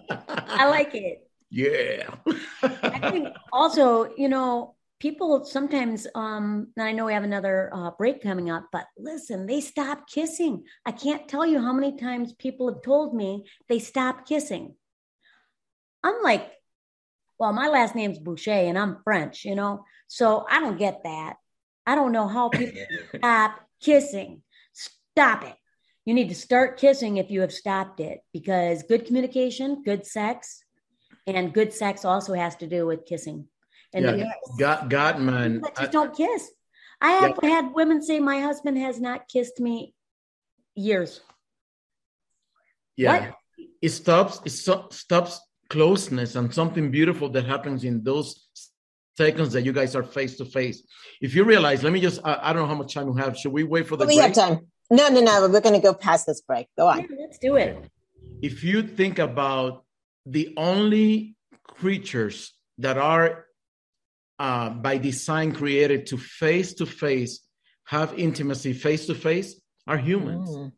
I 0.09 0.69
like 0.69 0.93
it. 0.93 1.27
Yeah. 1.49 2.15
I 2.63 3.11
think 3.11 3.27
also, 3.51 4.13
you 4.15 4.29
know, 4.29 4.75
people 4.99 5.43
sometimes, 5.43 6.07
um, 6.15 6.67
I 6.77 6.91
know 6.91 7.05
we 7.05 7.13
have 7.13 7.23
another 7.23 7.71
uh, 7.73 7.91
break 7.97 8.21
coming 8.21 8.49
up, 8.49 8.67
but 8.71 8.85
listen, 8.97 9.47
they 9.47 9.59
stop 9.59 10.07
kissing. 10.07 10.63
I 10.85 10.91
can't 10.91 11.27
tell 11.27 11.45
you 11.45 11.59
how 11.59 11.73
many 11.73 11.97
times 11.97 12.33
people 12.33 12.71
have 12.71 12.83
told 12.83 13.15
me 13.15 13.45
they 13.67 13.79
stop 13.79 14.27
kissing. 14.27 14.75
I'm 16.03 16.21
like, 16.23 16.51
well, 17.41 17.53
my 17.53 17.69
last 17.69 17.95
name's 17.95 18.19
Boucher 18.19 18.51
and 18.51 18.77
I'm 18.77 18.97
French, 19.03 19.45
you 19.45 19.55
know, 19.55 19.83
so 20.05 20.45
I 20.47 20.59
don't 20.59 20.77
get 20.77 21.01
that. 21.05 21.37
I 21.87 21.95
don't 21.95 22.11
know 22.11 22.27
how 22.27 22.49
people 22.49 22.79
stop 23.15 23.59
kissing. 23.81 24.43
Stop 24.73 25.45
it. 25.45 25.55
You 26.05 26.13
need 26.13 26.29
to 26.29 26.35
start 26.35 26.77
kissing 26.77 27.17
if 27.17 27.31
you 27.31 27.41
have 27.41 27.51
stopped 27.51 27.99
it 27.99 28.19
because 28.31 28.83
good 28.83 29.07
communication, 29.07 29.81
good 29.81 30.05
sex, 30.05 30.63
and 31.25 31.51
good 31.51 31.73
sex 31.73 32.05
also 32.05 32.35
has 32.35 32.55
to 32.57 32.67
do 32.67 32.85
with 32.85 33.07
kissing. 33.07 33.47
And 33.91 34.19
yeah, 34.19 34.33
God, 34.59 34.91
God, 34.91 35.19
man, 35.19 35.61
just 35.61 35.81
I, 35.81 35.87
don't 35.87 36.15
kiss. 36.15 36.51
I 37.01 37.11
have 37.13 37.39
yeah. 37.41 37.49
had 37.49 37.73
women 37.73 38.03
say 38.03 38.19
my 38.19 38.39
husband 38.41 38.77
has 38.77 38.99
not 38.99 39.27
kissed 39.27 39.59
me 39.59 39.95
years. 40.75 41.21
Yeah, 42.95 43.29
what? 43.29 43.65
it 43.81 43.89
stops. 43.89 44.41
It 44.45 44.51
so, 44.51 44.89
stops 44.91 45.41
closeness 45.71 46.35
and 46.35 46.53
something 46.53 46.91
beautiful 46.91 47.29
that 47.29 47.45
happens 47.45 47.85
in 47.85 48.03
those 48.03 48.29
seconds 49.17 49.53
that 49.53 49.61
you 49.61 49.71
guys 49.71 49.95
are 49.95 50.03
face 50.03 50.35
to 50.35 50.45
face. 50.45 50.83
If 51.21 51.33
you 51.33 51.45
realize, 51.45 51.81
let 51.81 51.93
me 51.93 52.01
just. 52.01 52.19
I, 52.25 52.33
I, 52.41 52.53
don't 52.53 52.63
know 52.63 52.67
how 52.67 52.81
much 52.83 52.93
time 52.93 53.07
we 53.11 53.21
have. 53.21 53.37
Should 53.37 53.53
we 53.53 53.63
wait 53.63 53.87
for 53.87 53.95
the? 53.95 54.05
We 54.05 54.17
break? 54.17 54.35
have 54.35 54.35
time. 54.35 54.67
No, 54.89 55.07
no, 55.07 55.21
no. 55.21 55.47
We're 55.47 55.61
going 55.61 55.79
to 55.81 55.87
go 55.89 55.93
past 55.93 56.27
this 56.27 56.41
break. 56.41 56.67
Go 56.77 56.87
on. 56.87 56.99
Yeah, 56.99 57.05
let's 57.21 57.37
do 57.37 57.55
it. 57.55 57.89
If 58.41 58.65
you 58.65 58.83
think 58.83 59.17
about 59.17 59.85
the 60.25 60.53
only 60.57 61.35
creatures 61.63 62.53
that 62.79 62.97
are 62.97 63.45
uh, 64.39 64.71
by 64.71 64.97
design 64.97 65.53
created 65.53 66.07
to 66.07 66.17
face 66.17 66.73
to 66.73 66.85
face 66.85 67.41
have 67.85 68.17
intimacy 68.17 68.73
face 68.73 69.05
to 69.05 69.15
face 69.15 69.61
are 69.87 69.97
humans. 69.97 70.49
Mm. 70.49 70.71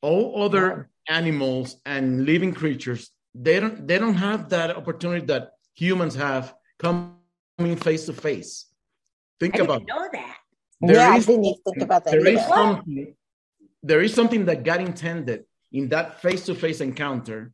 All 0.00 0.44
other 0.44 0.66
wow. 0.68 0.84
animals 1.18 1.76
and 1.84 2.24
living 2.24 2.54
creatures 2.54 3.10
they 3.34 3.58
don't 3.60 3.86
they 3.86 3.98
don't 3.98 4.14
have 4.14 4.48
that 4.50 4.76
opportunity 4.76 5.26
that 5.26 5.52
humans 5.74 6.14
have 6.14 6.54
coming 6.78 7.76
face 7.76 8.06
to 8.06 8.12
face. 8.12 8.66
Think 9.40 9.58
I 9.58 9.64
about 9.64 9.82
know 9.86 10.08
that. 10.12 10.36
There 10.80 10.96
yeah, 10.96 11.16
is, 11.16 11.28
I 11.28 11.32
didn't 11.32 11.56
think 11.64 11.82
about 11.82 12.04
that. 12.04 12.12
There 12.12 12.26
is 12.26 12.44
something. 12.46 13.14
There 13.82 14.00
is 14.00 14.14
something 14.14 14.46
that 14.46 14.64
God 14.64 14.80
intended 14.80 15.44
in 15.72 15.88
that 15.88 16.20
face 16.22 16.46
to 16.46 16.54
face 16.54 16.80
encounter 16.80 17.52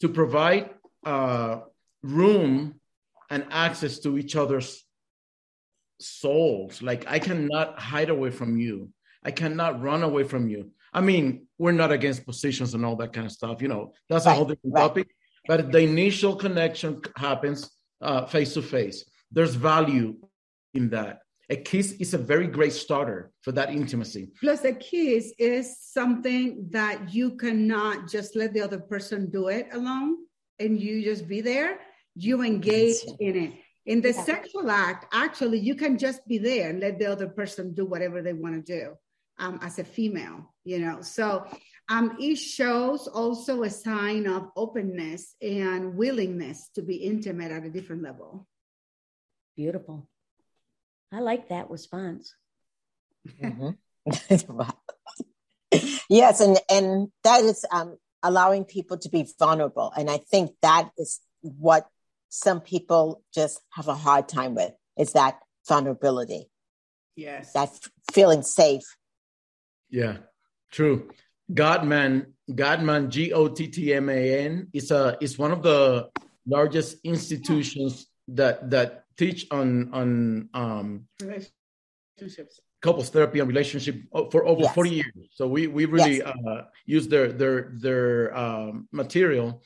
to 0.00 0.08
provide 0.08 0.70
uh, 1.04 1.60
room 2.02 2.80
and 3.30 3.44
access 3.50 3.98
to 4.00 4.16
each 4.16 4.36
other's 4.36 4.84
souls. 6.00 6.80
Like 6.80 7.04
I 7.10 7.18
cannot 7.18 7.78
hide 7.78 8.10
away 8.10 8.30
from 8.30 8.56
you. 8.56 8.90
I 9.22 9.30
cannot 9.30 9.82
run 9.82 10.02
away 10.02 10.22
from 10.22 10.48
you. 10.48 10.70
I 10.92 11.00
mean, 11.00 11.46
we're 11.58 11.72
not 11.72 11.92
against 11.92 12.26
positions 12.26 12.74
and 12.74 12.84
all 12.84 12.96
that 12.96 13.12
kind 13.12 13.26
of 13.26 13.32
stuff. 13.32 13.60
You 13.62 13.68
know, 13.68 13.92
that's 14.08 14.26
right, 14.26 14.32
a 14.32 14.34
whole 14.36 14.44
different 14.44 14.74
right. 14.74 14.82
topic. 14.82 15.08
But 15.46 15.72
the 15.72 15.80
initial 15.80 16.36
connection 16.36 17.00
happens 17.16 17.70
face 18.28 18.54
to 18.54 18.62
face. 18.62 19.04
There's 19.30 19.54
value 19.54 20.16
in 20.74 20.90
that. 20.90 21.20
A 21.50 21.56
kiss 21.56 21.92
is 21.92 22.12
a 22.12 22.18
very 22.18 22.46
great 22.46 22.74
starter 22.74 23.30
for 23.40 23.52
that 23.52 23.70
intimacy. 23.70 24.30
Plus, 24.38 24.64
a 24.64 24.72
kiss 24.74 25.32
is 25.38 25.78
something 25.80 26.66
that 26.70 27.14
you 27.14 27.36
cannot 27.36 28.08
just 28.08 28.36
let 28.36 28.52
the 28.52 28.60
other 28.60 28.78
person 28.78 29.30
do 29.30 29.48
it 29.48 29.66
alone 29.72 30.16
and 30.58 30.78
you 30.78 31.02
just 31.02 31.26
be 31.26 31.40
there. 31.40 31.80
You 32.14 32.42
engage 32.42 32.96
in 33.20 33.36
it. 33.36 33.52
In 33.86 34.02
the 34.02 34.12
yeah. 34.12 34.24
sexual 34.24 34.70
act, 34.70 35.06
actually, 35.14 35.60
you 35.60 35.74
can 35.74 35.96
just 35.96 36.26
be 36.28 36.36
there 36.36 36.68
and 36.68 36.80
let 36.80 36.98
the 36.98 37.06
other 37.06 37.28
person 37.28 37.72
do 37.72 37.86
whatever 37.86 38.20
they 38.20 38.34
want 38.34 38.54
to 38.54 38.60
do 38.60 38.92
um, 39.38 39.58
as 39.62 39.78
a 39.78 39.84
female, 39.84 40.52
you 40.68 40.78
know. 40.78 41.00
So 41.00 41.46
um, 41.88 42.18
it 42.20 42.36
shows 42.36 43.08
also 43.08 43.62
a 43.62 43.70
sign 43.70 44.26
of 44.26 44.50
openness 44.54 45.34
and 45.40 45.96
willingness 45.96 46.68
to 46.74 46.82
be 46.82 46.96
intimate 46.96 47.50
at 47.50 47.64
a 47.64 47.70
different 47.70 48.02
level. 48.02 48.46
Beautiful. 49.56 50.06
I 51.10 51.20
like 51.20 51.48
that 51.48 51.70
response. 51.70 52.34
Mm-hmm. 53.42 53.70
yes, 56.10 56.40
and 56.40 56.58
and 56.70 57.08
that 57.24 57.44
is 57.44 57.64
um, 57.72 57.96
allowing 58.22 58.64
people 58.64 58.98
to 58.98 59.08
be 59.08 59.26
vulnerable, 59.38 59.90
and 59.96 60.10
I 60.10 60.18
think 60.18 60.52
that 60.60 60.90
is 60.98 61.20
what 61.40 61.88
some 62.28 62.60
people 62.60 63.22
just 63.34 63.60
have 63.72 63.88
a 63.88 63.94
hard 63.94 64.28
time 64.28 64.54
with 64.54 64.72
is 64.98 65.12
that 65.12 65.40
vulnerability. 65.66 66.50
Yes, 67.16 67.52
that 67.52 67.70
feeling 68.12 68.42
safe. 68.42 68.84
Yeah, 69.90 70.18
true. 70.70 71.10
Gottman, 71.52 72.26
Gottman, 72.50 73.08
G 73.08 73.32
O 73.32 73.48
T 73.48 73.68
T 73.68 73.94
M 73.94 74.08
A 74.08 74.44
N, 74.44 74.68
is 74.72 74.90
a 74.90 75.16
is 75.20 75.38
one 75.38 75.52
of 75.52 75.62
the 75.62 76.10
largest 76.46 76.98
institutions 77.04 78.06
that 78.28 78.70
that 78.70 79.04
teach 79.16 79.46
on 79.50 79.90
on 79.92 80.48
um, 80.54 81.04
relationships 81.20 82.60
couples 82.80 83.10
therapy 83.10 83.40
and 83.40 83.48
relationship 83.48 83.96
for 84.30 84.46
over 84.46 84.62
yes. 84.62 84.74
40 84.74 84.90
years 84.90 85.28
so 85.32 85.48
we 85.48 85.66
we 85.66 85.84
really 85.84 86.18
yes. 86.18 86.26
uh, 86.26 86.62
use 86.86 87.08
their 87.08 87.32
their 87.32 87.72
their 87.76 88.36
um, 88.36 88.88
material 88.92 89.62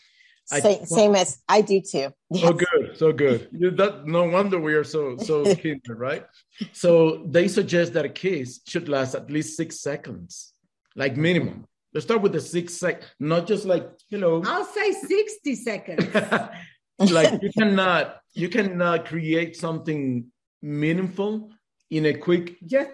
same, 0.47 0.81
I, 0.81 0.85
same 0.85 1.15
as 1.15 1.43
i 1.49 1.61
do 1.61 1.81
too 1.81 2.09
yes. 2.31 2.45
oh 2.45 2.53
good 2.53 2.97
so 2.97 3.13
good 3.13 3.49
that 3.77 4.07
no 4.07 4.25
wonder 4.25 4.59
we 4.59 4.75
are 4.75 4.85
so 4.85 5.17
so 5.19 5.55
kindred 5.63 5.99
right 5.99 6.25
so 6.73 7.25
they 7.27 7.49
suggest 7.49 7.93
that 7.93 8.05
a 8.05 8.09
kiss 8.09 8.61
should 8.67 8.89
last 8.89 9.15
at 9.15 9.31
least 9.31 9.57
six 9.57 9.81
seconds 9.81 10.52
like 10.97 11.17
minimum 11.17 11.67
let's 11.93 12.07
start 12.07 12.23
with 12.23 12.33
the 12.33 12.41
six 12.41 12.75
sec 12.75 13.03
not 13.19 13.47
just 13.47 13.65
like 13.65 13.89
you 14.09 14.19
know 14.19 14.43
i'll 14.47 14.65
say 14.65 14.93
60 14.93 15.55
seconds 15.57 16.15
like 17.11 17.43
you 17.43 17.51
cannot 17.57 18.21
you 18.35 18.49
cannot 18.49 19.07
create 19.07 19.57
something 19.57 20.27
meaningful 20.63 21.51
in 21.91 22.07
a 22.07 22.15
quick 22.15 22.57
just 22.65 22.91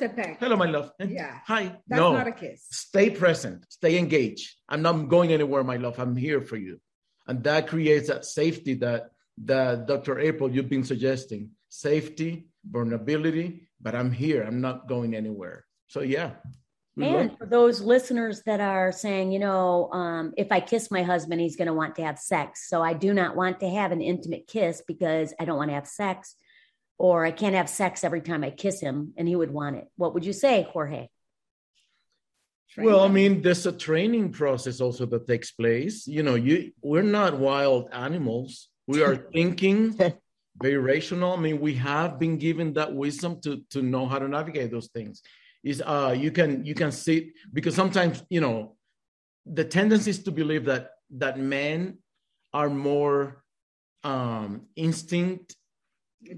a 0.00 0.08
peck. 0.08 0.40
Hello, 0.40 0.56
my 0.56 0.66
love. 0.66 0.90
Yeah. 0.98 1.38
Hi. 1.46 1.76
That's 1.86 2.00
no. 2.00 2.12
not 2.12 2.26
a 2.26 2.32
kiss. 2.32 2.66
Stay 2.70 3.10
present. 3.10 3.64
Stay 3.68 3.96
engaged. 3.98 4.54
I'm 4.68 4.82
not 4.82 5.08
going 5.08 5.32
anywhere, 5.32 5.62
my 5.62 5.76
love. 5.76 5.98
I'm 5.98 6.16
here 6.16 6.40
for 6.40 6.56
you. 6.56 6.80
And 7.28 7.44
that 7.44 7.68
creates 7.68 8.08
that 8.08 8.24
safety 8.24 8.74
that 8.74 9.10
that 9.44 9.86
Dr. 9.86 10.18
April 10.18 10.50
you've 10.50 10.68
been 10.68 10.84
suggesting. 10.84 11.50
Safety, 11.68 12.46
vulnerability, 12.68 13.68
but 13.80 13.94
I'm 13.94 14.10
here. 14.10 14.42
I'm 14.42 14.60
not 14.60 14.88
going 14.88 15.14
anywhere. 15.14 15.64
So 15.88 16.00
yeah, 16.00 16.32
and 17.02 17.36
for 17.36 17.46
those 17.46 17.80
listeners 17.80 18.42
that 18.46 18.60
are 18.60 18.92
saying, 18.92 19.32
you 19.32 19.40
know, 19.40 19.90
um, 19.92 20.32
if 20.36 20.52
I 20.52 20.60
kiss 20.60 20.90
my 20.90 21.02
husband, 21.02 21.40
he's 21.40 21.56
going 21.56 21.66
to 21.66 21.74
want 21.74 21.96
to 21.96 22.04
have 22.04 22.18
sex. 22.18 22.68
So 22.68 22.82
I 22.82 22.92
do 22.92 23.12
not 23.12 23.34
want 23.34 23.60
to 23.60 23.68
have 23.68 23.90
an 23.90 24.00
intimate 24.00 24.46
kiss 24.46 24.82
because 24.86 25.34
I 25.40 25.44
don't 25.44 25.56
want 25.56 25.70
to 25.70 25.74
have 25.74 25.88
sex, 25.88 26.36
or 26.96 27.24
I 27.24 27.32
can't 27.32 27.56
have 27.56 27.68
sex 27.68 28.04
every 28.04 28.20
time 28.20 28.44
I 28.44 28.50
kiss 28.50 28.80
him 28.80 29.12
and 29.16 29.26
he 29.26 29.34
would 29.34 29.50
want 29.50 29.76
it. 29.76 29.88
What 29.96 30.14
would 30.14 30.24
you 30.24 30.32
say, 30.32 30.68
Jorge? 30.70 31.08
Well, 32.76 33.00
I 33.00 33.08
mean, 33.08 33.42
there's 33.42 33.66
a 33.66 33.72
training 33.72 34.32
process 34.32 34.80
also 34.80 35.06
that 35.06 35.26
takes 35.28 35.52
place. 35.52 36.06
You 36.06 36.22
know, 36.22 36.34
you 36.34 36.72
we're 36.82 37.02
not 37.02 37.38
wild 37.38 37.88
animals. 37.92 38.68
We 38.88 39.02
are 39.02 39.14
thinking, 39.32 39.96
very 40.60 40.76
rational. 40.76 41.34
I 41.34 41.40
mean, 41.40 41.60
we 41.60 41.74
have 41.74 42.18
been 42.18 42.36
given 42.36 42.72
that 42.72 42.92
wisdom 42.92 43.40
to 43.42 43.62
to 43.70 43.82
know 43.82 44.06
how 44.06 44.18
to 44.18 44.26
navigate 44.26 44.72
those 44.72 44.88
things 44.88 45.22
is 45.64 45.82
uh, 45.84 46.14
you 46.16 46.30
can 46.30 46.64
you 46.64 46.74
can 46.74 46.92
see 46.92 47.32
because 47.52 47.74
sometimes 47.74 48.22
you 48.28 48.40
know 48.40 48.76
the 49.46 49.64
tendency 49.64 50.10
is 50.10 50.22
to 50.22 50.30
believe 50.30 50.64
that 50.66 50.90
that 51.10 51.38
men 51.38 51.98
are 52.52 52.70
more 52.70 53.42
um, 54.04 54.66
instinct 54.76 55.56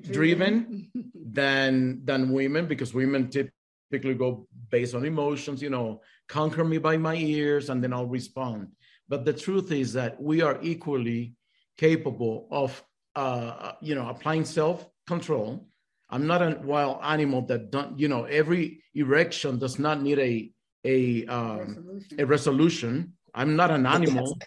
driven 0.01 0.91
than 1.15 2.05
than 2.05 2.31
women 2.31 2.67
because 2.67 2.95
women 2.95 3.29
typically 3.29 4.15
go 4.15 4.47
based 4.71 4.95
on 4.95 5.05
emotions, 5.05 5.63
you 5.63 5.71
know, 5.71 6.01
conquer 6.29 6.65
me 6.65 6.79
by 6.79 6.97
my 6.97 7.15
ears 7.15 7.71
and 7.71 7.83
then 7.83 7.93
I'll 7.93 8.07
respond. 8.07 8.69
But 9.09 9.25
the 9.25 9.33
truth 9.33 9.71
is 9.71 9.93
that 9.93 10.21
we 10.21 10.43
are 10.43 10.59
equally 10.63 11.35
capable 11.79 12.49
of, 12.51 12.83
uh, 13.15 13.73
you 13.81 13.95
know, 13.95 14.09
applying 14.09 14.45
self 14.45 14.89
control. 15.07 15.69
I'm 16.09 16.27
not 16.27 16.43
a 16.43 16.61
wild 16.63 17.01
animal 17.03 17.43
that 17.43 17.71
don't, 17.71 17.99
you 17.99 18.09
know, 18.09 18.25
every 18.25 18.83
erection 18.95 19.59
does 19.59 19.79
not 19.79 20.03
need 20.03 20.19
a 20.19 20.51
a 20.85 21.27
um, 21.27 21.59
resolution. 21.59 22.21
a 22.21 22.27
resolution. 22.27 23.13
I'm 23.35 23.57
not 23.57 23.71
an 23.71 23.87
animal. 23.99 24.39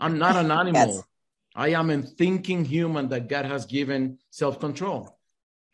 I'm 0.00 0.18
not 0.18 0.36
an 0.36 0.50
animal. 0.50 0.94
Yes. 0.94 1.02
I 1.54 1.68
am 1.70 1.90
a 1.90 2.00
thinking 2.02 2.64
human 2.64 3.08
that 3.10 3.28
God 3.28 3.44
has 3.44 3.66
given 3.66 4.18
self 4.30 4.58
control. 4.58 5.18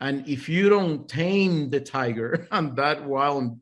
And 0.01 0.26
if 0.28 0.49
you 0.49 0.68
don't 0.68 1.09
tame 1.09 1.70
the 1.70 1.80
tiger 1.80 2.49
and 2.53 2.76
that 2.76 3.05
wild 3.05 3.61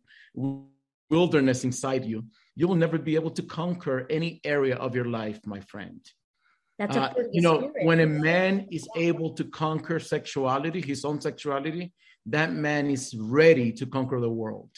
wilderness 1.11 1.65
inside 1.65 2.05
you, 2.05 2.25
you 2.55 2.67
will 2.69 2.75
never 2.75 2.99
be 2.99 3.15
able 3.17 3.31
to 3.33 3.43
conquer 3.43 4.07
any 4.09 4.41
area 4.45 4.77
of 4.77 4.95
your 4.95 5.05
life, 5.05 5.41
my 5.47 5.61
friend. 5.61 6.01
That's 6.79 6.97
uh, 6.97 7.13
you 7.33 7.41
know, 7.41 7.59
spirit. 7.59 7.87
when 7.87 8.01
a 8.01 8.07
man 8.07 8.69
is 8.71 8.87
able 8.97 9.31
to 9.35 9.45
conquer 9.45 9.99
sexuality, 9.99 10.81
his 10.81 11.05
own 11.05 11.21
sexuality, 11.21 11.93
that 12.27 12.53
man 12.53 12.91
is 12.91 13.15
ready 13.19 13.73
to 13.73 13.87
conquer 13.87 14.21
the 14.21 14.31
world. 14.31 14.71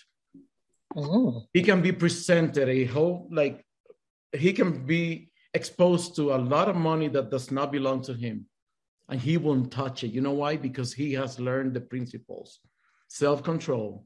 Oh. 0.97 1.45
He 1.53 1.63
can 1.63 1.83
be 1.83 1.93
presented 1.93 2.69
a 2.69 2.85
whole 2.85 3.29
like 3.31 3.65
he 4.33 4.53
can 4.53 4.87
be 4.87 5.31
exposed 5.55 6.15
to 6.17 6.35
a 6.35 6.39
lot 6.39 6.69
of 6.69 6.77
money 6.77 7.09
that 7.09 7.31
does 7.31 7.51
not 7.51 7.73
belong 7.73 8.03
to 8.03 8.15
him 8.15 8.47
and 9.09 9.21
he 9.21 9.37
won't 9.37 9.73
touch 9.73 10.05
it. 10.05 10.09
You 10.09 10.21
know 10.21 10.33
why? 10.33 10.57
Because 10.57 10.93
he 10.93 11.13
has 11.15 11.41
learned 11.41 11.75
the 11.75 11.81
principles 11.81 12.61
self 13.09 13.43
control. 13.43 14.05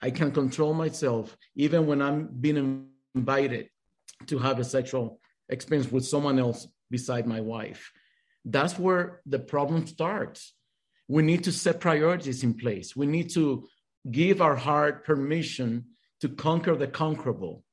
I 0.00 0.10
can 0.10 0.32
control 0.32 0.74
myself 0.74 1.36
even 1.54 1.86
when 1.86 2.02
I'm 2.02 2.28
being 2.40 2.88
invited 3.14 3.68
to 4.26 4.38
have 4.38 4.58
a 4.58 4.64
sexual 4.64 5.20
experience 5.48 5.92
with 5.92 6.04
someone 6.04 6.38
else 6.38 6.66
beside 6.92 7.26
my 7.26 7.40
wife. 7.40 7.90
That's 8.44 8.78
where 8.78 9.20
the 9.26 9.40
problem 9.40 9.86
starts. 9.86 10.54
We 11.08 11.22
need 11.22 11.42
to 11.44 11.52
set 11.52 11.80
priorities 11.80 12.44
in 12.44 12.54
place. 12.54 12.94
We 12.94 13.06
need 13.06 13.30
to 13.30 13.66
give 14.10 14.40
our 14.40 14.56
heart 14.56 15.04
permission 15.04 15.86
to 16.20 16.28
conquer 16.28 16.76
the 16.76 16.86
conquerable 16.86 17.64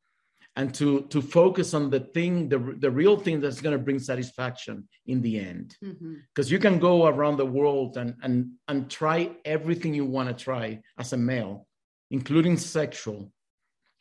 and 0.55 0.73
to 0.73 1.01
to 1.13 1.21
focus 1.21 1.73
on 1.73 1.89
the 1.89 1.99
thing 1.99 2.49
the, 2.49 2.59
the 2.79 2.91
real 2.91 3.17
thing 3.17 3.39
that's 3.39 3.61
going 3.61 3.77
to 3.77 3.83
bring 3.83 3.99
satisfaction 3.99 4.87
in 5.05 5.21
the 5.21 5.39
end 5.39 5.75
because 5.79 6.47
mm-hmm. 6.47 6.53
you 6.53 6.59
can 6.59 6.79
go 6.79 7.05
around 7.05 7.37
the 7.37 7.45
world 7.45 7.97
and 7.97 8.15
and 8.23 8.51
and 8.67 8.89
try 8.89 9.29
everything 9.45 9.93
you 9.93 10.05
want 10.05 10.27
to 10.29 10.43
try 10.43 10.79
as 10.97 11.13
a 11.13 11.17
male 11.17 11.67
including 12.11 12.57
sexual 12.57 13.31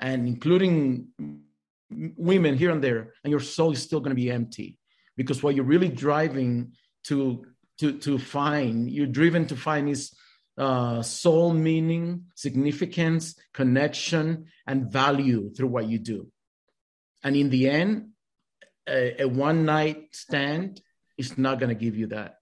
and 0.00 0.26
including 0.26 1.08
women 2.16 2.56
here 2.56 2.70
and 2.70 2.82
there 2.82 3.12
and 3.22 3.30
your 3.30 3.40
soul 3.40 3.72
is 3.72 3.82
still 3.82 4.00
going 4.00 4.16
to 4.16 4.22
be 4.22 4.30
empty 4.30 4.77
because 5.18 5.42
what 5.42 5.54
you're 5.54 5.72
really 5.74 5.88
driving 5.88 6.72
to 7.08 7.44
to 7.80 7.98
to 7.98 8.18
find 8.18 8.90
you're 8.90 9.14
driven 9.20 9.46
to 9.46 9.56
find 9.56 9.88
is 9.88 10.14
uh, 10.56 11.02
soul 11.02 11.52
meaning, 11.52 12.24
significance, 12.34 13.36
connection, 13.52 14.46
and 14.66 14.90
value 14.90 15.50
through 15.54 15.68
what 15.68 15.88
you 15.88 15.98
do. 15.98 16.26
And 17.22 17.36
in 17.36 17.50
the 17.50 17.68
end, 17.68 18.10
a, 18.88 19.22
a 19.22 19.28
one 19.28 19.64
night 19.64 20.08
stand 20.12 20.80
is 21.16 21.38
not 21.38 21.60
going 21.60 21.68
to 21.68 21.84
give 21.84 21.96
you 21.96 22.08
that. 22.08 22.36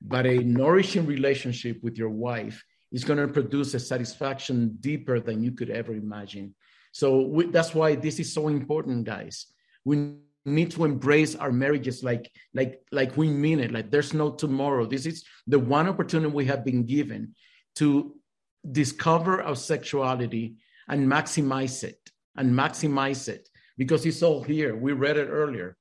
But 0.00 0.26
a 0.26 0.38
nourishing 0.38 1.06
relationship 1.06 1.82
with 1.82 1.96
your 1.96 2.10
wife 2.10 2.62
is 2.92 3.04
going 3.04 3.18
to 3.18 3.32
produce 3.32 3.74
a 3.74 3.80
satisfaction 3.80 4.76
deeper 4.78 5.18
than 5.18 5.42
you 5.42 5.52
could 5.52 5.70
ever 5.70 5.92
imagine. 5.92 6.54
So 6.92 7.22
we, 7.22 7.46
that's 7.46 7.74
why 7.74 7.96
this 7.96 8.20
is 8.20 8.32
so 8.32 8.48
important, 8.48 9.04
guys. 9.04 9.46
We 9.84 10.18
need 10.46 10.70
to 10.70 10.84
embrace 10.84 11.34
our 11.34 11.52
marriages 11.52 12.02
like 12.02 12.30
like 12.54 12.80
like 12.92 13.16
we 13.16 13.28
mean 13.28 13.60
it. 13.60 13.72
Like 13.72 13.90
there's 13.90 14.14
no 14.14 14.30
tomorrow. 14.30 14.86
This 14.86 15.04
is 15.04 15.24
the 15.46 15.58
one 15.58 15.88
opportunity 15.88 16.32
we 16.32 16.46
have 16.46 16.64
been 16.64 16.84
given 16.84 17.34
to 17.76 18.14
discover 18.70 19.42
our 19.42 19.56
sexuality 19.56 20.56
and 20.88 21.06
maximize 21.06 21.84
it 21.84 21.98
and 22.36 22.52
maximize 22.52 23.28
it 23.28 23.48
because 23.76 24.06
it's 24.06 24.22
all 24.22 24.42
here. 24.42 24.76
We 24.76 24.92
read 24.92 25.16
it 25.16 25.28
earlier 25.28 25.76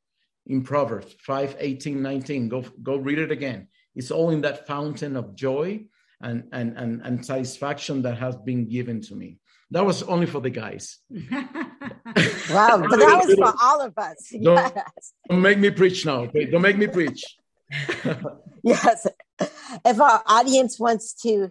in 0.47 0.63
Proverbs 0.63 1.15
5 1.19 1.57
18, 1.59 2.01
19. 2.01 2.49
Go, 2.49 2.65
go 2.81 2.97
read 2.97 3.19
it 3.19 3.31
again. 3.31 3.67
It's 3.95 4.11
all 4.11 4.31
in 4.31 4.41
that 4.41 4.67
fountain 4.67 5.15
of 5.15 5.35
joy 5.35 5.85
and, 6.21 6.43
and, 6.51 6.77
and, 6.77 7.01
and 7.01 7.25
satisfaction 7.25 8.01
that 8.01 8.17
has 8.17 8.35
been 8.35 8.67
given 8.67 9.01
to 9.01 9.15
me. 9.15 9.37
That 9.71 9.85
was 9.85 10.03
only 10.03 10.25
for 10.25 10.41
the 10.41 10.49
guys. 10.49 10.99
wow, 12.49 12.77
but 12.77 12.97
that 12.97 13.23
was 13.25 13.35
for 13.35 13.53
all 13.61 13.81
of 13.81 13.97
us. 13.97 14.29
Don't, 14.41 14.73
yes. 14.75 15.13
don't 15.29 15.41
make 15.41 15.59
me 15.59 15.69
preach 15.71 16.05
now. 16.05 16.21
Okay? 16.21 16.45
Don't 16.45 16.61
make 16.61 16.77
me 16.77 16.87
preach. 16.87 17.23
yes. 18.63 19.07
If 19.85 19.99
our 19.99 20.23
audience 20.25 20.79
wants 20.79 21.13
to 21.23 21.49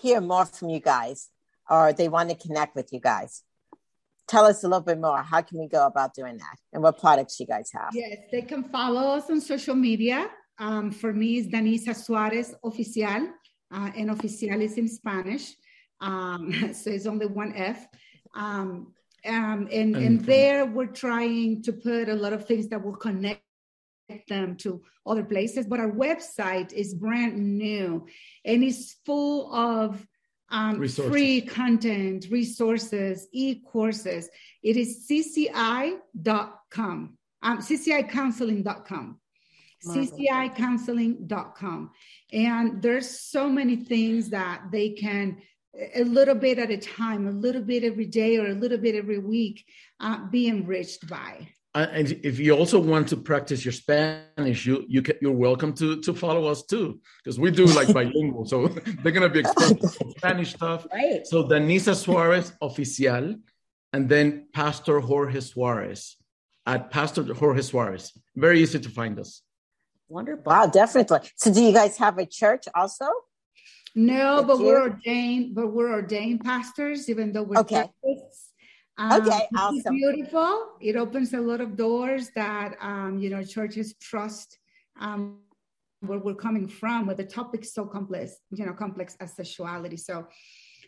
hear 0.00 0.20
more 0.20 0.46
from 0.46 0.70
you 0.70 0.80
guys 0.80 1.28
or 1.68 1.92
they 1.92 2.08
want 2.08 2.30
to 2.30 2.36
connect 2.36 2.74
with 2.74 2.92
you 2.92 3.00
guys, 3.00 3.42
tell 4.28 4.46
us 4.46 4.64
a 4.64 4.68
little 4.68 4.82
bit 4.82 4.98
more. 4.98 5.22
How 5.22 5.42
can 5.42 5.58
we 5.58 5.68
go 5.68 5.86
about 5.86 6.14
doing 6.14 6.38
that 6.38 6.56
and 6.72 6.82
what 6.82 6.98
products 6.98 7.38
you 7.38 7.46
guys 7.46 7.70
have? 7.74 7.90
Yes, 7.92 8.18
they 8.30 8.42
can 8.42 8.64
follow 8.64 9.16
us 9.16 9.28
on 9.30 9.40
social 9.40 9.74
media. 9.74 10.30
Um, 10.58 10.90
for 10.90 11.12
me, 11.12 11.38
it's 11.38 11.48
Danisa 11.48 11.94
Suarez 11.94 12.54
Oficial, 12.64 13.30
uh, 13.72 13.90
and 13.96 14.10
Oficial 14.10 14.62
is 14.62 14.78
in 14.78 14.88
Spanish. 14.88 15.54
Um, 16.00 16.52
so 16.72 16.90
it's 16.90 17.06
only 17.06 17.26
one 17.26 17.52
F. 17.56 17.86
Um, 18.34 18.92
um, 19.26 19.68
and, 19.70 19.96
and 19.96 20.24
there 20.24 20.66
we're 20.66 20.86
trying 20.86 21.62
to 21.62 21.72
put 21.72 22.08
a 22.08 22.14
lot 22.14 22.32
of 22.32 22.46
things 22.46 22.68
that 22.68 22.84
will 22.84 22.96
connect 22.96 23.40
them 24.28 24.56
to 24.56 24.82
other 25.06 25.24
places 25.24 25.66
but 25.66 25.80
our 25.80 25.90
website 25.90 26.72
is 26.72 26.94
brand 26.94 27.58
new 27.58 28.06
and 28.44 28.62
it's 28.62 28.96
full 29.04 29.52
of 29.54 30.06
um, 30.52 30.86
free 30.86 31.40
content, 31.40 32.26
resources, 32.30 33.26
e-courses. 33.32 34.28
It 34.62 34.76
is 34.76 35.08
cci.com, 35.08 35.98
um, 37.42 37.58
ccicounseling.com, 37.58 39.18
ccicounseling.com. 39.84 41.90
And 42.32 42.82
there's 42.82 43.18
so 43.18 43.48
many 43.48 43.76
things 43.76 44.28
that 44.28 44.64
they 44.70 44.90
can, 44.90 45.38
a 45.94 46.04
little 46.04 46.34
bit 46.34 46.58
at 46.58 46.70
a 46.70 46.76
time, 46.76 47.26
a 47.26 47.30
little 47.30 47.62
bit 47.62 47.84
every 47.84 48.06
day 48.06 48.36
or 48.38 48.46
a 48.48 48.54
little 48.54 48.78
bit 48.78 48.94
every 48.94 49.18
week, 49.18 49.64
uh, 50.00 50.26
be 50.30 50.48
enriched 50.48 51.08
by 51.08 51.48
and 51.74 52.12
if 52.22 52.38
you 52.38 52.52
also 52.54 52.78
want 52.78 53.08
to 53.08 53.16
practice 53.16 53.64
your 53.64 53.72
Spanish, 53.72 54.66
you 54.66 54.84
you 54.88 55.00
can, 55.00 55.16
you're 55.22 55.32
welcome 55.32 55.72
to 55.74 56.00
to 56.02 56.12
follow 56.12 56.46
us 56.46 56.62
too, 56.64 57.00
because 57.22 57.38
we 57.40 57.50
do 57.50 57.64
like 57.66 57.92
bilingual, 57.92 58.44
so 58.44 58.68
they're 59.02 59.12
gonna 59.12 59.28
be 59.28 59.40
exposed 59.40 59.96
Spanish 60.18 60.54
stuff. 60.54 60.86
Right. 60.92 61.26
So 61.26 61.44
Danisa 61.44 61.94
Suarez 61.94 62.52
Oficial, 62.62 63.40
and 63.92 64.08
then 64.08 64.48
Pastor 64.52 65.00
Jorge 65.00 65.40
Suarez 65.40 66.16
at 66.66 66.90
Pastor 66.90 67.32
Jorge 67.32 67.62
Suarez. 67.62 68.12
Very 68.36 68.60
easy 68.60 68.78
to 68.78 68.90
find 68.90 69.18
us. 69.18 69.42
Wonderful. 70.08 70.44
Wow, 70.44 70.66
definitely. 70.66 71.20
So, 71.36 71.52
do 71.54 71.62
you 71.62 71.72
guys 71.72 71.96
have 71.96 72.18
a 72.18 72.26
church 72.26 72.64
also? 72.74 73.06
No, 73.94 74.42
but 74.42 74.58
we're 74.58 74.80
ordained. 74.80 75.54
But 75.54 75.68
we're 75.68 75.92
ordained 75.92 76.44
pastors, 76.44 77.08
even 77.10 77.32
though 77.32 77.42
we're 77.42 77.58
okay. 77.60 77.84
Therapists. 78.04 78.52
Um, 78.98 79.22
okay, 79.22 79.48
awesome. 79.56 79.96
beautiful. 79.96 80.72
It 80.80 80.96
opens 80.96 81.32
a 81.32 81.40
lot 81.40 81.60
of 81.60 81.76
doors 81.76 82.30
that 82.34 82.76
um, 82.80 83.18
you 83.18 83.30
know 83.30 83.42
churches 83.42 83.94
trust 84.00 84.58
um, 85.00 85.38
where 86.00 86.18
we're 86.18 86.34
coming 86.34 86.68
from. 86.68 87.06
Where 87.06 87.16
the 87.16 87.24
topic 87.24 87.62
is 87.62 87.74
so 87.74 87.86
complex, 87.86 88.36
you 88.50 88.64
know, 88.66 88.72
complex 88.72 89.16
as 89.20 89.34
sexuality. 89.34 89.96
So, 89.96 90.26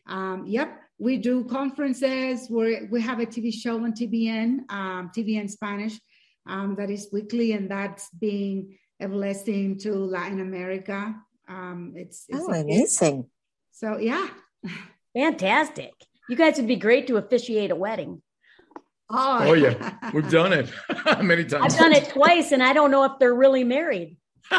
um, 0.06 0.44
yep, 0.46 0.80
we 0.98 1.18
do 1.18 1.44
conferences. 1.44 2.48
We 2.50 2.86
we 2.90 3.00
have 3.00 3.20
a 3.20 3.26
TV 3.26 3.52
show 3.52 3.76
on 3.76 3.92
TBN, 3.92 4.70
um, 4.70 5.10
TBN 5.16 5.50
Spanish, 5.50 5.98
um, 6.46 6.74
that 6.76 6.90
is 6.90 7.08
weekly, 7.12 7.52
and 7.52 7.70
that's 7.70 8.10
being 8.10 8.78
a 9.00 9.08
blessing 9.08 9.78
to 9.78 9.94
Latin 9.94 10.40
America. 10.40 11.14
Um, 11.48 11.92
it's, 11.96 12.24
it's 12.28 12.38
oh, 12.40 12.52
amazing. 12.52 13.26
So 13.72 13.98
yeah, 13.98 14.28
fantastic. 15.14 15.92
You 16.28 16.36
guys 16.36 16.56
would 16.56 16.68
be 16.68 16.76
great 16.76 17.06
to 17.08 17.16
officiate 17.16 17.70
a 17.70 17.76
wedding. 17.76 18.22
Oh, 19.10 19.38
oh 19.42 19.52
yeah, 19.52 19.96
we've 20.14 20.30
done 20.30 20.52
it 20.52 20.70
many 21.22 21.44
times. 21.44 21.74
I've 21.74 21.78
done 21.78 21.92
it 21.92 22.08
twice, 22.08 22.52
and 22.52 22.62
I 22.62 22.72
don't 22.72 22.90
know 22.90 23.04
if 23.04 23.12
they're 23.18 23.34
really 23.34 23.64
married. 23.64 24.16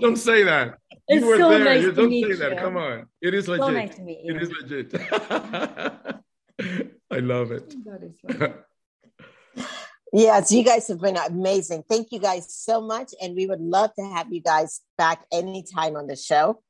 don't 0.00 0.16
say 0.16 0.42
that. 0.44 0.78
It's 1.08 1.22
you 1.22 1.26
were 1.26 1.38
so 1.38 1.50
there. 1.50 1.64
Nice 1.64 1.82
you 1.82 1.92
don't 1.92 2.10
say 2.10 2.16
you. 2.16 2.36
that. 2.36 2.58
Come 2.58 2.76
on, 2.76 3.06
it 3.20 3.34
is 3.34 3.48
legit. 3.48 3.66
So 3.66 3.70
nice 3.70 3.94
to 3.96 4.02
meet 4.02 4.20
you. 4.24 4.34
It 4.34 4.42
is 4.42 4.50
legit. 4.50 4.94
I 7.10 7.18
love 7.18 7.52
it. 7.52 7.74
Yes, 10.12 10.52
you 10.52 10.62
guys 10.62 10.88
have 10.88 11.00
been 11.00 11.16
amazing. 11.16 11.84
Thank 11.88 12.08
you 12.12 12.18
guys 12.18 12.54
so 12.54 12.82
much. 12.82 13.12
And 13.20 13.34
we 13.34 13.46
would 13.46 13.60
love 13.62 13.94
to 13.98 14.04
have 14.04 14.30
you 14.30 14.42
guys 14.42 14.82
back 14.98 15.24
anytime 15.32 15.96
on 15.96 16.06
the 16.06 16.16
show. 16.16 16.62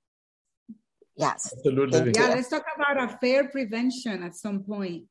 Yes. 1.16 1.52
Absolutely. 1.56 2.12
Yeah, 2.14 2.28
let's 2.28 2.48
talk 2.48 2.64
about 2.76 3.14
affair 3.14 3.48
prevention 3.48 4.22
at 4.22 4.36
some 4.36 4.62
point. 4.62 5.08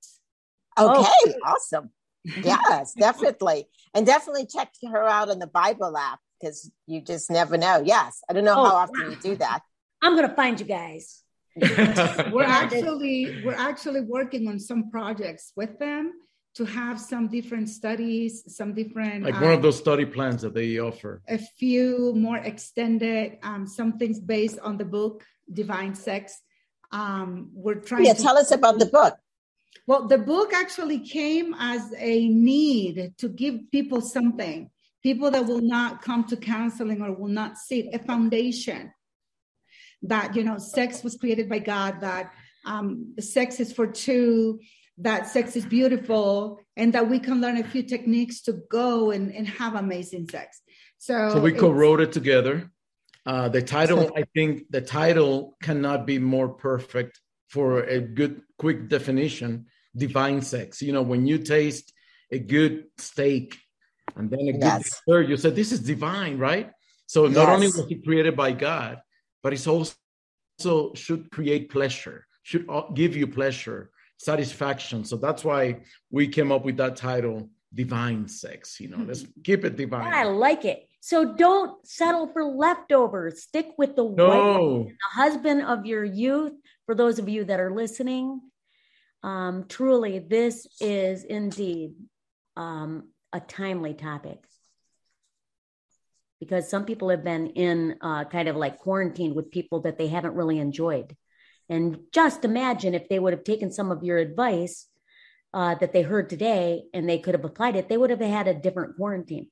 Okay, 0.79 1.09
oh. 1.11 1.33
awesome. 1.45 1.89
Yes, 2.43 2.93
definitely. 2.93 3.67
And 3.95 4.05
definitely 4.05 4.45
check 4.45 4.71
her 4.91 5.07
out 5.07 5.31
on 5.31 5.39
the 5.39 5.47
Bible 5.47 5.97
app 5.97 6.19
because 6.39 6.71
you 6.85 7.01
just 7.01 7.31
never 7.31 7.57
know. 7.57 7.81
Yes. 7.83 8.21
I 8.29 8.33
don't 8.33 8.45
know 8.45 8.53
oh, 8.55 8.63
how 8.63 8.75
often 8.75 9.01
wow. 9.01 9.09
you 9.09 9.15
do 9.15 9.35
that. 9.37 9.61
I'm 10.03 10.15
gonna 10.15 10.35
find 10.35 10.59
you 10.59 10.67
guys. 10.67 11.23
we're 11.55 12.43
actually 12.43 13.41
we're 13.43 13.55
actually 13.55 14.01
working 14.01 14.47
on 14.47 14.59
some 14.59 14.91
projects 14.91 15.51
with 15.55 15.79
them 15.79 16.13
to 16.55 16.65
have 16.65 16.99
some 16.99 17.27
different 17.27 17.69
studies, 17.69 18.43
some 18.55 18.73
different 18.73 19.23
like 19.23 19.35
um, 19.35 19.41
one 19.41 19.51
of 19.51 19.57
um, 19.57 19.61
those 19.61 19.77
study 19.77 20.05
plans 20.05 20.41
that 20.41 20.53
they 20.53 20.79
offer. 20.79 21.21
A 21.27 21.37
few 21.37 22.13
more 22.15 22.37
extended, 22.37 23.37
um, 23.43 23.65
some 23.65 23.97
things 23.97 24.19
based 24.19 24.59
on 24.59 24.77
the 24.77 24.85
book 24.85 25.23
Divine 25.51 25.95
Sex. 25.95 26.41
Um, 26.91 27.51
we're 27.53 27.75
trying. 27.75 28.05
Yeah, 28.05 28.13
to- 28.13 28.21
tell 28.21 28.37
us 28.37 28.51
about 28.51 28.79
the 28.79 28.85
book. 28.85 29.17
Well, 29.87 30.07
the 30.07 30.17
book 30.17 30.53
actually 30.53 30.99
came 30.99 31.55
as 31.57 31.93
a 31.97 32.27
need 32.27 33.13
to 33.17 33.29
give 33.29 33.71
people 33.71 34.01
something, 34.01 34.69
people 35.01 35.31
that 35.31 35.45
will 35.45 35.61
not 35.61 36.01
come 36.01 36.25
to 36.25 36.35
counseling 36.35 37.01
or 37.01 37.13
will 37.13 37.29
not 37.29 37.57
see 37.57 37.89
a 37.91 37.99
foundation 37.99 38.93
that 40.03 40.35
you 40.35 40.43
know 40.43 40.57
sex 40.57 41.03
was 41.03 41.15
created 41.15 41.47
by 41.47 41.59
God, 41.59 42.01
that 42.01 42.33
um, 42.65 43.13
sex 43.19 43.59
is 43.59 43.71
for 43.71 43.87
two 43.87 44.59
that 44.97 45.27
sex 45.27 45.55
is 45.55 45.65
beautiful 45.65 46.59
and 46.75 46.93
that 46.93 47.09
we 47.09 47.19
can 47.19 47.41
learn 47.41 47.57
a 47.57 47.63
few 47.63 47.83
techniques 47.83 48.41
to 48.41 48.53
go 48.69 49.11
and, 49.11 49.33
and 49.33 49.47
have 49.47 49.75
amazing 49.75 50.27
sex. 50.29 50.61
So, 50.97 51.31
so 51.33 51.39
we 51.39 51.53
co-wrote 51.53 52.01
it 52.01 52.11
together. 52.11 52.71
Uh, 53.25 53.49
the 53.49 53.61
title, 53.61 54.11
I 54.15 54.25
think 54.35 54.65
the 54.69 54.81
title 54.81 55.57
cannot 55.61 56.05
be 56.05 56.19
more 56.19 56.49
perfect 56.49 57.19
for 57.49 57.83
a 57.83 57.99
good, 57.99 58.41
quick 58.57 58.89
definition, 58.89 59.67
divine 59.95 60.41
sex. 60.41 60.81
You 60.81 60.93
know, 60.93 61.01
when 61.01 61.27
you 61.27 61.37
taste 61.37 61.91
a 62.31 62.39
good 62.39 62.85
steak 62.97 63.57
and 64.15 64.29
then 64.29 64.39
a 64.47 64.53
good 64.53 64.61
yes. 64.61 65.01
dessert, 65.05 65.29
you 65.29 65.37
said, 65.37 65.55
this 65.55 65.71
is 65.71 65.81
divine, 65.81 66.37
right? 66.37 66.71
So 67.07 67.25
not 67.25 67.47
yes. 67.47 67.49
only 67.49 67.67
was 67.67 67.85
it 67.89 68.03
created 68.03 68.35
by 68.35 68.53
God, 68.53 68.99
but 69.43 69.53
it's 69.53 69.67
also 69.67 69.95
should 70.95 71.29
create 71.31 71.69
pleasure, 71.69 72.25
should 72.43 72.67
give 72.93 73.15
you 73.15 73.27
pleasure 73.27 73.91
satisfaction. 74.23 75.03
So 75.03 75.17
that's 75.17 75.43
why 75.43 75.81
we 76.09 76.27
came 76.27 76.51
up 76.51 76.63
with 76.63 76.77
that 76.77 76.95
title, 76.95 77.49
Divine 77.73 78.27
Sex. 78.27 78.79
You 78.79 78.89
know, 78.89 79.03
let's 79.05 79.25
keep 79.43 79.65
it 79.65 79.75
divine. 79.75 80.13
I 80.13 80.23
like 80.23 80.65
it. 80.65 80.87
So 80.99 81.33
don't 81.33 81.85
settle 81.87 82.27
for 82.27 82.43
leftovers. 82.43 83.41
Stick 83.41 83.69
with 83.77 83.95
the 83.95 84.03
no. 84.03 84.27
wife, 84.27 84.87
the 84.87 85.21
husband 85.21 85.63
of 85.63 85.85
your 85.85 86.03
youth. 86.03 86.53
For 86.85 86.93
those 86.93 87.19
of 87.19 87.27
you 87.27 87.45
that 87.45 87.59
are 87.59 87.71
listening, 87.71 88.41
um, 89.23 89.65
truly, 89.67 90.19
this 90.19 90.67
is 90.79 91.23
indeed 91.23 91.93
um, 92.55 93.09
a 93.33 93.39
timely 93.39 93.93
topic 93.93 94.43
because 96.39 96.69
some 96.69 96.85
people 96.85 97.09
have 97.09 97.23
been 97.23 97.47
in 97.47 97.95
uh, 98.01 98.25
kind 98.25 98.47
of 98.47 98.55
like 98.55 98.79
quarantine 98.79 99.33
with 99.33 99.51
people 99.51 99.81
that 99.81 99.97
they 99.97 100.07
haven't 100.07 100.33
really 100.33 100.59
enjoyed. 100.59 101.15
And 101.71 101.99
just 102.11 102.43
imagine 102.43 102.93
if 102.93 103.07
they 103.07 103.17
would 103.17 103.31
have 103.31 103.45
taken 103.45 103.71
some 103.71 103.91
of 103.91 104.03
your 104.03 104.17
advice 104.17 104.87
uh, 105.53 105.75
that 105.75 105.93
they 105.93 106.01
heard 106.01 106.29
today 106.29 106.83
and 106.93 107.07
they 107.07 107.17
could 107.17 107.33
have 107.33 107.45
applied 107.45 107.77
it, 107.77 107.87
they 107.87 107.95
would 107.95 108.09
have 108.09 108.19
had 108.19 108.49
a 108.49 108.53
different 108.53 108.97
quarantine. 108.97 109.47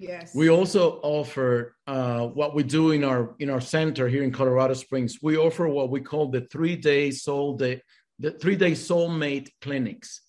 Yes. 0.00 0.34
We 0.34 0.50
also 0.50 0.98
offer 1.04 1.76
uh, 1.86 2.26
what 2.26 2.56
we 2.56 2.64
do 2.64 2.90
in 2.90 3.04
our 3.04 3.36
in 3.38 3.48
our 3.48 3.60
center 3.60 4.08
here 4.08 4.24
in 4.24 4.32
Colorado 4.32 4.74
Springs. 4.74 5.18
We 5.22 5.36
offer 5.36 5.68
what 5.68 5.90
we 5.90 6.00
call 6.00 6.26
the 6.26 6.40
three 6.50 6.74
day 6.74 7.12
soul 7.12 7.56
day, 7.56 7.80
the 8.18 8.32
three 8.32 8.56
day 8.56 8.72
soulmate 8.72 9.48
clinics. 9.60 10.20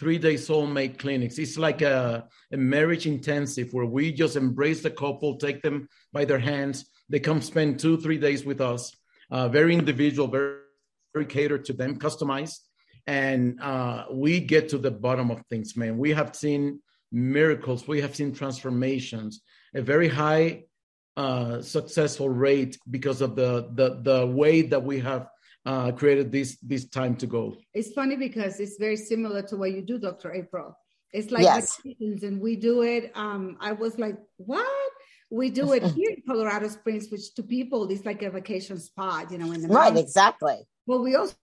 Three 0.00 0.18
day 0.18 0.34
soulmate 0.34 0.98
clinics. 0.98 1.38
It's 1.38 1.56
like 1.56 1.80
a, 1.82 2.26
a 2.52 2.56
marriage 2.56 3.06
intensive 3.06 3.72
where 3.72 3.86
we 3.86 4.12
just 4.12 4.34
embrace 4.34 4.82
the 4.82 4.90
couple, 4.90 5.36
take 5.36 5.62
them 5.62 5.88
by 6.12 6.24
their 6.24 6.40
hands. 6.40 6.86
They 7.08 7.20
come 7.20 7.40
spend 7.40 7.78
two 7.78 7.98
three 7.98 8.18
days 8.18 8.44
with 8.44 8.60
us. 8.60 8.92
Uh, 9.30 9.48
very 9.48 9.74
individual, 9.74 10.26
very 10.26 10.61
very 11.12 11.26
catered 11.26 11.64
to 11.66 11.72
them, 11.72 11.98
customized. 11.98 12.60
And 13.06 13.60
uh, 13.60 14.04
we 14.12 14.40
get 14.40 14.68
to 14.70 14.78
the 14.78 14.90
bottom 14.90 15.30
of 15.30 15.42
things, 15.50 15.76
man. 15.76 15.98
We 15.98 16.10
have 16.10 16.36
seen 16.36 16.80
miracles, 17.10 17.86
we 17.86 18.00
have 18.00 18.14
seen 18.14 18.32
transformations, 18.32 19.42
a 19.74 19.82
very 19.82 20.08
high 20.08 20.64
uh, 21.16 21.60
successful 21.60 22.28
rate 22.28 22.78
because 22.90 23.20
of 23.20 23.36
the 23.36 23.68
the 23.74 24.00
the 24.02 24.26
way 24.26 24.62
that 24.62 24.82
we 24.82 25.00
have 25.00 25.28
uh, 25.66 25.92
created 25.92 26.32
this 26.32 26.56
this 26.62 26.88
time 26.88 27.16
to 27.16 27.26
go. 27.26 27.56
It's 27.74 27.92
funny 27.92 28.16
because 28.16 28.60
it's 28.60 28.76
very 28.78 28.96
similar 28.96 29.42
to 29.42 29.56
what 29.56 29.72
you 29.72 29.82
do, 29.82 29.98
Dr. 29.98 30.32
April. 30.32 30.76
It's 31.12 31.30
like 31.30 31.42
yes. 31.42 31.78
and 32.00 32.40
we 32.40 32.56
do 32.56 32.82
it. 32.82 33.12
Um, 33.14 33.58
I 33.60 33.72
was 33.72 33.98
like, 33.98 34.16
what? 34.38 34.90
We 35.30 35.50
do 35.50 35.72
it 35.76 35.82
here 35.82 36.10
in 36.10 36.22
Colorado 36.26 36.68
Springs, 36.68 37.08
which 37.10 37.34
to 37.34 37.42
people 37.42 37.88
is 37.88 38.06
like 38.06 38.22
a 38.22 38.30
vacation 38.30 38.78
spot, 38.78 39.30
you 39.30 39.38
know, 39.38 39.52
in 39.52 39.60
the 39.60 39.68
right, 39.68 39.88
mountains. 39.92 40.00
exactly. 40.00 40.66
Well, 40.86 41.02
we 41.02 41.14
also 41.14 41.34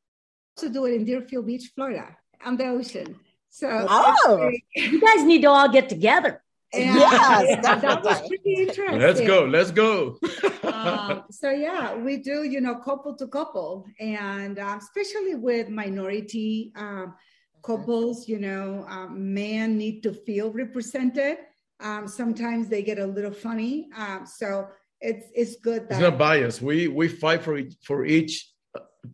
do 0.72 0.86
it 0.86 0.96
in 0.96 1.06
Deerfield 1.06 1.46
Beach, 1.46 1.72
Florida, 1.74 2.18
on 2.44 2.58
the 2.58 2.68
ocean. 2.68 3.16
So 3.50 3.68
oh. 3.90 4.52
you 4.76 5.02
guys 5.02 5.24
need 5.24 5.42
to 5.42 5.50
all 5.50 5.70
get 5.70 5.90
together. 5.90 6.42
Yeah, 6.72 7.42
yes, 7.42 7.66
that 7.82 8.04
was 8.04 8.28
pretty 8.28 8.54
interesting. 8.54 9.00
Let's 9.00 9.22
go. 9.22 9.46
Let's 9.46 9.72
go. 9.72 10.20
uh, 10.62 11.22
so 11.32 11.50
yeah, 11.50 11.96
we 11.96 12.18
do, 12.18 12.44
you 12.44 12.62
know, 12.62 12.76
couple 12.76 13.16
to 13.16 13.26
couple, 13.26 13.88
and 14.00 14.60
uh, 14.60 14.78
especially 14.78 15.34
with 15.34 15.70
minority 15.70 16.72
um, 16.76 17.16
couples, 17.64 18.28
you 18.28 18.38
know, 18.38 18.86
um, 18.88 19.34
men 19.34 19.80
need 19.80 20.04
to 20.04 20.14
feel 20.14 20.52
represented. 20.52 21.38
Um, 21.80 22.08
sometimes 22.08 22.70
they 22.70 22.84
get 22.84 23.00
a 23.00 23.06
little 23.08 23.34
funny, 23.34 23.90
um, 23.98 24.28
so 24.28 24.68
it's 25.02 25.26
it's 25.34 25.56
good. 25.56 25.90
That- 25.90 25.94
it's 25.94 26.02
not 26.02 26.20
bias. 26.20 26.62
We 26.62 26.88
we 26.88 27.08
fight 27.08 27.42
for 27.42 27.58
each, 27.58 27.74
for 27.82 28.06
each 28.06 28.48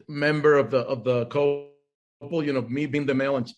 member 0.08 0.56
of 0.56 0.72
the 0.72 0.80
of 0.80 1.04
the 1.04 1.26
couple, 1.26 2.44
you 2.44 2.54
know, 2.54 2.62
me 2.62 2.86
being 2.86 3.06
the 3.06 3.14
male 3.14 3.38
and 3.38 3.52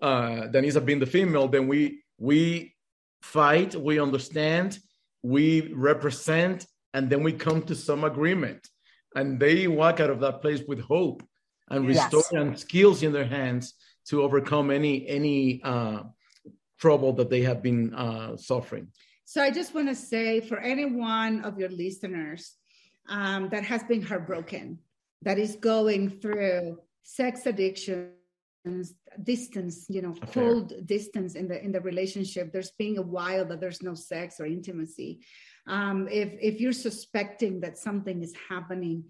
uh, 0.00 0.48
Danisa 0.52 0.84
being 0.84 1.00
the 1.00 1.06
female, 1.06 1.48
then 1.48 1.68
we 1.68 2.02
we 2.18 2.74
fight, 3.22 3.74
we 3.74 4.00
understand, 4.00 4.78
we 5.22 5.72
represent, 5.74 6.66
and 6.94 7.08
then 7.08 7.22
we 7.22 7.32
come 7.32 7.62
to 7.62 7.74
some 7.74 8.04
agreement, 8.04 8.68
and 9.14 9.38
they 9.38 9.68
walk 9.68 10.00
out 10.00 10.10
of 10.10 10.20
that 10.20 10.40
place 10.40 10.62
with 10.66 10.80
hope 10.80 11.22
and 11.70 11.86
restore 11.86 12.22
yes. 12.32 12.32
and 12.32 12.58
skills 12.58 13.02
in 13.02 13.12
their 13.12 13.26
hands 13.26 13.74
to 14.06 14.22
overcome 14.22 14.70
any 14.70 15.06
any 15.06 15.62
uh, 15.62 16.02
trouble 16.80 17.12
that 17.12 17.30
they 17.30 17.42
have 17.42 17.62
been 17.62 17.94
uh, 17.94 18.36
suffering. 18.36 18.88
So 19.24 19.42
I 19.42 19.50
just 19.50 19.74
want 19.74 19.88
to 19.88 19.94
say 19.94 20.40
for 20.40 20.58
any 20.58 20.84
one 20.84 21.44
of 21.44 21.58
your 21.58 21.70
listeners 21.70 22.54
um, 23.08 23.48
that 23.50 23.64
has 23.64 23.82
been 23.84 24.02
heartbroken, 24.02 24.78
that 25.22 25.38
is 25.38 25.56
going 25.56 26.10
through 26.20 26.78
sex 27.02 27.46
addictions 27.46 28.10
distance 29.24 29.86
you 29.88 30.00
know 30.00 30.14
cold 30.30 30.72
distance 30.86 31.34
in 31.34 31.48
the 31.48 31.62
in 31.62 31.72
the 31.72 31.80
relationship. 31.80 32.52
There's 32.52 32.72
being 32.78 32.98
a 32.98 33.02
while 33.02 33.44
that 33.46 33.60
there's 33.60 33.82
no 33.82 33.94
sex 33.94 34.38
or 34.38 34.46
intimacy. 34.46 35.20
Um, 35.66 36.08
if 36.08 36.30
if 36.40 36.60
you're 36.60 36.72
suspecting 36.72 37.60
that 37.60 37.78
something 37.78 38.22
is 38.22 38.34
happening 38.48 39.04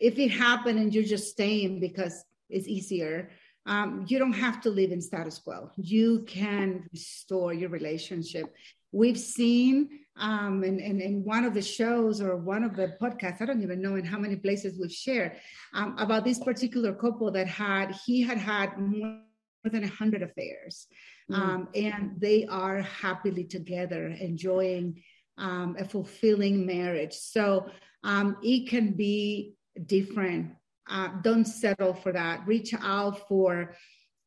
if 0.00 0.18
it 0.18 0.30
happened 0.30 0.78
and 0.78 0.94
you're 0.94 1.04
just 1.04 1.30
staying 1.30 1.78
because 1.78 2.24
it's 2.48 2.66
easier 2.66 3.30
um, 3.66 4.06
you 4.08 4.18
don't 4.18 4.32
have 4.32 4.62
to 4.62 4.70
live 4.70 4.90
in 4.90 5.02
status 5.02 5.38
quo. 5.38 5.70
You 5.76 6.24
can 6.26 6.88
restore 6.92 7.52
your 7.52 7.68
relationship. 7.68 8.54
We've 8.90 9.18
seen 9.18 9.90
um, 10.20 10.62
in, 10.62 10.78
in, 10.78 11.00
in, 11.00 11.24
one 11.24 11.44
of 11.44 11.54
the 11.54 11.62
shows 11.62 12.20
or 12.20 12.36
one 12.36 12.62
of 12.62 12.76
the 12.76 12.94
podcasts, 13.00 13.40
I 13.40 13.46
don't 13.46 13.62
even 13.62 13.80
know 13.80 13.96
in 13.96 14.04
how 14.04 14.18
many 14.18 14.36
places 14.36 14.78
we've 14.78 14.92
shared 14.92 15.32
um, 15.74 15.96
about 15.98 16.24
this 16.24 16.38
particular 16.38 16.92
couple 16.92 17.30
that 17.32 17.46
had, 17.46 17.96
he 18.04 18.22
had 18.22 18.38
had 18.38 18.78
more 18.78 19.22
than 19.64 19.82
100 19.82 20.22
affairs. 20.22 20.86
Mm. 21.30 21.34
Um, 21.36 21.68
and 21.74 22.12
they 22.18 22.46
are 22.46 22.82
happily 22.82 23.44
together, 23.44 24.08
enjoying 24.08 25.02
um, 25.38 25.76
a 25.78 25.84
fulfilling 25.84 26.66
marriage. 26.66 27.14
So 27.14 27.70
um, 28.04 28.36
it 28.42 28.68
can 28.68 28.92
be 28.92 29.54
different. 29.86 30.52
Uh, 30.88 31.08
don't 31.22 31.46
settle 31.46 31.94
for 31.94 32.12
that. 32.12 32.46
Reach 32.46 32.74
out 32.78 33.26
for 33.26 33.74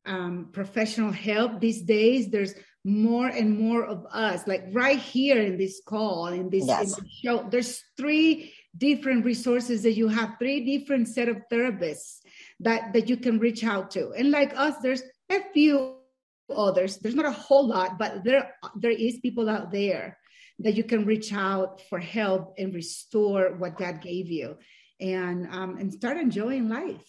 um, 0.05 0.49
professional 0.51 1.11
help 1.11 1.59
these 1.59 1.81
days. 1.81 2.29
There's 2.29 2.55
more 2.83 3.27
and 3.27 3.57
more 3.57 3.85
of 3.85 4.05
us 4.11 4.45
like 4.45 4.65
right 4.73 4.99
here 4.99 5.41
in 5.41 5.57
this 5.57 5.81
call 5.85 6.27
in 6.27 6.49
this, 6.49 6.65
yes. 6.67 6.97
in 6.97 7.03
this 7.03 7.13
show 7.23 7.47
there's 7.49 7.81
three 7.95 8.53
different 8.77 9.23
resources 9.23 9.83
that 9.83 9.93
you 9.93 10.07
have 10.07 10.35
three 10.37 10.77
different 10.77 11.07
set 11.07 11.29
of 11.29 11.37
therapists 11.51 12.17
that 12.59 12.91
that 12.93 13.07
you 13.07 13.15
can 13.15 13.39
reach 13.39 13.63
out 13.63 13.89
to 13.89 14.11
and 14.11 14.31
like 14.31 14.53
us 14.57 14.75
there's 14.81 15.03
a 15.29 15.39
few 15.53 15.95
others 16.53 16.97
there's 16.97 17.15
not 17.15 17.25
a 17.25 17.31
whole 17.31 17.67
lot 17.67 17.97
but 17.97 18.23
there 18.25 18.53
there 18.75 18.91
is 18.91 19.19
people 19.21 19.49
out 19.49 19.71
there 19.71 20.17
that 20.59 20.75
you 20.75 20.83
can 20.83 21.05
reach 21.05 21.31
out 21.33 21.81
for 21.89 21.99
help 21.99 22.53
and 22.57 22.73
restore 22.73 23.55
what 23.57 23.77
god 23.77 24.01
gave 24.01 24.29
you 24.29 24.57
and 25.03 25.47
um, 25.51 25.77
and 25.77 25.93
start 25.93 26.17
enjoying 26.17 26.69
life. 26.69 27.01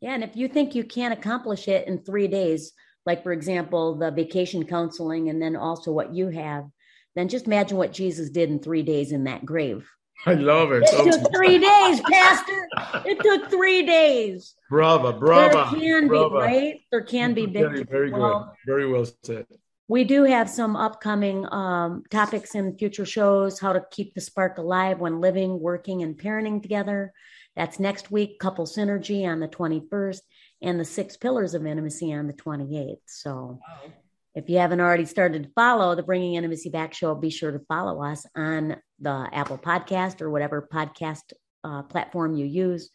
Yeah, 0.00 0.14
and 0.14 0.24
if 0.24 0.36
you 0.36 0.48
think 0.48 0.74
you 0.74 0.84
can't 0.84 1.12
accomplish 1.12 1.66
it 1.68 1.88
in 1.88 1.98
three 1.98 2.28
days, 2.28 2.72
like 3.06 3.22
for 3.22 3.32
example, 3.32 3.96
the 3.96 4.10
vacation 4.10 4.64
counseling, 4.64 5.28
and 5.28 5.40
then 5.40 5.56
also 5.56 5.92
what 5.92 6.14
you 6.14 6.28
have, 6.28 6.66
then 7.14 7.28
just 7.28 7.46
imagine 7.46 7.76
what 7.76 7.92
Jesus 7.92 8.30
did 8.30 8.50
in 8.50 8.58
three 8.58 8.82
days 8.82 9.12
in 9.12 9.24
that 9.24 9.44
grave. 9.44 9.88
I 10.26 10.34
love 10.34 10.72
it. 10.72 10.84
It 10.86 11.12
took 11.12 11.32
three 11.34 11.58
days, 11.58 12.00
Pastor. 12.10 12.68
It 13.04 13.20
took 13.20 13.50
three 13.50 13.84
days. 13.84 14.54
Brava, 14.70 15.12
brava. 15.12 15.76
There 15.76 15.80
can 15.80 16.08
brava. 16.08 16.30
be, 16.30 16.36
right? 16.36 16.80
There 16.90 17.02
can 17.02 17.34
be 17.34 17.46
very, 17.46 17.82
very 17.82 18.10
well, 18.10 18.54
good. 18.64 18.72
Very 18.72 18.90
well 18.90 19.06
said. 19.22 19.46
We 19.86 20.04
do 20.04 20.24
have 20.24 20.48
some 20.48 20.76
upcoming 20.76 21.46
um, 21.52 22.04
topics 22.10 22.54
in 22.54 22.78
future 22.78 23.04
shows 23.04 23.60
how 23.60 23.74
to 23.74 23.84
keep 23.90 24.14
the 24.14 24.22
spark 24.22 24.56
alive 24.56 24.98
when 24.98 25.20
living, 25.20 25.60
working, 25.60 26.02
and 26.02 26.16
parenting 26.16 26.62
together. 26.62 27.12
That's 27.54 27.78
next 27.78 28.10
week, 28.10 28.38
Couple 28.38 28.64
Synergy 28.64 29.26
on 29.26 29.40
the 29.40 29.48
21st, 29.48 30.20
and 30.62 30.78
the 30.78 30.84
Six 30.84 31.16
Pillars 31.16 31.54
of 31.54 31.66
Intimacy 31.66 32.12
on 32.12 32.26
the 32.26 32.32
28th. 32.32 32.98
So 33.06 33.60
wow. 33.60 33.92
if 34.34 34.48
you 34.48 34.58
haven't 34.58 34.80
already 34.80 35.04
started 35.04 35.44
to 35.44 35.50
follow 35.50 35.94
the 35.94 36.02
Bringing 36.02 36.34
Intimacy 36.34 36.70
Back 36.70 36.94
show, 36.94 37.14
be 37.14 37.30
sure 37.30 37.52
to 37.52 37.60
follow 37.68 38.02
us 38.02 38.26
on 38.34 38.76
the 39.00 39.28
Apple 39.32 39.58
Podcast 39.58 40.20
or 40.20 40.30
whatever 40.30 40.66
podcast 40.72 41.32
uh, 41.62 41.82
platform 41.82 42.34
you 42.34 42.46
use. 42.46 42.90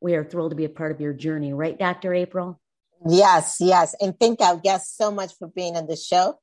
We 0.00 0.14
are 0.14 0.24
thrilled 0.24 0.50
to 0.50 0.56
be 0.56 0.64
a 0.64 0.70
part 0.70 0.92
of 0.92 1.00
your 1.00 1.12
journey, 1.12 1.52
right, 1.52 1.78
Dr. 1.78 2.12
April? 2.12 2.60
Yes, 3.06 3.56
yes. 3.60 3.94
And 4.00 4.18
thank 4.18 4.40
our 4.40 4.56
guests 4.56 4.96
so 4.96 5.10
much 5.10 5.32
for 5.38 5.48
being 5.48 5.76
on 5.76 5.86
the 5.86 5.96
show. 5.96 6.38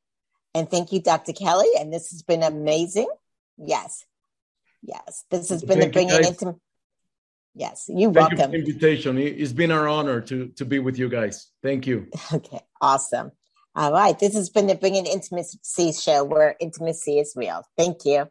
And 0.53 0.69
thank 0.69 0.91
you, 0.91 1.01
Dr. 1.01 1.33
Kelly. 1.33 1.69
And 1.79 1.93
this 1.93 2.11
has 2.11 2.23
been 2.23 2.43
amazing. 2.43 3.07
Yes. 3.57 4.05
Yes. 4.81 5.25
This 5.29 5.49
has 5.49 5.63
been 5.63 5.79
thank 5.79 5.93
the 5.93 6.05
bringing 6.05 6.23
into. 6.23 6.59
Yes, 7.53 7.85
you're 7.89 8.13
thank 8.13 8.37
welcome. 8.37 8.53
You 8.53 8.59
invitation. 8.59 9.17
It's 9.17 9.51
been 9.51 9.71
our 9.71 9.87
honor 9.87 10.21
to, 10.21 10.47
to 10.55 10.65
be 10.65 10.79
with 10.79 10.97
you 10.97 11.09
guys. 11.09 11.51
Thank 11.61 11.85
you. 11.85 12.07
Okay, 12.33 12.61
awesome. 12.81 13.31
All 13.75 13.91
right. 13.91 14.17
This 14.17 14.33
has 14.35 14.49
been 14.49 14.67
the 14.67 14.75
Bringing 14.75 15.05
Intimacy 15.05 15.91
show 15.93 16.23
where 16.23 16.55
intimacy 16.59 17.19
is 17.19 17.33
real. 17.35 17.63
Thank 17.77 18.05
you. 18.05 18.27